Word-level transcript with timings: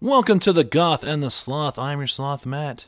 Welcome 0.00 0.38
to 0.40 0.52
the 0.52 0.64
Goth 0.64 1.02
and 1.02 1.22
the 1.22 1.30
Sloth. 1.30 1.78
I'm 1.78 1.98
your 1.98 2.06
sloth, 2.06 2.46
Matt. 2.46 2.86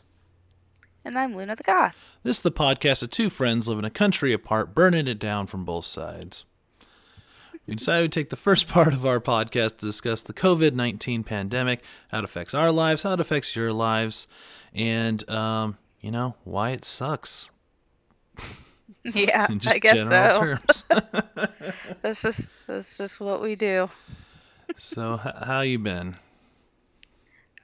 And 1.04 1.18
I'm 1.18 1.36
Luna 1.36 1.56
the 1.56 1.64
Goth. 1.64 1.98
This 2.22 2.36
is 2.36 2.42
the 2.42 2.52
podcast 2.52 3.02
of 3.02 3.10
two 3.10 3.28
friends 3.30 3.66
living 3.66 3.84
a 3.84 3.90
country 3.90 4.32
apart, 4.32 4.74
burning 4.74 5.08
it 5.08 5.18
down 5.18 5.46
from 5.48 5.64
both 5.64 5.84
sides. 5.86 6.44
We 7.66 7.74
decided 7.74 8.12
to 8.12 8.20
take 8.20 8.30
the 8.30 8.36
first 8.36 8.68
part 8.72 8.94
of 8.94 9.04
our 9.04 9.20
podcast 9.20 9.78
to 9.78 9.86
discuss 9.86 10.22
the 10.22 10.32
COVID 10.32 10.74
19 10.74 11.24
pandemic, 11.24 11.82
how 12.10 12.18
it 12.18 12.24
affects 12.24 12.54
our 12.54 12.70
lives, 12.70 13.02
how 13.02 13.14
it 13.14 13.20
affects 13.20 13.56
your 13.56 13.72
lives, 13.72 14.28
and, 14.72 15.28
um, 15.28 15.78
you 16.00 16.12
know, 16.12 16.36
why 16.44 16.70
it 16.70 16.84
sucks. 16.84 17.50
Yeah, 19.02 19.46
I 19.48 19.78
guess 19.78 19.96
so. 20.06 20.58
That's 22.02 22.20
just 22.20 22.50
that's 22.66 22.98
just 22.98 23.18
what 23.18 23.40
we 23.40 23.56
do. 23.56 23.88
so, 24.76 25.18
h- 25.24 25.34
how 25.46 25.62
you 25.62 25.78
been? 25.78 26.16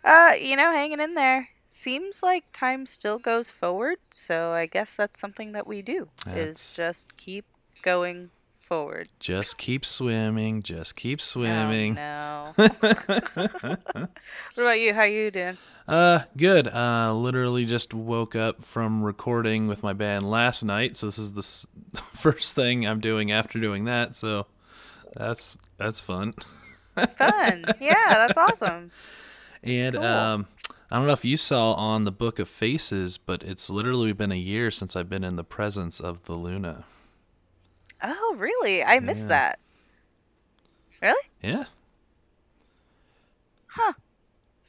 Uh, 0.07 0.33
you 0.41 0.57
know, 0.57 0.71
hanging 0.73 1.01
in 1.01 1.15
there. 1.15 1.49
Seems 1.69 2.23
like 2.23 2.45
time 2.53 2.87
still 2.87 3.19
goes 3.19 3.51
forward, 3.51 3.99
so 4.11 4.53
I 4.53 4.67
guess 4.67 4.95
that's 4.97 5.19
something 5.21 5.53
that 5.53 5.67
we 5.67 5.83
do. 5.83 6.09
That's- 6.25 6.49
Is 6.49 6.77
just 6.77 7.17
keep 7.17 7.45
going 7.83 8.31
forward. 8.63 9.09
Just 9.21 9.59
keep 9.59 9.85
swimming. 9.85 10.63
Just 10.63 10.95
keep 10.97 11.19
Oh, 11.21 11.23
swimming. 11.23 11.95
no. 11.95 12.53
what 12.57 13.79
about 14.57 14.81
you? 14.81 14.95
How 14.95 15.03
you 15.05 15.31
doing? 15.31 15.57
Uh, 15.89 16.21
good. 16.37 16.69
Uh, 16.69 17.13
literally 17.15 17.65
just 17.65 17.93
woke 17.95 18.35
up 18.35 18.63
from 18.63 19.03
recording 19.03 19.67
with 19.67 19.83
my 19.83 19.93
band 19.93 20.29
last 20.31 20.63
night, 20.63 20.97
so 20.97 21.07
this 21.07 21.19
is 21.19 21.33
the 21.35 21.41
s- 21.41 21.67
first 21.95 22.55
thing 22.55 22.87
I'm 22.87 23.01
doing 23.01 23.31
after 23.31 23.59
doing 23.61 23.85
that. 23.85 24.17
So 24.17 24.47
that's 25.15 25.59
that's 25.79 26.01
fun. 26.01 26.33
Fun. 27.19 27.65
yeah, 27.81 28.27
that's 28.27 28.39
awesome. 28.39 28.91
And 29.67 29.95
Cool. 29.97 30.05
um, 30.05 30.47
I 30.91 30.97
don't 30.97 31.07
know 31.07 31.13
if 31.13 31.25
you 31.25 31.37
saw 31.37 31.73
on 31.75 32.05
the 32.05 32.13
Book 32.13 32.39
of 32.39 32.49
Faces, 32.49 33.19
but 33.19 33.43
it's 33.43 33.69
literally 33.69 34.13
been 34.13 34.31
a 34.33 34.37
year 34.37 34.71
since 34.71 34.95
I've 34.95 35.09
been 35.09 35.25
in 35.25 35.37
the 35.37 35.45
presence 35.45 35.99
of 36.01 36.25
the 36.25 36.35
Luna. 36.35 36.85
Oh, 38.03 38.37
really? 38.39 38.85
I 38.85 39.01
missed 39.01 39.29
that. 39.29 39.59
Really? 41.03 41.29
Yeah. 41.43 41.65
Huh. 43.67 43.93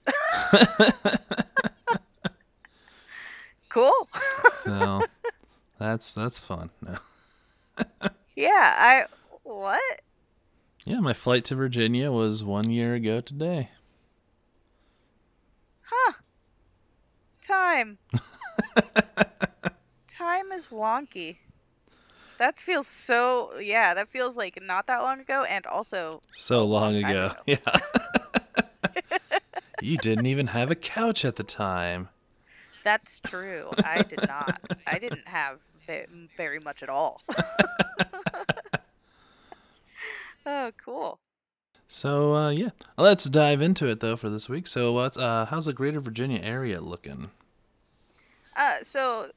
cool. 3.70 4.10
So 4.52 5.04
that's 5.80 6.14
that's 6.14 6.40
fun. 6.40 6.70
No. 6.82 6.98
yeah, 8.36 8.76
I 8.78 9.06
what? 9.44 10.02
Yeah, 10.86 11.00
my 11.00 11.14
flight 11.14 11.46
to 11.46 11.56
Virginia 11.56 12.12
was 12.12 12.44
one 12.44 12.70
year 12.70 12.94
ago 12.94 13.22
today. 13.22 13.70
Huh. 15.84 16.14
Time. 17.48 17.98
Time 20.08 20.52
is 20.52 20.68
wonky. 20.68 21.38
That 22.40 22.60
feels 22.60 22.88
so 22.88 23.58
yeah, 23.60 23.94
that 23.94 24.10
feels 24.10 24.36
like 24.38 24.62
not 24.62 24.88
that 24.88 25.00
long 25.00 25.20
ago 25.22 25.44
and 25.44 25.66
also 25.66 26.22
So 26.34 26.66
long 26.66 26.96
ago. 26.96 27.28
ago. 27.28 27.34
Yeah. 27.46 27.58
you 29.82 29.98
didn't 29.98 30.26
even 30.26 30.48
have 30.48 30.70
a 30.72 30.76
couch 30.76 31.24
at 31.26 31.36
the 31.38 31.44
time. 31.44 32.10
that's 32.84 33.20
true. 33.20 33.70
I 33.84 34.04
did 34.04 34.28
not. 34.28 34.60
I 34.86 35.00
didn't 35.00 35.28
have 35.28 35.60
very 36.36 36.60
much 36.64 36.84
at 36.84 36.90
all. 36.90 37.22
oh, 40.46 40.72
cool. 40.84 41.20
So 41.88 42.36
uh, 42.36 42.50
yeah, 42.50 42.70
let's 42.98 43.26
dive 43.26 43.62
into 43.62 43.88
it 43.88 44.00
though 44.02 44.16
for 44.18 44.30
this 44.30 44.50
week. 44.50 44.68
So 44.68 44.92
what? 44.94 45.16
Uh, 45.18 45.46
how's 45.46 45.66
the 45.68 45.74
Greater 45.74 46.00
Virginia 46.00 46.40
area 46.44 46.82
looking? 46.82 47.30
Uh 48.56 48.78
so 48.84 49.32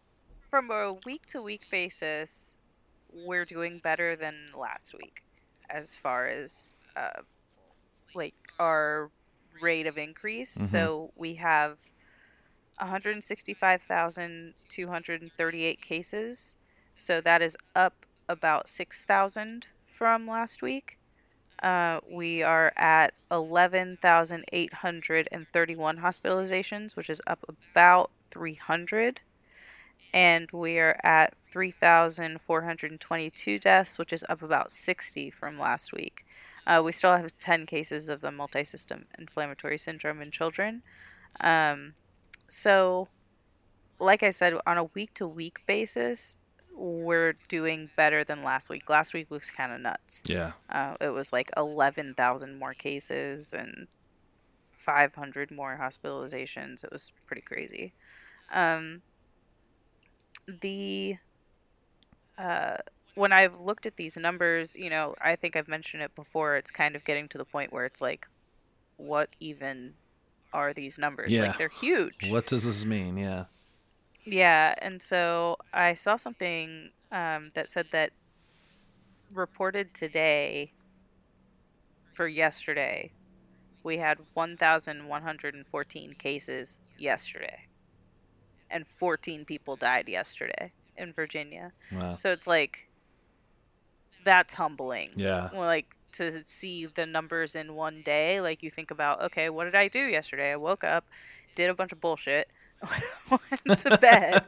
from 0.51 0.70
a 0.70 0.95
week 1.07 1.27
to 1.27 1.41
week 1.42 1.62
basis, 1.70 2.57
we're 3.12 3.45
doing 3.45 3.79
better 3.83 4.17
than 4.17 4.35
last 4.57 4.95
week 4.95 5.23
as 5.69 5.95
far 5.95 6.27
as 6.27 6.74
uh, 6.97 7.20
like 8.14 8.35
our 8.58 9.11
rate 9.61 9.86
of 9.86 9.98
increase. 9.98 10.57
Mhm. 10.58 10.63
So 10.63 11.13
we 11.17 11.35
have 11.35 11.79
165,238 12.80 15.80
cases. 15.83 16.57
So 16.97 17.20
that 17.20 17.42
is 17.42 17.57
up 17.77 18.07
about 18.29 18.69
6,000 18.69 19.67
from 19.86 20.27
last 20.27 20.63
week. 20.63 20.97
Uh, 21.63 22.01
we 22.11 22.43
are 22.43 22.73
at 22.77 23.13
11,831 23.31 25.98
hospitalizations, 25.98 26.97
which 26.97 27.11
is 27.11 27.21
up 27.27 27.45
about 27.48 28.11
300. 28.31 29.21
And 30.13 30.51
we 30.51 30.79
are 30.79 30.98
at 31.05 31.35
3,422 31.53 33.59
deaths, 33.59 33.98
which 33.98 34.13
is 34.13 34.25
up 34.29 34.43
about 34.43 34.73
60 34.73 35.31
from 35.31 35.59
last 35.59 35.93
week. 35.93 36.25
Uh, 36.67 36.83
we 36.85 36.93
still 36.93 37.17
have 37.17 37.39
10 37.39 37.65
cases 37.67 38.09
of 38.09 38.21
the 38.21 38.31
multisystem 38.31 39.05
inflammatory 39.19 39.79
syndrome 39.79 40.23
in 40.23 40.31
children. 40.31 40.83
Um, 41.41 41.95
so, 42.48 43.09
like 43.98 44.23
I 44.23 44.31
said, 44.31 44.55
on 44.67 44.79
a 44.79 44.85
week 44.85 45.15
to 45.15 45.27
week 45.27 45.67
basis, 45.67 46.37
we're 46.80 47.35
doing 47.48 47.91
better 47.95 48.24
than 48.24 48.42
last 48.42 48.70
week. 48.70 48.89
Last 48.89 49.13
week 49.13 49.30
was 49.30 49.51
kind 49.51 49.70
of 49.73 49.80
nuts. 49.80 50.23
Yeah. 50.27 50.52
Uh, 50.70 50.95
it 51.01 51.11
was 51.11 51.33
like 51.33 51.51
11,000 51.57 52.58
more 52.58 52.73
cases 52.73 53.52
and 53.52 53.86
500 54.79 55.51
more 55.51 55.77
hospitalizations. 55.79 56.83
It 56.83 56.91
was 56.91 57.13
pretty 57.27 57.42
crazy. 57.42 57.92
Um, 58.52 59.02
the 60.61 61.17
uh, 62.39 62.79
when 63.14 63.33
I've 63.33 63.61
looked 63.61 63.85
at 63.85 63.97
these 63.97 64.17
numbers, 64.17 64.74
you 64.74 64.89
know, 64.89 65.14
I 65.20 65.36
think 65.36 65.57
I've 65.57 65.68
mentioned 65.68 66.02
it 66.02 66.14
before. 66.14 66.55
It's 66.55 66.70
kind 66.70 66.97
of 66.97 67.05
getting 67.05 67.29
to 67.29 67.39
the 67.39 67.45
point 67.45 67.73
where 67.73 67.85
it's 67.85 68.01
like, 68.01 68.27
what 68.97 69.29
even 69.39 69.95
are 70.52 70.73
these 70.73 70.98
numbers? 70.98 71.30
Yeah. 71.30 71.48
Like 71.48 71.58
they're 71.58 71.68
huge. 71.68 72.30
What 72.30 72.47
does 72.47 72.64
this 72.64 72.86
mean? 72.86 73.18
Yeah. 73.18 73.45
Yeah, 74.25 74.75
and 74.79 75.01
so 75.01 75.57
I 75.73 75.95
saw 75.95 76.17
something 76.17 76.91
um, 77.11 77.51
that 77.55 77.69
said 77.69 77.86
that 77.92 78.13
reported 79.35 79.95
today 79.95 80.73
for 82.13 82.27
yesterday, 82.29 83.13
we 83.83 83.97
had 83.98 84.19
1,114 84.35 86.13
cases 86.14 86.79
yesterday, 86.98 87.67
and 88.70 88.86
14 88.86 89.45
people 89.45 89.77
died 89.77 90.09
yesterday 90.09 90.73
in 90.97 91.13
Virginia. 91.13 91.73
Wow. 91.92 92.17
So 92.17 92.30
it's 92.30 92.47
like, 92.47 92.89
that's 94.25 94.55
humbling. 94.55 95.13
Yeah. 95.17 95.48
Like 95.55 95.97
to 96.13 96.45
see 96.45 96.86
the 96.86 97.07
numbers 97.07 97.55
in 97.55 97.75
one 97.75 98.03
day 98.03 98.41
like 98.41 98.63
you 98.63 98.70
think 98.70 98.91
about 98.91 99.23
okay 99.23 99.48
what 99.48 99.64
did 99.64 99.75
i 99.75 99.89
do 99.89 100.01
yesterday 100.01 100.53
i 100.53 100.57
woke 100.57 100.83
up 100.83 101.05
did 101.55 101.70
a 101.70 101.75
bunch 101.75 101.92
of 101.92 102.01
bullshit 102.01 102.48
went 103.30 103.79
to 103.80 103.98
bed 103.98 104.46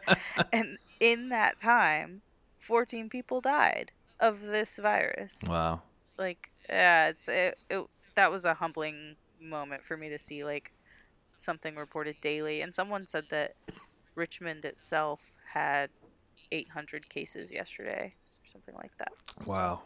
and 0.53 0.79
in 1.01 1.29
that 1.29 1.59
time 1.59 2.23
14 2.59 3.09
people 3.09 3.41
died 3.41 3.93
of 4.21 4.41
this 4.43 4.79
virus 4.79 5.43
Wow. 5.47 5.83
like 6.19 6.51
yeah 6.69 7.09
it's 7.09 7.29
it, 7.29 7.59
it 7.69 7.85
that 8.15 8.31
was 8.31 8.45
a 8.45 8.55
humbling 8.55 9.17
moment 9.41 9.85
for 9.85 9.97
me 9.97 10.09
to 10.11 10.19
see 10.19 10.45
like 10.45 10.73
something 11.35 11.75
reported 11.77 12.17
daily 12.21 12.61
and 12.61 12.75
someone 12.75 13.07
said 13.07 13.25
that 13.31 13.55
richmond 14.15 14.65
itself 14.65 15.33
had 15.53 15.91
800 16.51 17.09
cases 17.09 17.51
yesterday 17.53 18.15
or 18.15 18.47
something 18.51 18.75
like 18.75 18.97
that 18.99 19.13
Wow. 19.47 19.83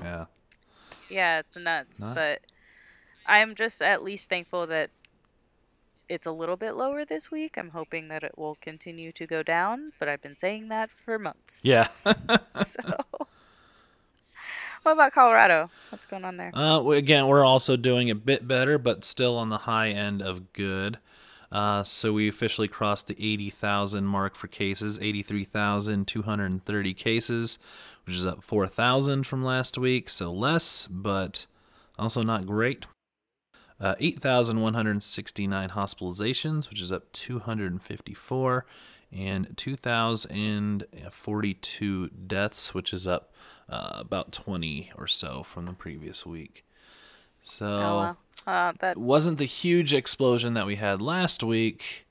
Yeah. 0.00 0.26
yeah, 1.10 1.38
it's 1.40 1.56
nuts. 1.56 2.02
Not- 2.02 2.14
But 2.14 2.40
I'm 3.26 3.54
just 3.54 3.82
at 3.82 4.02
least 4.04 4.28
thankful 4.28 4.66
that 4.68 4.90
it's 6.08 6.26
a 6.26 6.32
little 6.32 6.56
bit 6.56 6.72
lower 6.72 7.04
this 7.04 7.30
week. 7.30 7.56
I'm 7.56 7.70
hoping 7.70 8.08
that 8.08 8.22
it 8.22 8.36
will 8.38 8.56
continue 8.60 9.12
to 9.12 9.26
go 9.26 9.42
down, 9.42 9.92
but 9.98 10.08
I've 10.08 10.22
been 10.22 10.36
saying 10.36 10.68
that 10.68 10.90
for 10.90 11.18
months. 11.18 11.60
Yeah. 11.64 11.88
so, 12.46 12.80
what 14.82 14.92
about 14.92 15.12
Colorado? 15.12 15.70
What's 15.90 16.06
going 16.06 16.24
on 16.24 16.36
there? 16.36 16.50
Uh, 16.54 16.88
again, 16.90 17.26
we're 17.26 17.44
also 17.44 17.76
doing 17.76 18.10
a 18.10 18.14
bit 18.14 18.46
better, 18.46 18.78
but 18.78 19.04
still 19.04 19.36
on 19.36 19.48
the 19.48 19.58
high 19.58 19.88
end 19.88 20.22
of 20.22 20.52
good. 20.52 20.98
Uh, 21.50 21.82
so 21.84 22.12
we 22.12 22.28
officially 22.28 22.68
crossed 22.68 23.06
the 23.06 23.16
80,000 23.18 24.04
mark 24.04 24.34
for 24.34 24.48
cases, 24.48 24.98
83,230 25.00 26.94
cases, 26.94 27.58
which 28.04 28.16
is 28.16 28.26
up 28.26 28.42
4,000 28.42 29.26
from 29.26 29.44
last 29.44 29.78
week. 29.78 30.08
So 30.08 30.32
less, 30.32 30.86
but 30.86 31.46
also 31.98 32.22
not 32.22 32.46
great. 32.46 32.86
Uh, 33.78 33.94
8,169 33.98 35.68
hospitalizations, 35.70 36.70
which 36.70 36.80
is 36.80 36.90
up 36.90 37.12
254, 37.12 38.64
and 39.12 39.54
2,042 39.56 42.08
deaths, 42.08 42.74
which 42.74 42.92
is 42.94 43.06
up 43.06 43.32
uh, 43.68 43.90
about 43.94 44.32
20 44.32 44.92
or 44.96 45.06
so 45.06 45.42
from 45.42 45.66
the 45.66 45.74
previous 45.74 46.24
week. 46.24 46.64
So 47.42 47.66
Oh. 47.66 48.16
Uh, 48.46 48.72
that 48.78 48.96
wasn't 48.96 49.38
the 49.38 49.44
huge 49.44 49.92
explosion 49.92 50.54
that 50.54 50.66
we 50.66 50.76
had 50.76 51.02
last 51.02 51.42
week, 51.42 52.06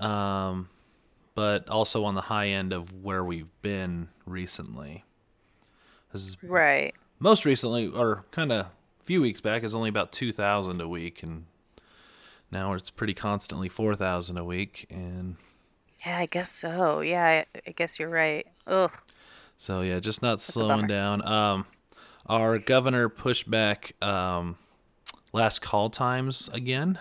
um, 0.00 0.70
but 1.34 1.68
also 1.68 2.02
on 2.04 2.14
the 2.14 2.22
high 2.22 2.48
end 2.48 2.72
of 2.72 2.94
where 2.94 3.22
we've 3.22 3.50
been 3.60 4.08
recently. 4.24 5.04
This 6.12 6.26
is 6.26 6.38
right. 6.42 6.94
most 7.18 7.44
recently, 7.44 7.88
or 7.88 8.24
kind 8.30 8.52
of 8.52 8.66
few 9.06 9.20
weeks 9.20 9.40
back, 9.40 9.62
is 9.62 9.74
only 9.74 9.88
about 9.88 10.10
two 10.12 10.32
thousand 10.32 10.80
a 10.80 10.88
week, 10.88 11.22
and 11.22 11.44
now 12.50 12.72
it's 12.72 12.90
pretty 12.90 13.14
constantly 13.14 13.68
four 13.68 13.94
thousand 13.94 14.36
a 14.36 14.44
week, 14.44 14.86
and 14.90 15.36
Yeah, 16.04 16.18
I 16.18 16.26
guess 16.26 16.50
so. 16.50 17.00
Yeah, 17.00 17.24
I, 17.24 17.46
I 17.66 17.70
guess 17.70 17.98
you're 17.98 18.08
right. 18.10 18.46
Ugh. 18.66 18.90
So 19.56 19.80
yeah, 19.82 20.00
just 20.00 20.22
not 20.22 20.36
a 20.38 20.40
slowing 20.40 20.86
down. 20.88 21.26
Um, 21.26 21.66
our 22.26 22.58
governor 22.58 23.08
pushed 23.08 23.48
back 23.50 23.92
um, 24.04 24.56
last 25.32 25.60
call 25.62 25.88
times 25.88 26.50
again. 26.52 26.98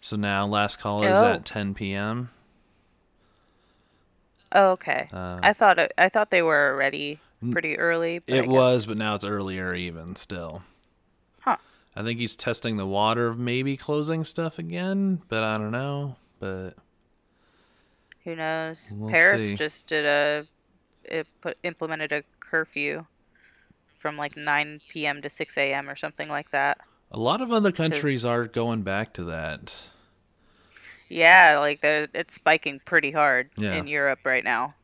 So 0.00 0.16
now 0.16 0.46
last 0.46 0.78
call 0.80 1.02
is 1.04 1.20
Oh. 1.20 1.32
at 1.32 1.44
10 1.44 1.74
p.m. 1.74 2.30
Oh, 4.52 4.70
okay. 4.72 5.08
Uh, 5.12 5.38
I 5.42 5.52
thought 5.52 5.78
it, 5.78 5.92
I 5.96 6.08
thought 6.08 6.30
they 6.30 6.42
were 6.42 6.70
already 6.72 7.18
pretty 7.50 7.78
early. 7.78 8.18
But 8.20 8.34
It 8.36 8.46
was, 8.48 8.86
but 8.86 8.98
now 8.98 9.14
it's 9.14 9.24
earlier 9.24 9.74
even 9.74 10.14
still. 10.16 10.62
I 11.94 12.02
think 12.02 12.18
he's 12.18 12.36
testing 12.36 12.76
the 12.78 12.86
water 12.86 13.26
of 13.28 13.38
maybe 13.38 13.76
closing 13.76 14.24
stuff 14.24 14.58
again, 14.58 15.22
but 15.28 15.44
I 15.44 15.58
don't 15.58 15.72
know. 15.72 16.16
But 16.40 16.74
Who 18.24 18.34
knows? 18.36 18.92
We'll 18.96 19.10
Paris 19.10 19.48
see. 19.50 19.54
just 19.56 19.88
did 19.88 20.04
a 20.06 20.46
it 21.04 21.26
put 21.40 21.58
implemented 21.64 22.12
a 22.12 22.22
curfew 22.40 23.06
from 23.98 24.16
like 24.16 24.36
9 24.36 24.80
p.m. 24.88 25.20
to 25.22 25.28
6 25.28 25.58
a.m. 25.58 25.88
or 25.88 25.96
something 25.96 26.28
like 26.28 26.50
that. 26.50 26.78
a 27.10 27.18
lot 27.18 27.40
of 27.42 27.52
other 27.52 27.70
countries 27.72 28.24
are 28.24 28.46
going 28.46 28.82
back 28.82 29.12
to 29.14 29.24
that. 29.24 29.90
Yeah, 31.08 31.58
like 31.60 31.80
it's 31.82 32.34
spiking 32.34 32.80
pretty 32.84 33.10
hard 33.10 33.50
Yeah. 33.56 33.74
in 33.74 33.86
Europe 33.86 34.20
right 34.24 34.42
now. 34.44 34.74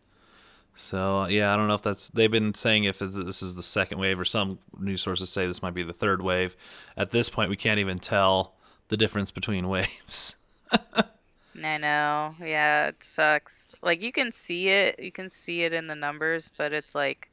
So 0.78 1.22
uh, 1.22 1.26
yeah, 1.26 1.52
I 1.52 1.56
don't 1.56 1.66
know 1.66 1.75
if 1.75 1.82
that's 1.82 2.08
they've 2.08 2.30
been 2.30 2.54
saying 2.54 2.84
if 2.84 3.00
this 3.00 3.42
is 3.42 3.56
the 3.56 3.64
second 3.64 3.98
wave 3.98 4.20
or 4.20 4.25
some 4.25 4.60
news 4.78 5.02
sources 5.02 5.28
say 5.28 5.44
this 5.44 5.60
might 5.60 5.75
be 5.75 5.82
the 5.82 5.92
third 5.92 6.22
wave. 6.22 6.56
At 6.96 7.10
this 7.10 7.28
point, 7.28 7.50
we 7.50 7.56
can't 7.56 7.80
even 7.80 7.98
tell 7.98 8.54
the 8.86 8.96
difference 8.96 9.32
between 9.32 9.69
waves. 9.69 10.36
I 10.72 11.78
know. 11.78 12.36
Yeah, 12.40 12.86
it 12.86 13.02
sucks. 13.02 13.72
Like 13.82 14.04
you 14.04 14.12
can 14.12 14.30
see 14.30 14.69
it, 14.69 15.00
you 15.00 15.10
can 15.10 15.30
see 15.30 15.64
it 15.64 15.72
in 15.72 15.88
the 15.88 15.96
numbers, 15.96 16.48
but 16.56 16.72
it's 16.72 16.94
like 16.94 17.28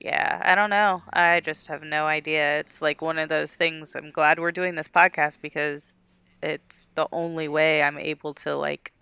yeah, 0.00 0.40
I 0.42 0.54
don't 0.54 0.70
know. 0.70 1.02
I 1.12 1.40
just 1.40 1.68
have 1.68 1.82
no 1.82 2.06
idea. 2.06 2.60
It's 2.60 2.80
like 2.80 3.02
one 3.02 3.18
of 3.18 3.28
those 3.28 3.56
things. 3.56 3.94
I'm 3.94 4.08
glad 4.08 4.40
we're 4.40 4.52
doing 4.52 4.74
this 4.74 4.88
podcast 4.88 5.42
because 5.42 5.96
it's 6.42 6.88
the 6.94 7.08
only 7.12 7.48
way 7.48 7.82
I'm 7.82 7.98
able 7.98 8.32
to 8.34 8.56
like 8.56 8.92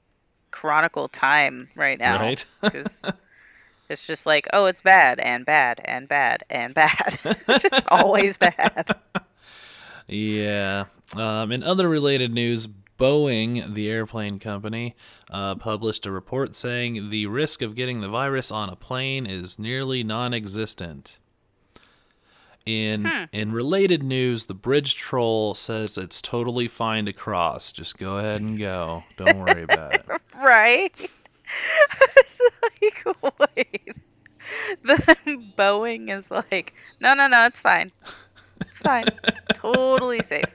chronicle 0.54 1.08
time 1.08 1.68
right 1.74 1.98
now. 1.98 2.20
Right. 2.20 2.44
Because 2.62 3.10
it's 3.88 4.06
just 4.06 4.24
like, 4.24 4.46
oh, 4.52 4.66
it's 4.66 4.80
bad 4.80 5.18
and 5.18 5.44
bad 5.44 5.80
and 5.84 6.08
bad 6.08 6.44
and 6.48 6.72
bad. 6.72 7.18
just 7.60 7.88
always 7.90 8.36
bad. 8.36 8.96
Yeah. 10.06 10.84
Um, 11.16 11.50
in 11.52 11.62
other 11.62 11.88
related 11.88 12.32
news, 12.32 12.68
Boeing, 12.98 13.74
the 13.74 13.90
airplane 13.90 14.38
company, 14.38 14.94
uh, 15.28 15.56
published 15.56 16.06
a 16.06 16.12
report 16.12 16.54
saying 16.54 17.10
the 17.10 17.26
risk 17.26 17.60
of 17.60 17.74
getting 17.74 18.00
the 18.00 18.08
virus 18.08 18.52
on 18.52 18.68
a 18.68 18.76
plane 18.76 19.26
is 19.26 19.58
nearly 19.58 20.04
non-existent. 20.04 21.18
In 22.66 23.04
hmm. 23.04 23.24
in 23.30 23.52
related 23.52 24.02
news, 24.02 24.46
the 24.46 24.54
bridge 24.54 24.96
troll 24.96 25.54
says 25.54 25.98
it's 25.98 26.22
totally 26.22 26.66
fine 26.66 27.04
to 27.04 27.12
cross. 27.12 27.72
Just 27.72 27.98
go 27.98 28.16
ahead 28.16 28.40
and 28.40 28.58
go. 28.58 29.04
Don't 29.16 29.38
worry 29.38 29.62
about 29.62 29.94
it. 29.94 30.06
Right? 30.36 30.92
it's 32.16 32.42
like, 32.62 33.06
wait. 33.56 33.98
The 34.82 34.96
Boeing 35.56 36.10
is 36.10 36.30
like, 36.30 36.74
no, 37.00 37.14
no, 37.14 37.26
no, 37.28 37.46
it's 37.46 37.60
fine. 37.60 37.92
It's 38.60 38.80
fine. 38.80 39.06
totally 39.54 40.20
safe. 40.20 40.54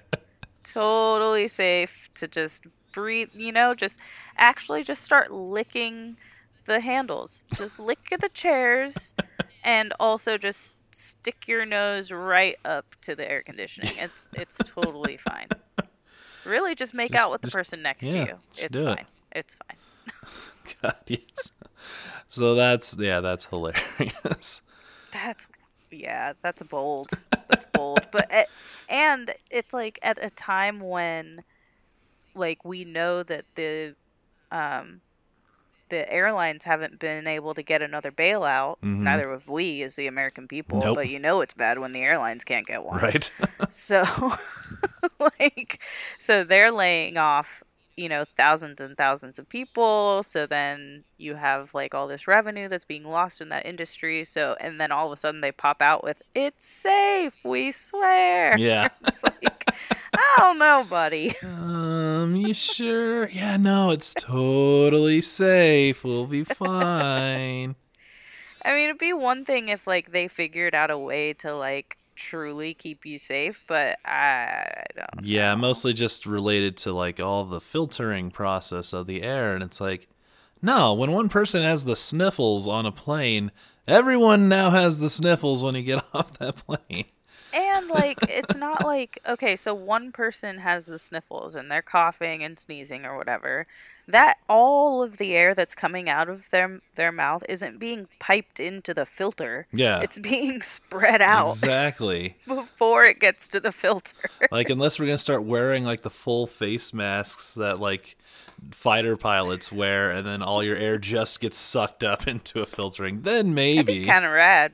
Totally 0.64 1.48
safe 1.48 2.10
to 2.16 2.28
just 2.28 2.68
breathe, 2.92 3.30
you 3.34 3.52
know, 3.52 3.74
just 3.74 4.00
actually 4.38 4.84
just 4.84 5.04
start 5.04 5.32
licking 5.32 6.18
the 6.66 6.82
handles. 6.82 7.46
Just 7.56 7.80
lick 7.80 8.12
at 8.12 8.22
the 8.22 8.30
chairs 8.30 9.16
and 9.64 9.94
also 10.00 10.38
just 10.38 10.74
stick 10.92 11.48
your 11.48 11.66
nose 11.66 12.12
right 12.12 12.56
up 12.66 12.86
to 13.02 13.16
the 13.16 13.30
air 13.30 13.42
conditioning. 13.44 13.92
It's 13.98 14.30
it's 14.34 14.58
totally 14.58 15.18
fine. 15.18 15.48
Really 16.46 16.74
just 16.76 16.94
make 16.94 17.12
Just- 17.12 17.24
out 17.24 17.32
with 17.32 17.42
the 17.42 17.48
just- 17.48 17.56
person 17.56 17.82
next 17.82 18.04
yeah, 18.04 18.12
to 18.14 18.20
you. 18.32 18.38
It's 18.58 18.72
do 18.72 18.88
it. 18.88 18.96
fine. 18.96 19.06
It's 19.32 19.56
fine. 19.56 20.76
God, 20.82 20.96
yes. 21.08 21.52
So 22.28 22.56
that's 22.56 22.98
yeah, 22.98 23.20
that's 23.20 23.46
hilarious. 23.46 24.62
That's 25.12 25.48
yeah, 25.92 26.34
that's 26.42 26.62
bold. 26.64 27.10
That's 27.48 27.66
bold. 27.66 28.08
But 28.12 28.32
and 28.90 29.32
it's 29.50 29.74
like 29.74 30.00
at 30.02 30.24
a 30.24 30.30
time 30.30 30.80
when 30.80 31.44
like 32.36 32.64
we 32.64 32.86
know 32.86 33.24
that 33.24 33.44
the 33.56 33.96
um 34.52 35.02
the 35.90 36.12
airlines 36.12 36.64
haven't 36.64 37.00
been 37.00 37.28
able 37.28 37.54
to 37.54 37.62
get 37.64 37.82
another 37.82 38.12
bailout. 38.12 38.78
Mhm. 38.84 39.00
Neither 39.02 39.32
have 39.32 39.48
we 39.48 39.82
as 39.84 39.96
the 39.96 40.08
American 40.08 40.48
people. 40.48 40.80
Nope. 40.80 40.96
But 40.96 41.10
you 41.10 41.20
know 41.20 41.42
it's 41.42 41.54
bad 41.54 41.80
when 41.80 41.92
the 41.92 42.02
airlines 42.02 42.44
can't 42.44 42.66
get 42.68 42.84
one. 42.84 43.00
Right. 43.02 43.32
So 43.70 44.04
like 45.20 45.82
so 46.18 46.44
they're 46.44 46.72
laying 46.72 47.18
off, 47.18 47.64
you 47.96 48.08
know, 48.10 48.24
thousands 48.38 48.80
and 48.80 48.98
thousands 48.98 49.38
of 49.40 49.48
people. 49.50 50.24
So 50.24 50.46
then 50.46 51.04
you 51.18 51.36
have 51.36 51.74
like 51.74 51.94
all 51.94 52.08
this 52.08 52.28
revenue 52.28 52.68
that's 52.70 52.86
being 52.86 53.04
lost 53.04 53.42
in 53.42 53.50
that 53.50 53.66
industry. 53.66 54.24
So 54.26 54.56
and 54.60 54.80
then 54.80 54.92
all 54.92 55.08
of 55.08 55.12
a 55.12 55.18
sudden 55.18 55.42
they 55.42 55.52
pop 55.52 55.82
out 55.82 56.04
with 56.04 56.22
it's 56.34 56.66
safe, 56.66 57.34
we 57.44 57.72
swear. 57.72 58.58
yeah. 58.58 58.88
It's 59.08 59.24
like 59.24 59.66
I 60.20 60.36
don't 60.38 60.60
know, 60.60 60.86
buddy. 60.90 61.34
Um, 61.70 62.36
you 62.36 62.54
sure? 62.54 63.30
Yeah, 63.30 63.56
no, 63.56 63.92
it's 63.92 64.14
totally 64.14 65.22
safe. 65.22 66.04
We'll 66.04 66.26
be 66.26 66.44
fine. 66.44 67.76
I 68.66 68.76
mean, 68.76 68.90
it'd 68.90 68.98
be 68.98 69.14
one 69.14 69.46
thing 69.46 69.70
if 69.70 69.88
like 69.88 70.12
they 70.12 70.28
figured 70.28 70.76
out 70.76 70.92
a 70.92 70.98
way 70.98 71.34
to 71.36 71.56
like 71.56 71.98
truly 72.16 72.74
keep 72.74 73.06
you 73.06 73.18
safe, 73.18 73.64
but 73.68 73.98
I 74.06 74.84
don't. 74.96 75.26
Yeah, 75.26 75.56
know. 75.56 75.62
mostly 75.62 75.94
just 75.94 76.26
related 76.26 76.76
to 76.78 76.92
like 76.92 77.20
all 77.20 77.46
the 77.46 77.62
filtering 77.62 78.30
process 78.30 78.92
of 78.92 79.08
the 79.08 79.24
air, 79.24 79.54
and 79.54 79.64
it's 79.64 79.80
like, 79.80 80.10
no, 80.62 80.94
when 80.94 81.12
one 81.14 81.30
person 81.30 81.62
has 81.64 81.86
the 81.86 81.96
sniffles 81.96 82.68
on 82.68 82.86
a 82.86 82.92
plane, 82.92 83.52
everyone 83.88 84.50
now 84.50 84.72
has 84.72 85.00
the 85.00 85.10
sniffles 85.10 85.64
when 85.64 85.76
you 85.76 85.84
get 85.84 86.04
off 86.14 86.38
that 86.40 86.58
plane. 86.58 87.06
And 87.54 87.90
like 87.90 88.18
it's 88.24 88.56
not 88.56 88.84
like 88.84 89.20
okay, 89.28 89.56
so 89.56 89.74
one 89.74 90.12
person 90.12 90.60
has 90.60 90.86
the 90.88 91.00
sniffles 91.00 91.56
and 91.56 91.70
they're 91.72 91.82
coughing 91.82 92.44
and 92.44 92.58
sneezing 92.60 93.06
or 93.06 93.18
whatever. 93.18 93.66
That 94.08 94.38
all 94.50 95.04
of 95.04 95.18
the 95.18 95.36
air 95.36 95.54
that's 95.54 95.76
coming 95.76 96.10
out 96.10 96.30
of 96.30 96.50
their 96.50 96.82
their 96.96 97.12
mouth 97.12 97.44
isn't 97.48 97.78
being 97.80 98.08
piped 98.20 98.60
into 98.60 98.94
the 98.94 99.06
filter. 99.06 99.68
Yeah, 99.72 100.02
It's 100.02 100.18
being 100.20 100.62
spread 100.64 101.22
out 101.22 101.50
exactly. 101.50 102.36
before 102.48 103.04
it 103.04 103.20
gets 103.20 103.48
to 103.50 103.60
the 103.60 103.72
filter. 103.72 104.30
like 104.52 104.70
unless 104.70 105.00
we're 105.00 105.06
gonna 105.06 105.18
start 105.20 105.44
wearing 105.44 105.84
like 105.84 106.02
the 106.02 106.10
full 106.10 106.48
face 106.48 106.92
masks 106.94 107.54
that 107.56 107.80
like 107.80 108.16
fighter 108.72 109.16
pilots 109.16 109.72
wear, 109.72 110.12
and 110.12 110.26
then 110.28 110.42
all 110.42 110.64
your 110.64 110.76
air 110.76 110.98
just 110.98 111.40
gets 111.40 111.58
sucked 111.58 112.04
up 112.04 112.28
into 112.28 112.62
a 112.62 112.66
filtering, 112.66 113.22
then 113.22 113.54
maybe. 113.54 114.06
kind 114.06 114.26
of 114.26 114.32
rad. 114.32 114.74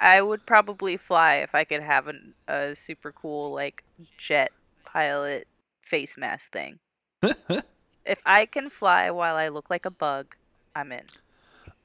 I 0.00 0.22
would 0.22 0.46
probably 0.46 0.96
fly 0.96 1.36
if 1.36 1.54
I 1.54 1.64
could 1.64 1.82
have 1.82 2.08
an, 2.08 2.34
a 2.48 2.74
super 2.74 3.12
cool 3.12 3.52
like 3.52 3.84
jet 4.18 4.50
pilot 4.84 5.46
face 5.82 6.16
mask 6.16 6.52
thing. 6.52 6.78
if 8.04 8.22
I 8.26 8.46
can 8.46 8.68
fly 8.68 9.10
while 9.10 9.36
I 9.36 9.48
look 9.48 9.70
like 9.70 9.86
a 9.86 9.90
bug, 9.90 10.36
I'm 10.74 10.92
in. 10.92 11.02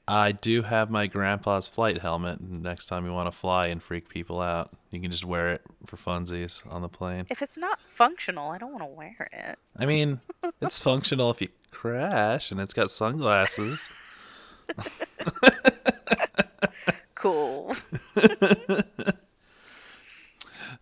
I 0.08 0.32
do 0.32 0.62
have 0.62 0.90
my 0.90 1.06
grandpa's 1.06 1.68
flight 1.68 1.98
helmet. 1.98 2.40
Next 2.40 2.86
time 2.86 3.06
you 3.06 3.12
want 3.12 3.28
to 3.28 3.32
fly 3.32 3.66
and 3.66 3.80
freak 3.80 4.08
people 4.08 4.40
out, 4.40 4.72
you 4.90 5.00
can 5.00 5.12
just 5.12 5.24
wear 5.24 5.52
it 5.52 5.62
for 5.86 5.96
funsies 5.96 6.66
on 6.72 6.82
the 6.82 6.88
plane. 6.88 7.26
If 7.30 7.42
it's 7.42 7.56
not 7.56 7.80
functional, 7.80 8.50
I 8.50 8.58
don't 8.58 8.72
want 8.72 8.82
to 8.82 8.86
wear 8.86 9.28
it. 9.32 9.56
I 9.78 9.86
mean, 9.86 10.20
it's 10.60 10.80
functional 10.80 11.30
if 11.30 11.40
you 11.40 11.48
crash 11.70 12.50
and 12.50 12.60
it's 12.60 12.74
got 12.74 12.90
sunglasses. 12.90 13.88
Cool. 17.20 17.74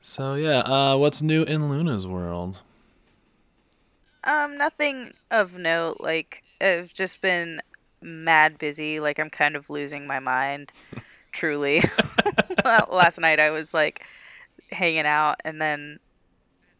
So 0.01 0.35
yeah, 0.35 0.61
uh, 0.61 0.97
what's 0.97 1.21
new 1.21 1.43
in 1.43 1.69
Luna's 1.69 2.07
world? 2.07 2.63
Um, 4.25 4.57
nothing 4.57 5.13
of 5.31 5.59
note. 5.59 5.99
Like 6.01 6.43
I've 6.61 6.95
just 6.95 7.21
been 7.21 7.61
mad 8.01 8.59
busy. 8.59 9.01
Like 9.01 9.19
I'm 9.19 9.29
kind 9.29 9.55
of 9.55 9.69
losing 9.69 10.07
my 10.07 10.19
mind. 10.19 10.73
Truly. 11.33 11.83
Last 12.65 13.21
night 13.21 13.39
I 13.39 13.51
was 13.51 13.75
like 13.75 14.03
hanging 14.71 15.05
out, 15.05 15.37
and 15.45 15.61
then 15.61 15.99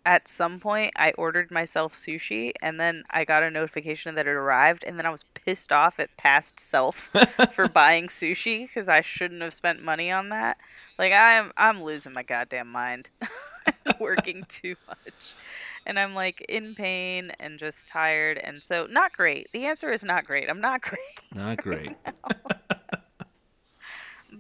at 0.09 0.27
some 0.27 0.59
point 0.59 0.91
I 0.97 1.11
ordered 1.13 1.51
myself 1.51 1.93
sushi 1.93 2.53
and 2.63 2.81
then 2.81 3.05
I 3.11 3.27
got 3.27 3.43
a 3.43 3.51
notification 3.51 4.15
that 4.15 4.27
it 4.27 4.31
arrived 4.31 4.83
and 4.83 4.97
then 4.97 5.05
I 5.05 5.11
was 5.11 5.25
pissed 5.35 5.71
off 5.71 6.01
at 6.01 6.17
past 6.17 6.59
self 6.59 6.95
for 7.53 7.69
buying 7.69 8.07
sushi 8.07 8.73
cuz 8.73 8.89
I 8.89 9.03
shouldn't 9.03 9.43
have 9.43 9.53
spent 9.53 9.85
money 9.85 10.11
on 10.11 10.31
that. 10.31 10.57
Like 10.99 11.13
I'm 11.13 11.53
I'm 11.59 11.83
losing 11.83 12.15
my 12.15 12.23
goddamn 12.23 12.73
mind. 12.73 13.11
working 14.01 14.45
too 14.49 14.77
much. 14.87 15.35
And 15.85 15.99
I'm 15.99 16.15
like 16.15 16.41
in 16.49 16.75
pain 16.75 17.33
and 17.39 17.59
just 17.59 17.87
tired 17.87 18.39
and 18.39 18.63
so 18.63 18.87
not 18.87 19.13
great. 19.13 19.53
The 19.53 19.67
answer 19.67 19.93
is 19.93 20.07
not 20.07 20.25
great. 20.25 20.49
I'm 20.49 20.63
not 20.63 20.81
great. 20.81 21.21
Not 21.35 21.59
great. 21.59 21.97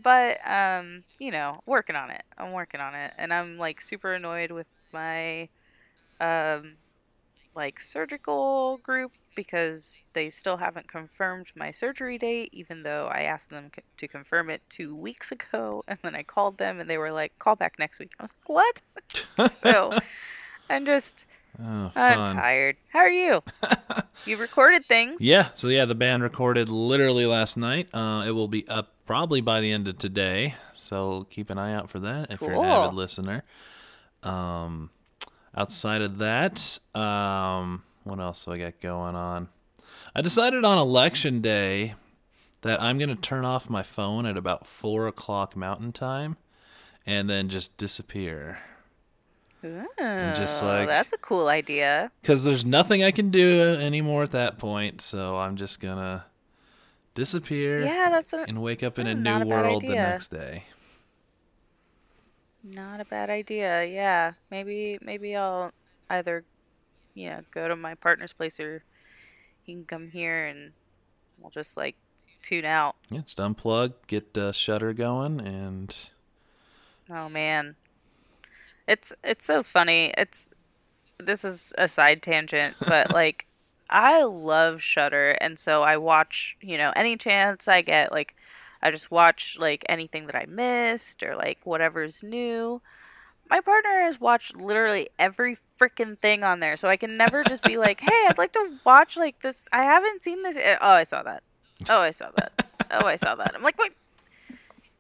but 0.02 0.38
um, 0.48 1.04
you 1.18 1.30
know, 1.30 1.60
working 1.66 1.94
on 1.96 2.10
it. 2.10 2.22
I'm 2.38 2.52
working 2.52 2.80
on 2.80 2.94
it 2.94 3.12
and 3.18 3.34
I'm 3.34 3.58
like 3.58 3.82
super 3.82 4.14
annoyed 4.14 4.50
with 4.50 4.66
my 4.94 5.50
um, 6.20 6.74
like 7.54 7.80
surgical 7.80 8.78
group 8.78 9.12
because 9.34 10.06
they 10.14 10.28
still 10.30 10.56
haven't 10.56 10.88
confirmed 10.88 11.46
my 11.54 11.70
surgery 11.70 12.18
date, 12.18 12.48
even 12.52 12.82
though 12.82 13.06
I 13.06 13.20
asked 13.20 13.50
them 13.50 13.70
to 13.96 14.08
confirm 14.08 14.50
it 14.50 14.62
two 14.68 14.94
weeks 14.94 15.30
ago. 15.30 15.84
And 15.88 15.98
then 16.02 16.14
I 16.14 16.22
called 16.22 16.58
them 16.58 16.80
and 16.80 16.90
they 16.90 16.98
were 16.98 17.12
like, 17.12 17.38
call 17.38 17.54
back 17.56 17.78
next 17.78 18.00
week. 18.00 18.12
I 18.18 18.24
was 18.24 18.34
like, 18.34 18.48
what? 18.48 19.50
so 19.52 19.96
I'm 20.70 20.84
just, 20.84 21.26
oh, 21.62 21.92
I'm 21.94 22.26
tired. 22.26 22.76
How 22.88 23.00
are 23.00 23.10
you? 23.10 23.42
you 24.26 24.36
recorded 24.38 24.86
things? 24.86 25.22
Yeah. 25.22 25.48
So, 25.54 25.68
yeah, 25.68 25.84
the 25.84 25.94
band 25.94 26.24
recorded 26.24 26.68
literally 26.68 27.26
last 27.26 27.56
night. 27.56 27.88
Uh, 27.94 28.24
it 28.26 28.32
will 28.32 28.48
be 28.48 28.66
up 28.68 28.92
probably 29.06 29.40
by 29.40 29.60
the 29.60 29.72
end 29.72 29.86
of 29.86 29.98
today. 29.98 30.54
So 30.72 31.26
keep 31.30 31.48
an 31.48 31.58
eye 31.58 31.74
out 31.74 31.90
for 31.90 32.00
that 32.00 32.30
if 32.30 32.40
cool. 32.40 32.48
you're 32.48 32.58
an 32.58 32.64
avid 32.64 32.94
listener. 32.94 33.44
Um, 34.22 34.90
outside 35.56 36.02
of 36.02 36.18
that, 36.18 36.78
um, 36.94 37.82
what 38.04 38.20
else 38.20 38.44
do 38.44 38.52
I 38.52 38.58
got 38.58 38.80
going 38.80 39.14
on? 39.14 39.48
I 40.14 40.20
decided 40.20 40.64
on 40.64 40.78
election 40.78 41.40
day 41.40 41.94
that 42.62 42.82
I'm 42.82 42.98
going 42.98 43.10
to 43.10 43.16
turn 43.16 43.44
off 43.44 43.70
my 43.70 43.82
phone 43.82 44.26
at 44.26 44.36
about 44.36 44.66
4 44.66 45.06
o'clock 45.06 45.56
mountain 45.56 45.92
time 45.92 46.36
and 47.06 47.28
then 47.30 47.48
just 47.48 47.76
disappear. 47.76 48.60
Ooh, 49.64 49.86
and 49.98 50.36
just 50.36 50.62
like 50.62 50.86
that's 50.86 51.12
a 51.12 51.18
cool 51.18 51.48
idea. 51.48 52.12
Because 52.22 52.44
there's 52.44 52.64
nothing 52.64 53.02
I 53.02 53.10
can 53.10 53.30
do 53.30 53.76
anymore 53.80 54.22
at 54.22 54.30
that 54.30 54.56
point, 54.58 55.00
so 55.00 55.36
I'm 55.36 55.56
just 55.56 55.80
gonna 55.80 56.26
disappear. 57.14 57.80
Yeah, 57.80 58.08
that's 58.10 58.32
a, 58.32 58.42
and 58.42 58.62
wake 58.62 58.84
up 58.84 59.00
in 59.00 59.08
a 59.08 59.14
new 59.14 59.46
world 59.46 59.82
the 59.82 59.94
next 59.96 60.28
day. 60.28 60.64
Not 62.62 63.00
a 63.00 63.04
bad 63.04 63.30
idea. 63.30 63.84
Yeah, 63.84 64.32
maybe 64.50 64.98
maybe 65.02 65.36
I'll 65.36 65.72
either 66.10 66.44
you 67.14 67.30
know 67.30 67.40
go 67.50 67.68
to 67.68 67.76
my 67.76 67.94
partner's 67.94 68.32
place 68.32 68.58
or 68.58 68.82
he 69.62 69.74
can 69.74 69.84
come 69.84 70.08
here 70.10 70.46
and 70.46 70.72
we'll 71.40 71.50
just 71.50 71.76
like 71.76 71.96
tune 72.42 72.64
out. 72.64 72.96
Yeah, 73.10 73.20
just 73.20 73.38
unplug, 73.38 73.94
get 74.06 74.36
uh, 74.36 74.52
Shudder 74.52 74.92
going, 74.92 75.40
and 75.40 75.94
oh 77.10 77.28
man, 77.28 77.76
it's 78.86 79.14
it's 79.22 79.44
so 79.44 79.62
funny. 79.62 80.12
It's 80.16 80.50
this 81.18 81.44
is 81.44 81.74
a 81.78 81.88
side 81.88 82.22
tangent, 82.22 82.74
but 82.80 83.12
like 83.14 83.46
I 83.90 84.24
love 84.24 84.82
Shudder, 84.82 85.32
and 85.40 85.58
so 85.58 85.82
I 85.82 85.96
watch 85.96 86.56
you 86.60 86.78
know 86.78 86.92
any 86.96 87.16
chance 87.16 87.68
I 87.68 87.82
get 87.82 88.12
like 88.12 88.34
I 88.82 88.90
just 88.90 89.10
watch 89.10 89.56
like 89.58 89.84
anything 89.88 90.26
that 90.26 90.36
I 90.36 90.46
missed 90.46 91.22
or 91.22 91.34
like 91.34 91.58
whatever's 91.64 92.22
new. 92.22 92.80
My 93.50 93.60
partner 93.60 94.02
has 94.02 94.20
watched 94.20 94.56
literally 94.56 95.08
every 95.18 95.56
freaking 95.78 96.18
thing 96.18 96.44
on 96.44 96.60
there, 96.60 96.76
so 96.76 96.88
I 96.88 96.96
can 96.96 97.16
never 97.16 97.42
just 97.42 97.62
be 97.62 97.76
like, 97.76 98.00
"Hey, 98.00 98.26
I'd 98.28 98.38
like 98.38 98.52
to 98.52 98.78
watch 98.84 99.16
like 99.16 99.40
this. 99.40 99.66
I 99.72 99.82
haven't 99.82 100.22
seen 100.22 100.42
this. 100.42 100.58
Oh, 100.80 100.92
I 100.92 101.02
saw 101.02 101.22
that. 101.22 101.42
Oh, 101.88 102.00
I 102.00 102.10
saw 102.10 102.30
that. 102.36 102.66
Oh, 102.90 103.06
I 103.06 103.16
saw 103.16 103.34
that." 103.36 103.54
I'm 103.54 103.62
like, 103.62 103.78
"Wait, 103.78 103.92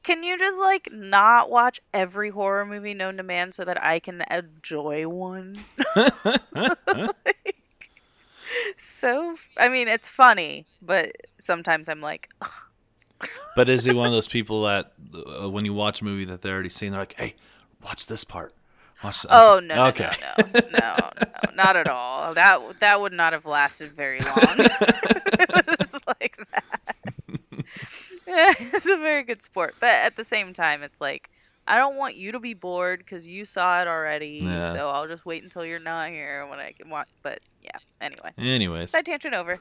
can 0.02 0.22
you 0.22 0.38
just 0.38 0.58
like 0.58 0.88
not 0.90 1.50
watch 1.50 1.80
every 1.92 2.30
horror 2.30 2.64
movie 2.64 2.94
known 2.94 3.18
to 3.18 3.22
man 3.22 3.52
so 3.52 3.64
that 3.64 3.82
I 3.82 3.98
can 3.98 4.24
enjoy 4.30 5.06
one?" 5.06 5.56
like, 5.96 7.56
so, 8.78 9.36
I 9.58 9.68
mean, 9.68 9.88
it's 9.88 10.08
funny, 10.08 10.66
but 10.80 11.12
sometimes 11.38 11.88
I'm 11.88 12.00
like. 12.00 12.30
Ugh 12.40 12.50
but 13.56 13.68
is 13.68 13.84
he 13.84 13.92
one 13.92 14.06
of 14.06 14.12
those 14.12 14.28
people 14.28 14.64
that 14.64 14.92
uh, 15.40 15.48
when 15.48 15.64
you 15.64 15.74
watch 15.74 16.00
a 16.00 16.04
movie 16.04 16.24
that 16.26 16.42
they're 16.42 16.54
already 16.54 16.68
seen, 16.68 16.92
they're 16.92 17.00
like, 17.00 17.18
"Hey, 17.18 17.34
watch 17.82 18.06
this 18.06 18.24
part." 18.24 18.52
Watch 19.02 19.22
this. 19.22 19.30
Oh 19.30 19.60
no, 19.62 19.86
okay. 19.86 20.10
no, 20.38 20.44
no, 20.44 20.60
no, 20.72 20.94
no, 21.20 21.52
not 21.54 21.76
at 21.76 21.88
all. 21.88 22.34
That 22.34 22.80
that 22.80 23.00
would 23.00 23.12
not 23.12 23.32
have 23.32 23.46
lasted 23.46 23.92
very 23.92 24.18
long. 24.20 24.36
it's 24.58 25.98
like 26.06 26.36
that. 26.36 26.94
it's 28.26 28.86
a 28.86 28.96
very 28.96 29.22
good 29.22 29.42
sport, 29.42 29.74
but 29.80 29.90
at 29.90 30.16
the 30.16 30.24
same 30.24 30.52
time, 30.52 30.82
it's 30.82 31.00
like 31.00 31.30
I 31.68 31.76
don't 31.76 31.96
want 31.96 32.16
you 32.16 32.32
to 32.32 32.40
be 32.40 32.54
bored 32.54 33.00
because 33.00 33.28
you 33.28 33.44
saw 33.44 33.82
it 33.82 33.86
already. 33.86 34.40
Yeah. 34.42 34.72
So 34.72 34.88
I'll 34.88 35.06
just 35.06 35.26
wait 35.26 35.42
until 35.42 35.66
you're 35.66 35.78
not 35.78 36.08
here 36.08 36.46
when 36.46 36.58
I 36.58 36.72
can 36.72 36.88
watch. 36.88 37.08
But 37.22 37.40
yeah, 37.62 37.78
anyway. 38.00 38.32
Anyways. 38.38 38.90
Side 38.90 39.04
tangent 39.04 39.34
over. 39.34 39.58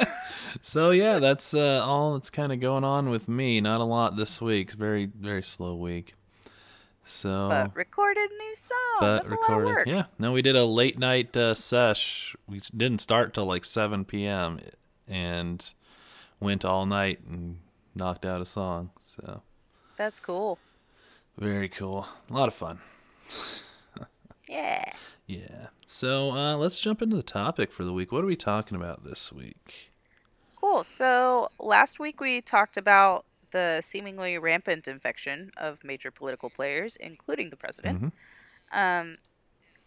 so 0.62 0.90
yeah, 0.90 1.18
that's 1.18 1.52
uh, 1.52 1.82
all 1.84 2.14
that's 2.14 2.30
kind 2.30 2.52
of 2.52 2.60
going 2.60 2.84
on 2.84 3.10
with 3.10 3.28
me. 3.28 3.60
Not 3.60 3.80
a 3.80 3.84
lot 3.84 4.16
this 4.16 4.40
week. 4.40 4.70
Very 4.70 5.06
very 5.06 5.42
slow 5.42 5.74
week. 5.74 6.14
So. 7.04 7.48
But 7.48 7.74
recorded 7.74 8.30
new 8.30 8.54
song. 8.54 8.76
But 9.00 9.16
that's 9.18 9.32
recorded. 9.32 9.88
Yeah. 9.88 10.04
No, 10.20 10.30
we 10.30 10.42
did 10.42 10.54
a 10.54 10.64
late 10.64 11.00
night 11.00 11.36
uh, 11.36 11.56
sesh. 11.56 12.36
We 12.46 12.60
didn't 12.76 13.00
start 13.00 13.34
till 13.34 13.46
like 13.46 13.64
7 13.64 14.04
p.m. 14.04 14.60
and 15.08 15.74
went 16.38 16.64
all 16.64 16.86
night 16.86 17.18
and 17.28 17.58
knocked 17.96 18.24
out 18.24 18.40
a 18.40 18.46
song. 18.46 18.90
So. 19.02 19.42
That's 19.96 20.20
cool. 20.20 20.58
Very 21.38 21.68
cool. 21.68 22.06
A 22.28 22.32
lot 22.32 22.48
of 22.48 22.54
fun. 22.54 22.80
yeah. 24.48 24.92
Yeah. 25.26 25.66
So 25.86 26.32
uh, 26.32 26.56
let's 26.56 26.80
jump 26.80 27.02
into 27.02 27.16
the 27.16 27.22
topic 27.22 27.70
for 27.72 27.84
the 27.84 27.92
week. 27.92 28.12
What 28.12 28.24
are 28.24 28.26
we 28.26 28.36
talking 28.36 28.76
about 28.76 29.04
this 29.04 29.32
week? 29.32 29.90
Cool. 30.56 30.84
So 30.84 31.48
last 31.58 31.98
week 32.00 32.20
we 32.20 32.40
talked 32.40 32.76
about 32.76 33.24
the 33.50 33.80
seemingly 33.82 34.38
rampant 34.38 34.88
infection 34.88 35.50
of 35.56 35.82
major 35.84 36.10
political 36.10 36.50
players, 36.50 36.96
including 36.96 37.50
the 37.50 37.56
president. 37.56 38.02
Mm-hmm. 38.02 38.78
Um, 38.78 39.16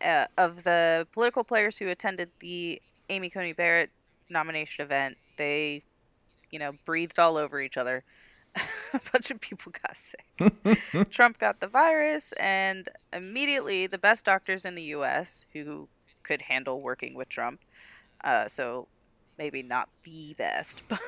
uh, 0.04 0.26
of 0.38 0.64
the 0.64 1.08
political 1.14 1.44
players 1.44 1.78
who 1.78 1.88
attended 1.88 2.30
the 2.40 2.82
Amy 3.10 3.30
Coney 3.30 3.54
Barrett 3.54 3.90
nomination 4.30 4.84
event, 4.84 5.18
they, 5.38 5.84
you 6.52 6.60
know, 6.60 6.74
breathed 6.86 7.20
all 7.20 7.38
over 7.38 7.62
each 7.62 7.78
other 7.78 8.04
a 8.94 9.00
bunch 9.12 9.32
of 9.32 9.40
people 9.40 9.72
got 9.72 9.98
sick. 9.98 10.26
Trump 11.10 11.40
got 11.40 11.60
the 11.60 11.68
virus, 11.68 12.34
and 12.34 12.90
immediately 13.12 13.88
the 13.88 13.98
best 13.98 14.26
doctors 14.26 14.66
in 14.66 14.76
the 14.76 14.84
U.S. 14.84 15.46
who 15.54 15.88
could 16.24 16.44
handle 16.44 16.82
working 16.82 17.16
with 17.16 17.30
Trump, 17.30 17.62
uh, 18.24 18.48
so 18.48 18.88
maybe 19.38 19.64
not 19.64 19.90
the 20.04 20.34
best, 20.38 20.84
but 20.90 21.02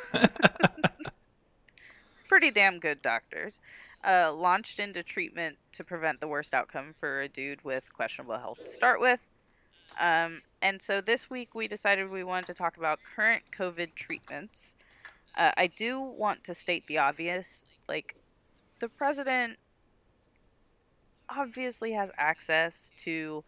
pretty 2.28 2.52
damn 2.52 2.80
good 2.80 3.02
doctors, 3.02 3.62
uh, 4.04 4.34
launched 4.34 4.80
into 4.80 5.04
treatment 5.04 5.58
to 5.72 5.84
prevent 5.84 6.20
the 6.20 6.28
worst 6.28 6.54
outcome 6.54 6.94
for 6.98 7.22
a 7.22 7.30
dude 7.30 7.64
with 7.64 7.94
questionable 7.94 8.38
health 8.38 8.64
to 8.64 8.68
start 8.68 9.00
with. 9.00 9.26
Um, 10.00 10.42
and 10.62 10.82
so 10.82 11.00
this 11.00 11.30
week 11.30 11.56
we 11.56 11.68
decided 11.68 12.10
we 12.10 12.24
wanted 12.24 12.48
to 12.48 12.54
talk 12.54 12.76
about 12.76 13.00
current 13.16 13.44
COVID 13.58 13.96
treatments 13.96 14.76
uh, 15.38 15.52
I 15.58 15.68
do 15.68 16.00
want 16.00 16.44
to 16.46 16.54
state 16.54 16.88
the 16.88 16.98
obvious. 16.98 17.66
Like, 17.88 18.16
the 18.80 18.90
president 18.90 19.58
obviously 21.30 21.94
has 21.94 22.10
access 22.18 22.92
to 22.98 23.44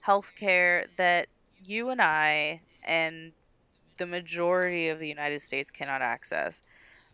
health 0.00 0.32
care 0.36 0.86
that 0.96 1.26
you 1.64 1.90
and 1.90 2.00
I 2.00 2.62
and 2.84 3.32
the 3.98 4.06
majority 4.06 4.88
of 4.88 4.98
the 4.98 5.08
United 5.08 5.40
States 5.40 5.70
cannot 5.70 6.02
access. 6.02 6.62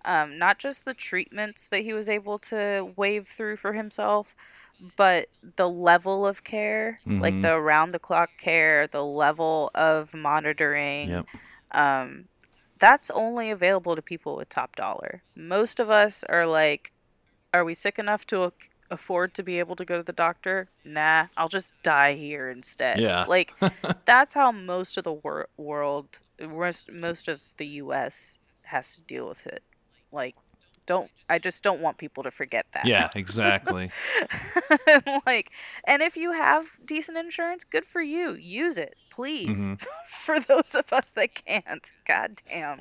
Um, 0.04 0.38
not 0.38 0.58
just 0.58 0.84
the 0.84 0.94
treatments 0.94 1.66
that 1.68 1.80
he 1.80 1.92
was 1.92 2.08
able 2.08 2.38
to 2.38 2.92
wave 2.96 3.26
through 3.26 3.56
for 3.56 3.72
himself, 3.72 4.36
but 4.96 5.26
the 5.56 5.68
level 5.68 6.26
of 6.26 6.44
care, 6.44 7.00
mm-hmm. 7.06 7.20
like 7.20 7.42
the 7.42 7.52
around 7.52 7.90
the 7.90 7.98
clock 7.98 8.30
care, 8.38 8.86
the 8.86 9.04
level 9.04 9.70
of 9.74 10.14
monitoring. 10.14 11.08
Yep. 11.10 11.26
Um, 11.72 12.26
that's 12.78 13.10
only 13.10 13.50
available 13.50 13.96
to 13.96 14.02
people 14.02 14.36
with 14.36 14.48
top 14.48 14.76
dollar. 14.76 15.22
Most 15.34 15.80
of 15.80 15.90
us 15.90 16.24
are 16.24 16.46
like, 16.46 16.92
are 17.52 17.64
we 17.64 17.74
sick 17.74 17.98
enough 17.98 18.26
to 18.28 18.52
afford 18.90 19.34
to 19.34 19.42
be 19.42 19.58
able 19.58 19.76
to 19.76 19.84
go 19.84 19.96
to 19.96 20.02
the 20.02 20.12
doctor? 20.12 20.68
Nah, 20.84 21.26
I'll 21.36 21.48
just 21.48 21.72
die 21.82 22.14
here 22.14 22.48
instead. 22.48 23.00
Yeah. 23.00 23.24
Like, 23.28 23.54
that's 24.04 24.34
how 24.34 24.52
most 24.52 24.96
of 24.96 25.04
the 25.04 25.12
wor- 25.12 25.48
world, 25.56 26.20
most, 26.40 26.92
most 26.92 27.28
of 27.28 27.40
the 27.56 27.66
U.S. 27.66 28.38
has 28.66 28.96
to 28.96 29.02
deal 29.02 29.28
with 29.28 29.46
it. 29.46 29.62
Like, 30.12 30.34
don't 30.86 31.10
I 31.28 31.38
just 31.38 31.62
don't 31.62 31.80
want 31.80 31.98
people 31.98 32.22
to 32.22 32.30
forget 32.30 32.66
that. 32.72 32.86
Yeah, 32.86 33.10
exactly. 33.14 33.90
like, 35.26 35.50
and 35.84 36.02
if 36.02 36.16
you 36.16 36.32
have 36.32 36.78
decent 36.84 37.18
insurance, 37.18 37.64
good 37.64 37.84
for 37.84 38.00
you. 38.00 38.34
Use 38.34 38.78
it, 38.78 38.94
please. 39.10 39.68
Mhm. 39.68 39.84
for 40.06 40.38
those 40.38 40.74
of 40.74 40.92
us 40.92 41.08
that 41.10 41.34
can't, 41.34 41.90
god 42.06 42.40
damn. 42.48 42.80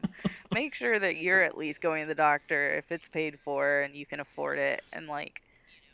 Make 0.54 0.76
sure 0.76 1.00
that 1.00 1.18
you're 1.18 1.42
at 1.42 1.58
least 1.58 1.82
going 1.82 2.04
to 2.04 2.08
the 2.08 2.16
doctor 2.16 2.76
if 2.76 2.92
it's 2.92 3.08
paid 3.08 3.40
for 3.40 3.82
and 3.82 3.96
you 3.96 4.06
can 4.06 4.20
afford 4.20 4.60
it 4.60 4.84
and 4.94 5.08
like, 5.08 5.42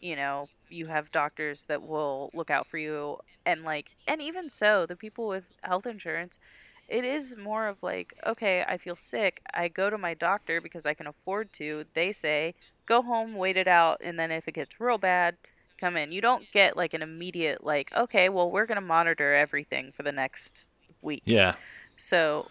you 0.01 0.15
know, 0.15 0.49
you 0.69 0.87
have 0.87 1.11
doctors 1.11 1.63
that 1.65 1.81
will 1.81 2.29
look 2.33 2.49
out 2.49 2.67
for 2.67 2.77
you 2.77 3.17
and 3.45 3.63
like 3.63 3.91
and 4.07 4.21
even 4.21 4.49
so, 4.49 4.85
the 4.85 4.95
people 4.95 5.27
with 5.27 5.51
health 5.63 5.85
insurance 5.87 6.39
it 6.87 7.03
is 7.05 7.37
more 7.37 7.67
of 7.67 7.81
like, 7.83 8.13
okay, 8.25 8.63
I 8.67 8.77
feel 8.77 8.95
sick. 8.95 9.41
I 9.53 9.67
go 9.67 9.89
to 9.89 9.97
my 9.97 10.13
doctor 10.13 10.59
because 10.61 10.85
I 10.85 10.93
can 10.93 11.07
afford 11.07 11.53
to. 11.53 11.85
They 11.93 12.11
say, 12.11 12.53
go 12.85 13.01
home, 13.01 13.35
wait 13.35 13.57
it 13.57 13.67
out, 13.67 14.01
and 14.03 14.19
then 14.19 14.31
if 14.31 14.47
it 14.47 14.53
gets 14.53 14.79
real 14.79 14.97
bad, 14.97 15.37
come 15.79 15.95
in. 15.97 16.11
You 16.11 16.21
don't 16.21 16.45
get 16.51 16.75
like 16.77 16.93
an 16.93 17.01
immediate, 17.01 17.63
like, 17.63 17.91
okay, 17.95 18.29
well, 18.29 18.51
we're 18.51 18.65
going 18.65 18.75
to 18.79 18.81
monitor 18.85 19.33
everything 19.33 19.91
for 19.93 20.03
the 20.03 20.11
next 20.11 20.67
week. 21.01 21.23
Yeah. 21.25 21.55
So, 21.97 22.49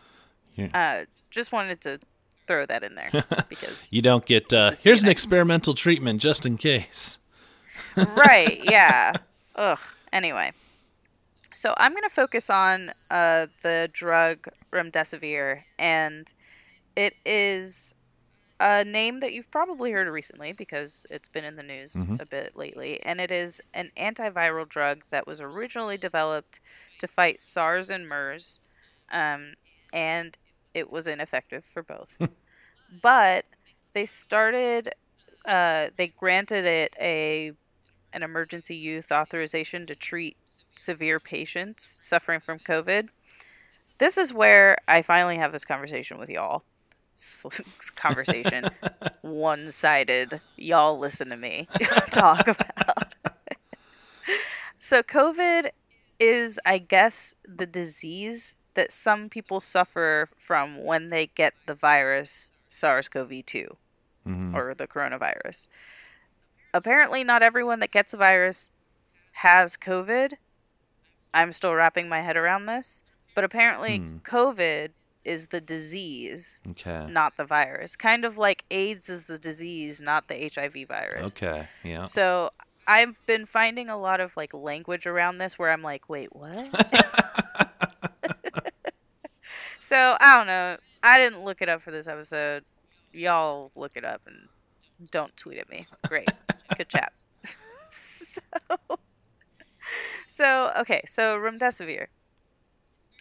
Yeah. 0.57 0.69
uh, 0.75 1.05
just 1.31 1.53
wanted 1.53 1.81
to 1.83 2.01
throw 2.47 2.67
that 2.67 2.83
in 2.83 2.95
there 2.97 3.11
because, 3.49 3.93
You 3.93 4.03
don't 4.03 4.25
get 4.27 4.53
uh, 4.53 4.73
here's 4.83 5.03
an 5.05 5.09
experimental 5.11 5.75
treatment 5.75 6.21
just 6.21 6.45
in 6.47 6.57
case. 6.57 7.19
right, 7.97 8.61
yeah. 8.65 9.13
Ugh. 9.55 9.79
Anyway, 10.13 10.51
so 11.61 11.75
I'm 11.76 11.93
going 11.93 12.09
to 12.09 12.09
focus 12.09 12.49
on 12.49 12.90
uh, 13.11 13.47
the 13.62 13.90
drug 13.93 14.49
remdesivir, 14.73 15.61
and 15.79 16.33
it 16.97 17.12
is 17.26 17.95
a 18.59 18.83
name 18.83 19.21
that 19.21 19.35
you've 19.35 19.50
probably 19.50 19.93
heard 19.93 20.07
recently 20.07 20.52
because 20.52 21.07
it's 21.11 21.29
been 21.29 21.45
in 21.45 21.57
the 21.57 21.62
news 21.62 21.93
Mhm. 21.97 22.19
a 22.19 22.25
bit 22.25 22.57
lately, 22.57 23.02
and 23.02 23.21
it 23.21 23.31
is 23.31 23.61
an 23.75 23.90
antiviral 23.99 24.67
drug 24.67 25.05
that 25.11 25.26
was 25.26 25.38
originally 25.40 25.99
developed 25.99 26.61
to 26.99 27.07
fight 27.07 27.43
SARS 27.43 27.90
and 27.90 28.09
MERS, 28.09 28.61
um, 29.12 29.55
and 29.93 30.38
it 30.73 30.90
was 30.90 31.07
ineffective 31.07 31.64
for 31.75 31.83
both. 31.83 32.17
but 33.02 33.45
they 33.93 34.07
started, 34.07 34.95
uh, 35.45 35.88
they 35.97 36.09
granted 36.09 36.64
it 36.64 36.95
a 36.99 37.52
an 38.12 38.23
emergency 38.23 38.75
use 38.76 39.12
authorization 39.12 39.87
to 39.87 39.95
treat 39.95 40.37
severe 40.81 41.21
patients 41.21 41.99
suffering 42.01 42.41
from 42.41 42.59
COVID. 42.59 43.09
This 43.99 44.17
is 44.19 44.33
where 44.33 44.77
I 44.89 45.03
finally 45.03 45.37
have 45.37 45.53
this 45.53 45.65
conversation 45.65 46.19
with 46.19 46.31
y'all. 46.31 46.65
Conversation, 47.97 48.65
one 49.21 49.71
sided. 49.71 50.41
Y'all 50.57 50.99
listen 50.99 51.29
to 51.29 51.37
me 51.37 51.69
talk 52.11 52.49
about. 52.49 53.15
so, 54.79 55.03
COVID 55.03 55.69
is, 56.19 56.59
I 56.65 56.79
guess, 56.79 57.35
the 57.47 57.67
disease 57.67 58.57
that 58.75 58.91
some 58.91 59.29
people 59.29 59.61
suffer 59.61 60.31
from 60.39 60.83
when 60.83 61.11
they 61.11 61.27
get 61.27 61.53
the 61.67 61.75
virus 61.75 62.53
SARS 62.71 63.09
CoV 63.09 63.45
2 63.45 63.77
Mhm. 64.27 64.55
or 64.55 64.75
the 64.75 64.87
coronavirus. 64.87 65.69
Apparently, 66.73 67.25
not 67.25 67.43
everyone 67.43 67.81
that 67.81 67.91
gets 67.91 68.15
a 68.15 68.17
virus 68.19 68.71
has 69.33 69.77
COVID. 69.77 70.35
I'm 71.33 71.53
still 71.53 71.75
wrapping 71.75 72.09
my 72.09 72.21
head 72.23 72.37
around 72.37 72.67
this, 72.67 73.03
but 73.35 73.45
apparently, 73.45 73.99
Hmm. 73.99 74.19
COVID 74.19 74.91
is 75.25 75.49
the 75.49 75.61
disease, 75.61 76.61
Okay. 76.71 77.07
not 77.07 77.37
the 77.37 77.45
virus. 77.45 77.95
Kind 77.97 78.25
of 78.25 78.39
like 78.39 78.65
AIDS 78.71 79.09
is 79.11 79.27
the 79.27 79.39
disease, 79.39 80.01
not 80.01 80.29
the 80.29 80.35
HIV 80.47 80.85
virus. 80.87 81.37
Okay. 81.37 81.69
Yeah. 81.85 82.07
So 82.07 82.51
I've 82.87 83.25
been 83.27 83.45
finding 83.47 83.89
a 83.91 83.97
lot 83.99 84.21
of 84.21 84.37
like 84.37 84.55
language 84.55 85.07
around 85.07 85.39
this 85.39 85.59
where 85.59 85.71
I'm 85.71 85.83
like, 85.83 86.09
wait, 86.09 86.35
what? 86.35 86.71
so 89.81 90.17
I 90.21 90.39
don't 90.39 90.47
know. 90.47 90.77
I 91.03 91.19
didn't 91.19 91.45
look 91.45 91.63
it 91.63 91.69
up 91.69 91.83
for 91.83 91.91
this 91.91 92.07
episode. 92.09 92.65
Y'all 93.13 93.71
look 93.75 93.97
it 93.97 94.04
up 94.04 94.23
and 94.26 94.49
don't 95.11 95.37
tweet 95.37 95.59
at 95.59 95.69
me. 95.69 95.87
Great. 96.09 96.28
Good 96.76 96.89
chat. 96.89 97.13
so, 97.89 98.41
so, 100.41 100.73
okay. 100.81 101.03
So 101.07 101.37
remdesivir. 101.39 102.07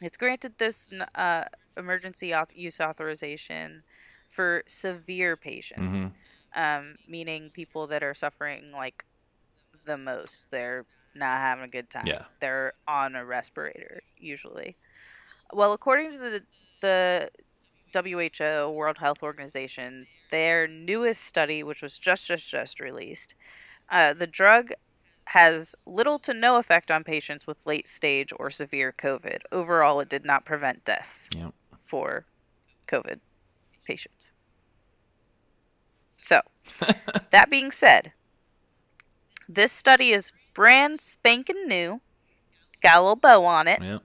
It's 0.01 0.15
granted 0.15 0.53
this 0.57 0.89
uh, 1.15 1.43
emergency 1.75 2.33
use 2.53 2.79
authorization 2.79 3.83
for 4.29 4.63
severe 4.67 5.35
patients 5.35 6.03
Mhm. 6.03 6.11
um, 6.55 6.95
meaning 7.07 7.49
people 7.49 7.87
that 7.87 8.01
are 8.03 8.13
suffering 8.13 8.71
like 8.71 9.03
the 9.85 9.97
most. 9.97 10.49
They're 10.49 10.85
not 11.13 11.39
having 11.41 11.65
a 11.65 11.67
good 11.67 11.89
time. 11.89 12.07
Yeah. 12.07 12.25
They're 12.39 12.73
on 12.87 13.15
a 13.15 13.25
respirator 13.25 14.01
usually. 14.17 14.77
Well, 15.51 15.73
according 15.73 16.13
to 16.13 16.17
the 16.19 16.43
the 16.81 17.29
WHO 17.93 18.69
World 18.71 18.99
Health 18.99 19.21
Organization, 19.23 20.07
their 20.31 20.67
newest 20.67 21.21
study, 21.23 21.63
which 21.63 21.81
was 21.81 21.97
just 21.97 22.27
just 22.27 22.49
just 22.49 22.79
released, 22.79 23.35
uh, 23.89 24.13
the 24.13 24.27
drug 24.27 24.71
has 25.33 25.75
little 25.85 26.17
to 26.19 26.33
no 26.33 26.57
effect 26.57 26.89
on 26.89 27.03
patients 27.03 27.45
with 27.45 27.67
late 27.67 27.87
stage 27.87 28.33
or 28.39 28.49
severe 28.49 28.91
COVID. 28.97 29.39
Overall, 29.51 29.99
it 29.99 30.09
did 30.09 30.25
not 30.25 30.43
prevent 30.45 30.83
deaths 30.83 31.29
Yep. 31.35 31.53
for 31.83 32.25
COVID 32.87 33.19
patients. 33.85 34.31
So, 36.21 36.41
that 37.31 37.49
being 37.49 37.71
said, 37.71 38.13
this 39.47 39.71
study 39.71 40.09
is 40.11 40.31
brand 40.53 40.99
spanking 41.01 41.67
new, 41.67 42.01
got 42.81 42.97
a 42.97 43.01
little 43.01 43.15
bow 43.15 43.45
on 43.45 43.67
it, 43.67 43.81
Yep. 43.81 44.01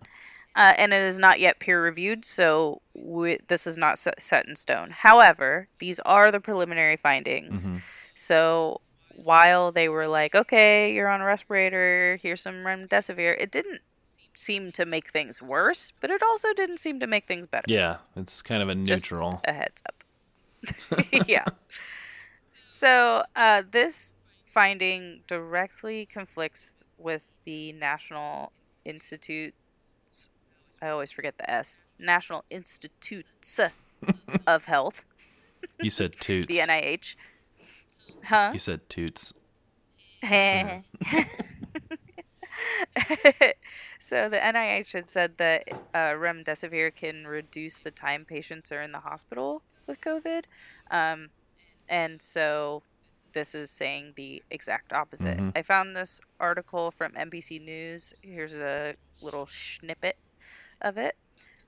uh, 0.57 0.73
and 0.79 0.93
it 0.93 1.03
is 1.03 1.19
not 1.19 1.41
yet 1.41 1.59
peer 1.59 1.83
reviewed, 1.83 2.25
so 2.25 2.81
we, 2.95 3.39
this 3.49 3.67
is 3.67 3.77
not 3.79 3.99
set, 3.99 4.47
in 4.47 4.57
stone. 4.57 4.91
However, 4.91 5.69
these 5.79 6.01
are 6.01 6.31
the 6.31 6.41
preliminary 6.41 6.97
findings. 6.97 7.71
Mhm. 7.71 7.83
So, 8.15 8.81
while 9.17 9.73
they 9.73 9.89
were 9.89 10.07
like, 10.09 10.35
okay, 10.35 10.93
you're 10.93 11.09
on 11.09 11.21
a 11.21 11.25
respirator, 11.25 12.19
here's 12.21 12.41
some 12.41 12.57
remdesivir, 12.65 13.37
it 13.41 13.51
didn't 13.51 13.81
seem 14.35 14.73
to 14.73 14.85
make 14.85 15.11
things 15.11 15.41
worse, 15.41 15.93
but 16.01 16.11
it 16.11 16.23
also 16.23 16.53
didn't 16.55 16.79
seem 16.79 16.99
to 17.01 17.07
make 17.07 17.27
things 17.27 17.47
better. 17.47 17.65
Yeah. 17.69 17.99
It's 18.17 18.43
kind 18.43 18.63
of 18.63 18.69
a 18.69 18.75
neutral. 18.75 19.31
Just- 19.33 19.45
a 19.47 19.53
heads 19.53 19.83
up. 19.89 21.05
yeah. 21.29 21.45
So 22.61 23.23
uh, 23.37 23.63
this 23.71 24.15
finding 24.47 25.21
directly 25.27 26.07
conflicts 26.07 26.77
with 26.99 27.33
the 27.45 27.73
National 27.73 28.53
Institutes. 28.85 30.29
I 30.81 30.89
always 30.89 31.13
forget 31.13 31.37
the 31.37 31.51
S. 31.51 31.77
National 31.99 32.45
Institutes 32.51 33.61
of 34.47 34.65
Health, 34.65 35.05
You 35.81 35.91
said 35.91 36.13
toots. 36.21 36.49
the 36.49 36.59
NIH. 36.67 37.17
Huh? 38.27 38.51
You 38.53 38.59
said 38.59 38.89
toots. 38.89 39.33
so 43.99 44.29
the 44.29 44.39
NIH 44.39 44.93
had 44.93 45.11
said 45.11 45.39
that 45.39 45.65
uh, 45.93 46.13
remdesivir 46.13 46.95
can 46.95 47.27
reduce 47.27 47.79
the 47.79 47.91
time 47.91 48.25
patients 48.25 48.73
are 48.73 48.81
in 48.83 48.93
the 48.93 49.01
hospital 49.01 49.63
with 49.87 50.01
COVID, 50.01 50.45
um, 50.91 51.31
and 51.89 52.23
so 52.23 52.83
this 53.33 53.55
is 53.55 53.71
saying 53.71 54.13
the 54.17 54.43
exact 54.51 54.93
opposite. 54.93 55.39
Mhm. 55.39 55.53
I 55.57 55.63
found 55.63 55.97
this 55.97 56.21
article 56.39 56.91
from 56.91 57.13
NBC 57.13 57.59
News. 57.59 58.15
Here's 58.23 58.55
a 58.55 58.95
little 59.21 59.47
snippet 59.47 60.17
of 60.81 60.97
it. 60.97 61.17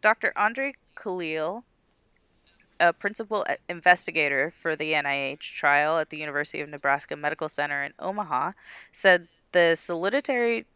Dr. 0.00 0.32
Andre 0.36 0.74
Kalil, 0.94 1.64
a 2.80 2.92
principal 2.92 3.44
uh, 3.48 3.54
investigator 3.68 4.50
for 4.50 4.76
the 4.76 4.92
NIH 4.92 5.40
trial 5.40 5.98
at 5.98 6.10
the 6.10 6.18
University 6.18 6.60
of 6.60 6.68
Nebraska 6.68 7.16
Medical 7.16 7.48
Center 7.48 7.82
in 7.82 7.92
Omaha, 7.98 8.52
said 8.92 9.28
the 9.52 9.74
solitary 9.76 10.66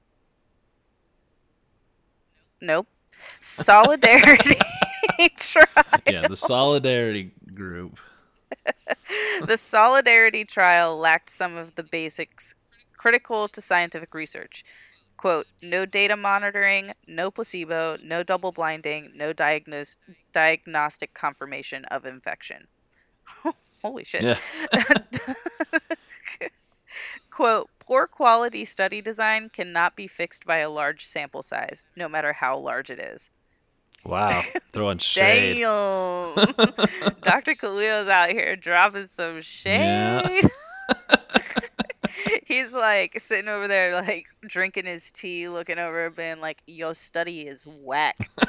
nope 2.60 2.86
solidarity 3.40 4.56
trial 5.36 5.66
Yeah. 6.06 6.26
The 6.28 6.36
solidarity 6.36 7.32
group. 7.54 7.98
the 9.44 9.56
solidarity 9.56 10.44
trial 10.44 10.96
lacked 10.96 11.30
some 11.30 11.56
of 11.56 11.74
the 11.74 11.82
basics 11.82 12.54
critical 12.96 13.48
to 13.48 13.60
scientific 13.60 14.14
research 14.14 14.64
quote 15.20 15.46
no 15.62 15.84
data 15.84 16.16
monitoring 16.16 16.92
no 17.06 17.30
placebo 17.30 17.98
no 18.02 18.22
double 18.22 18.52
blinding 18.52 19.12
no 19.14 19.34
diagnose, 19.34 19.98
diagnostic 20.32 21.12
confirmation 21.12 21.84
of 21.86 22.06
infection 22.06 22.66
holy 23.82 24.02
shit 24.02 24.22
Yeah. 24.22 24.38
quote 27.30 27.68
poor 27.78 28.06
quality 28.06 28.64
study 28.64 29.02
design 29.02 29.50
cannot 29.52 29.94
be 29.94 30.06
fixed 30.06 30.46
by 30.46 30.56
a 30.56 30.70
large 30.70 31.04
sample 31.04 31.42
size 31.42 31.84
no 31.94 32.08
matter 32.08 32.32
how 32.32 32.56
large 32.56 32.88
it 32.88 32.98
is 32.98 33.28
Wow, 34.02 34.40
throwing 34.72 34.96
shade. 34.96 35.58
Damn. 35.58 36.34
Dr. 37.20 37.54
Kalil's 37.54 38.08
out 38.08 38.30
here 38.30 38.56
dropping 38.56 39.08
some 39.08 39.42
shade. 39.42 40.40
Yeah. 40.42 40.48
He's 42.46 42.74
like 42.74 43.18
sitting 43.20 43.48
over 43.48 43.68
there, 43.68 43.92
like 43.92 44.26
drinking 44.46 44.86
his 44.86 45.12
tea, 45.12 45.48
looking 45.48 45.78
over, 45.78 46.10
being 46.10 46.40
like, 46.40 46.60
"Your 46.66 46.94
study 46.94 47.42
is 47.42 47.66
whack." 47.66 48.16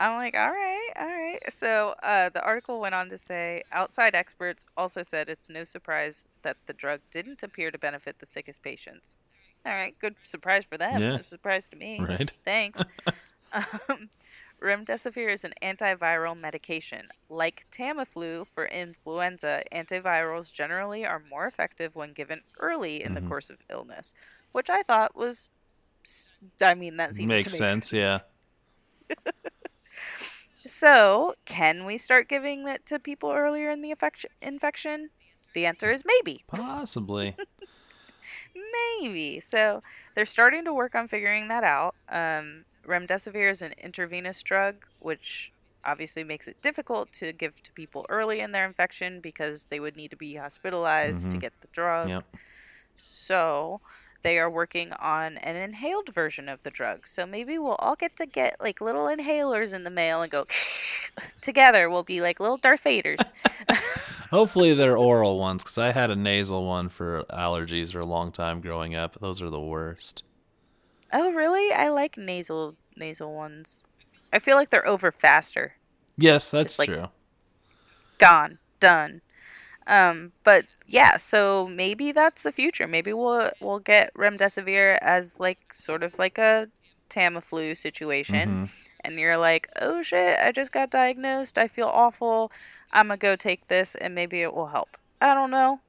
I'm 0.00 0.16
like, 0.16 0.36
all 0.36 0.50
right, 0.50 0.90
all 0.98 1.06
right. 1.06 1.38
So 1.48 1.94
uh, 2.02 2.28
the 2.28 2.42
article 2.42 2.80
went 2.80 2.94
on 2.94 3.08
to 3.10 3.18
say 3.18 3.62
outside 3.72 4.14
experts 4.14 4.66
also 4.76 5.02
said 5.02 5.28
it's 5.28 5.48
no 5.48 5.64
surprise 5.64 6.26
that 6.42 6.56
the 6.66 6.72
drug 6.72 7.00
didn't 7.10 7.42
appear 7.42 7.70
to 7.70 7.78
benefit 7.78 8.18
the 8.18 8.26
sickest 8.26 8.62
patients. 8.62 9.14
All 9.64 9.72
right, 9.72 9.94
good 10.00 10.16
surprise 10.22 10.66
for 10.66 10.76
them. 10.76 11.00
Yeah. 11.00 11.20
Surprise 11.20 11.68
to 11.70 11.76
me. 11.76 12.00
Right. 12.00 12.30
Thanks. 12.44 12.82
um, 13.52 14.10
remdesivir 14.64 15.30
is 15.32 15.44
an 15.44 15.54
antiviral 15.62 16.38
medication. 16.38 17.08
Like 17.28 17.66
Tamiflu 17.70 18.46
for 18.46 18.66
influenza, 18.66 19.62
antivirals 19.72 20.52
generally 20.52 21.04
are 21.04 21.20
more 21.30 21.46
effective 21.46 21.94
when 21.94 22.12
given 22.12 22.42
early 22.58 23.02
in 23.02 23.12
Mhm. 23.12 23.14
the 23.14 23.28
course 23.28 23.50
of 23.50 23.58
illness, 23.70 24.14
which 24.52 24.70
I 24.70 24.82
thought 24.82 25.14
was. 25.14 25.50
I 26.60 26.74
mean, 26.74 26.96
that 26.98 27.14
seems 27.14 27.28
Makes 27.28 27.56
to 27.56 27.62
make 27.62 27.70
sense, 27.70 27.92
yeah. 27.92 28.18
So, 30.66 31.34
can 31.44 31.84
we 31.84 31.98
start 31.98 32.28
giving 32.28 32.66
it 32.66 32.86
to 32.86 32.98
people 32.98 33.30
earlier 33.32 33.70
in 33.70 33.82
the 33.82 33.90
infection? 33.90 34.30
Infection? 34.40 35.10
The 35.52 35.66
answer 35.66 35.90
is 35.90 36.04
maybe. 36.06 36.40
Possibly. 36.46 37.36
Maybe. 39.00 39.40
So 39.40 39.82
they're 40.14 40.24
starting 40.24 40.64
to 40.64 40.72
work 40.74 40.94
on 40.94 41.06
figuring 41.08 41.48
that 41.48 41.64
out. 41.64 41.94
Um, 42.08 42.64
remdesivir 42.86 43.50
is 43.50 43.62
an 43.62 43.72
intravenous 43.82 44.42
drug, 44.42 44.76
which 45.00 45.52
obviously 45.84 46.24
makes 46.24 46.48
it 46.48 46.60
difficult 46.62 47.12
to 47.12 47.32
give 47.32 47.62
to 47.62 47.72
people 47.72 48.06
early 48.08 48.40
in 48.40 48.52
their 48.52 48.64
infection 48.66 49.20
because 49.20 49.66
they 49.66 49.78
would 49.80 49.96
need 49.96 50.10
to 50.10 50.16
be 50.16 50.34
hospitalized 50.36 51.30
to 51.30 51.36
Mhm. 51.36 51.40
get 51.40 51.52
the 51.60 51.68
drug. 51.72 52.08
Yep. 52.08 52.24
So 52.96 53.80
they 54.22 54.38
are 54.38 54.48
working 54.48 54.92
on 54.94 55.36
an 55.38 55.56
inhaled 55.56 56.08
version 56.14 56.48
of 56.48 56.62
the 56.62 56.70
drug. 56.70 57.06
So 57.06 57.26
maybe 57.26 57.58
we'll 57.58 57.74
all 57.74 57.96
get 57.96 58.16
to 58.16 58.24
get 58.26 58.56
like 58.60 58.80
little 58.80 59.04
inhalers 59.06 59.74
in 59.74 59.84
the 59.84 59.90
mail 59.90 60.22
and 60.22 60.32
go 60.32 60.46
together. 61.42 61.90
We'll 61.90 62.02
be 62.02 62.22
like 62.22 62.40
little 62.40 62.56
Darth 62.56 62.84
Vaders. 62.84 63.32
Hopefully 64.30 64.74
they're 64.74 64.96
oral 64.96 65.38
ones 65.38 65.62
because 65.62 65.76
I 65.78 65.92
had 65.92 66.10
a 66.10 66.16
nasal 66.16 66.66
one 66.66 66.88
for 66.88 67.24
allergies 67.24 67.92
for 67.92 68.00
a 68.00 68.06
long 68.06 68.32
time 68.32 68.60
growing 68.62 68.94
up. 68.94 69.18
Those 69.20 69.42
are 69.42 69.50
the 69.50 69.60
worst. 69.60 70.24
Oh, 71.14 71.32
really? 71.32 71.72
I 71.72 71.88
like 71.88 72.18
nasal 72.18 72.74
nasal 72.96 73.34
ones. 73.34 73.86
I 74.32 74.38
feel 74.38 74.56
like 74.56 74.68
they're 74.70 74.86
over 74.86 75.10
faster. 75.10 75.76
Yes, 76.18 76.50
that's 76.50 76.78
like- 76.78 76.88
true. 76.90 77.08
gone, 78.18 78.58
done. 78.80 79.20
Um, 79.86 80.32
but 80.44 80.64
yeah, 80.86 81.16
so 81.18 81.68
maybe 81.68 82.10
that's 82.12 82.42
the 82.42 82.52
future. 82.52 82.86
Maybe 82.88 83.12
we'll 83.12 83.50
we'll 83.60 83.80
get 83.80 84.14
remdesivir 84.14 84.98
as 85.02 85.38
like 85.40 85.72
sort 85.72 86.02
of 86.02 86.18
like 86.18 86.38
a 86.38 86.68
Tamiflu 87.10 87.76
situation, 87.76 88.48
Mhm. 88.48 88.70
and 89.04 89.18
you're 89.18 89.36
like, 89.36 89.68
oh 89.80 90.00
shit, 90.02 90.38
I 90.40 90.52
just 90.52 90.72
got 90.72 90.90
diagnosed. 90.90 91.58
I 91.58 91.68
feel 91.68 91.88
awful. 91.88 92.50
I'm 92.92 93.08
gonna 93.08 93.18
go 93.18 93.36
take 93.36 93.68
this, 93.68 93.94
and 93.94 94.14
maybe 94.14 94.40
it 94.42 94.54
will 94.54 94.68
help. 94.68 94.96
I 95.20 95.34
don't 95.34 95.50
know. 95.50 95.80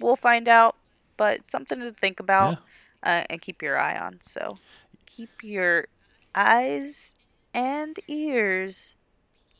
We'll 0.00 0.16
find 0.16 0.46
out, 0.48 0.76
but 1.16 1.50
something 1.50 1.80
to 1.80 1.92
think 1.92 2.20
about 2.20 2.58
uh, 3.02 3.24
and 3.30 3.40
keep 3.40 3.62
your 3.62 3.78
eye 3.78 3.98
on. 3.98 4.20
So 4.20 4.58
keep 5.06 5.30
your 5.42 5.86
eyes 6.34 7.14
and 7.54 7.98
ears 8.08 8.94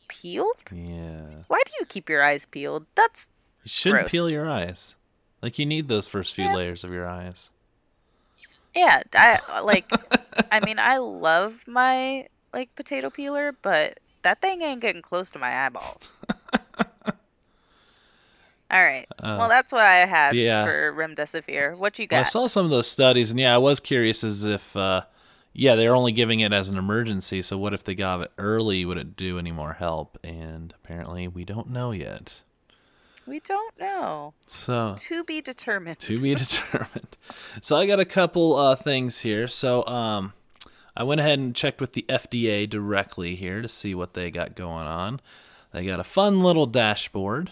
peeled. 0.07 0.71
Yeah. 0.73 1.41
Why 1.47 1.61
do 1.65 1.71
you 1.79 1.85
keep 1.87 2.09
your 2.09 2.23
eyes 2.23 2.45
peeled? 2.45 2.87
That's 2.95 3.29
You 3.63 3.69
shouldn't 3.69 4.01
Gross. 4.01 4.11
peel 4.11 4.31
your 4.31 4.49
eyes. 4.49 4.95
Like 5.41 5.57
you 5.59 5.65
need 5.65 5.87
those 5.87 6.07
first 6.07 6.35
few 6.35 6.45
Yeah. 6.45 6.53
layers 6.55 6.83
of 6.83 6.91
your 6.91 7.07
eyes. 7.07 7.49
yeah. 8.75 9.01
I 9.15 9.59
like. 9.63 9.85
I 10.51 10.59
mean, 10.65 10.79
I 10.79 10.97
love 10.97 11.65
my 11.67 12.27
like 12.53 12.73
potato 12.75 13.09
peeler, 13.09 13.53
but 13.61 13.99
that 14.23 14.41
thing 14.41 14.61
ain't 14.61 14.81
getting 14.81 15.01
close 15.01 15.29
to 15.31 15.39
my 15.39 15.65
eyeballs. 15.65 16.11
All 18.71 18.81
right. 18.81 19.05
Uh, 19.19 19.35
well, 19.37 19.49
that's 19.49 19.73
what 19.73 19.83
I 19.83 20.05
had 20.05 20.33
yeah. 20.33 20.63
for 20.63 20.93
remdesivir. 20.93 21.77
What 21.77 21.99
you 21.99 22.07
Well, 22.09 22.21
I 22.21 22.23
saw 22.23 22.47
some 22.47 22.63
of 22.63 22.71
those 22.71 22.87
studies, 22.87 23.31
and 23.31 23.39
yeah, 23.39 23.53
I 23.53 23.57
was 23.57 23.81
curious 23.81 24.23
as 24.23 24.45
if, 24.45 24.77
uh, 24.77 25.01
yeah, 25.51 25.75
they're 25.75 25.93
only 25.93 26.13
giving 26.13 26.39
it 26.39 26.53
as 26.53 26.69
an 26.69 26.77
emergency. 26.77 27.41
So 27.41 27.57
what 27.57 27.73
if 27.73 27.83
they 27.83 27.95
got 27.95 28.21
it 28.21 28.31
early? 28.37 28.85
Would 28.85 28.97
it 28.97 29.17
do 29.17 29.37
any 29.37 29.51
more 29.51 29.73
help? 29.73 30.17
And 30.23 30.73
apparently, 30.83 31.27
we 31.27 31.43
don't 31.43 31.69
know 31.69 31.91
yet. 31.91 32.43
we 33.27 33.41
don't 33.41 33.77
know. 33.77 34.33
So 34.47 34.95
To 34.97 35.23
be 35.25 35.41
determined. 35.41 35.99
to 35.99 36.17
be 36.17 36.33
determined. 36.35 37.17
So 37.61 37.75
I 37.75 37.85
got 37.85 37.99
a 37.99 38.05
couple 38.05 38.55
uh, 38.55 38.75
things 38.77 39.19
here. 39.19 39.49
So 39.49 39.85
um, 39.85 40.31
I 40.95 41.03
went 41.03 41.19
ahead 41.19 41.39
and 41.39 41.53
checked 41.53 41.81
with 41.81 41.91
the 41.91 42.05
FDA 42.07 42.69
directly 42.69 43.35
here 43.35 43.61
to 43.61 43.67
see 43.67 43.93
what 43.93 44.13
they 44.13 44.31
got 44.31 44.55
going 44.55 44.87
on. 44.87 45.19
They 45.73 45.85
got 45.85 45.99
a 45.99 46.05
fun 46.05 46.41
little 46.41 46.65
dashboard. 46.65 47.51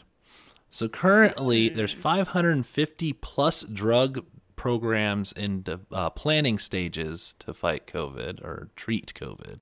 So 0.69 0.87
currently, 0.87 1.69
there's 1.69 1.93
550 1.93 3.13
plus 3.13 3.63
drug 3.63 4.25
programs 4.55 5.31
in 5.31 5.63
uh, 5.91 6.09
planning 6.11 6.59
stages 6.59 7.33
to 7.39 7.53
fight 7.53 7.87
COVID 7.87 8.43
or 8.43 8.69
treat 8.75 9.13
COVID. 9.15 9.59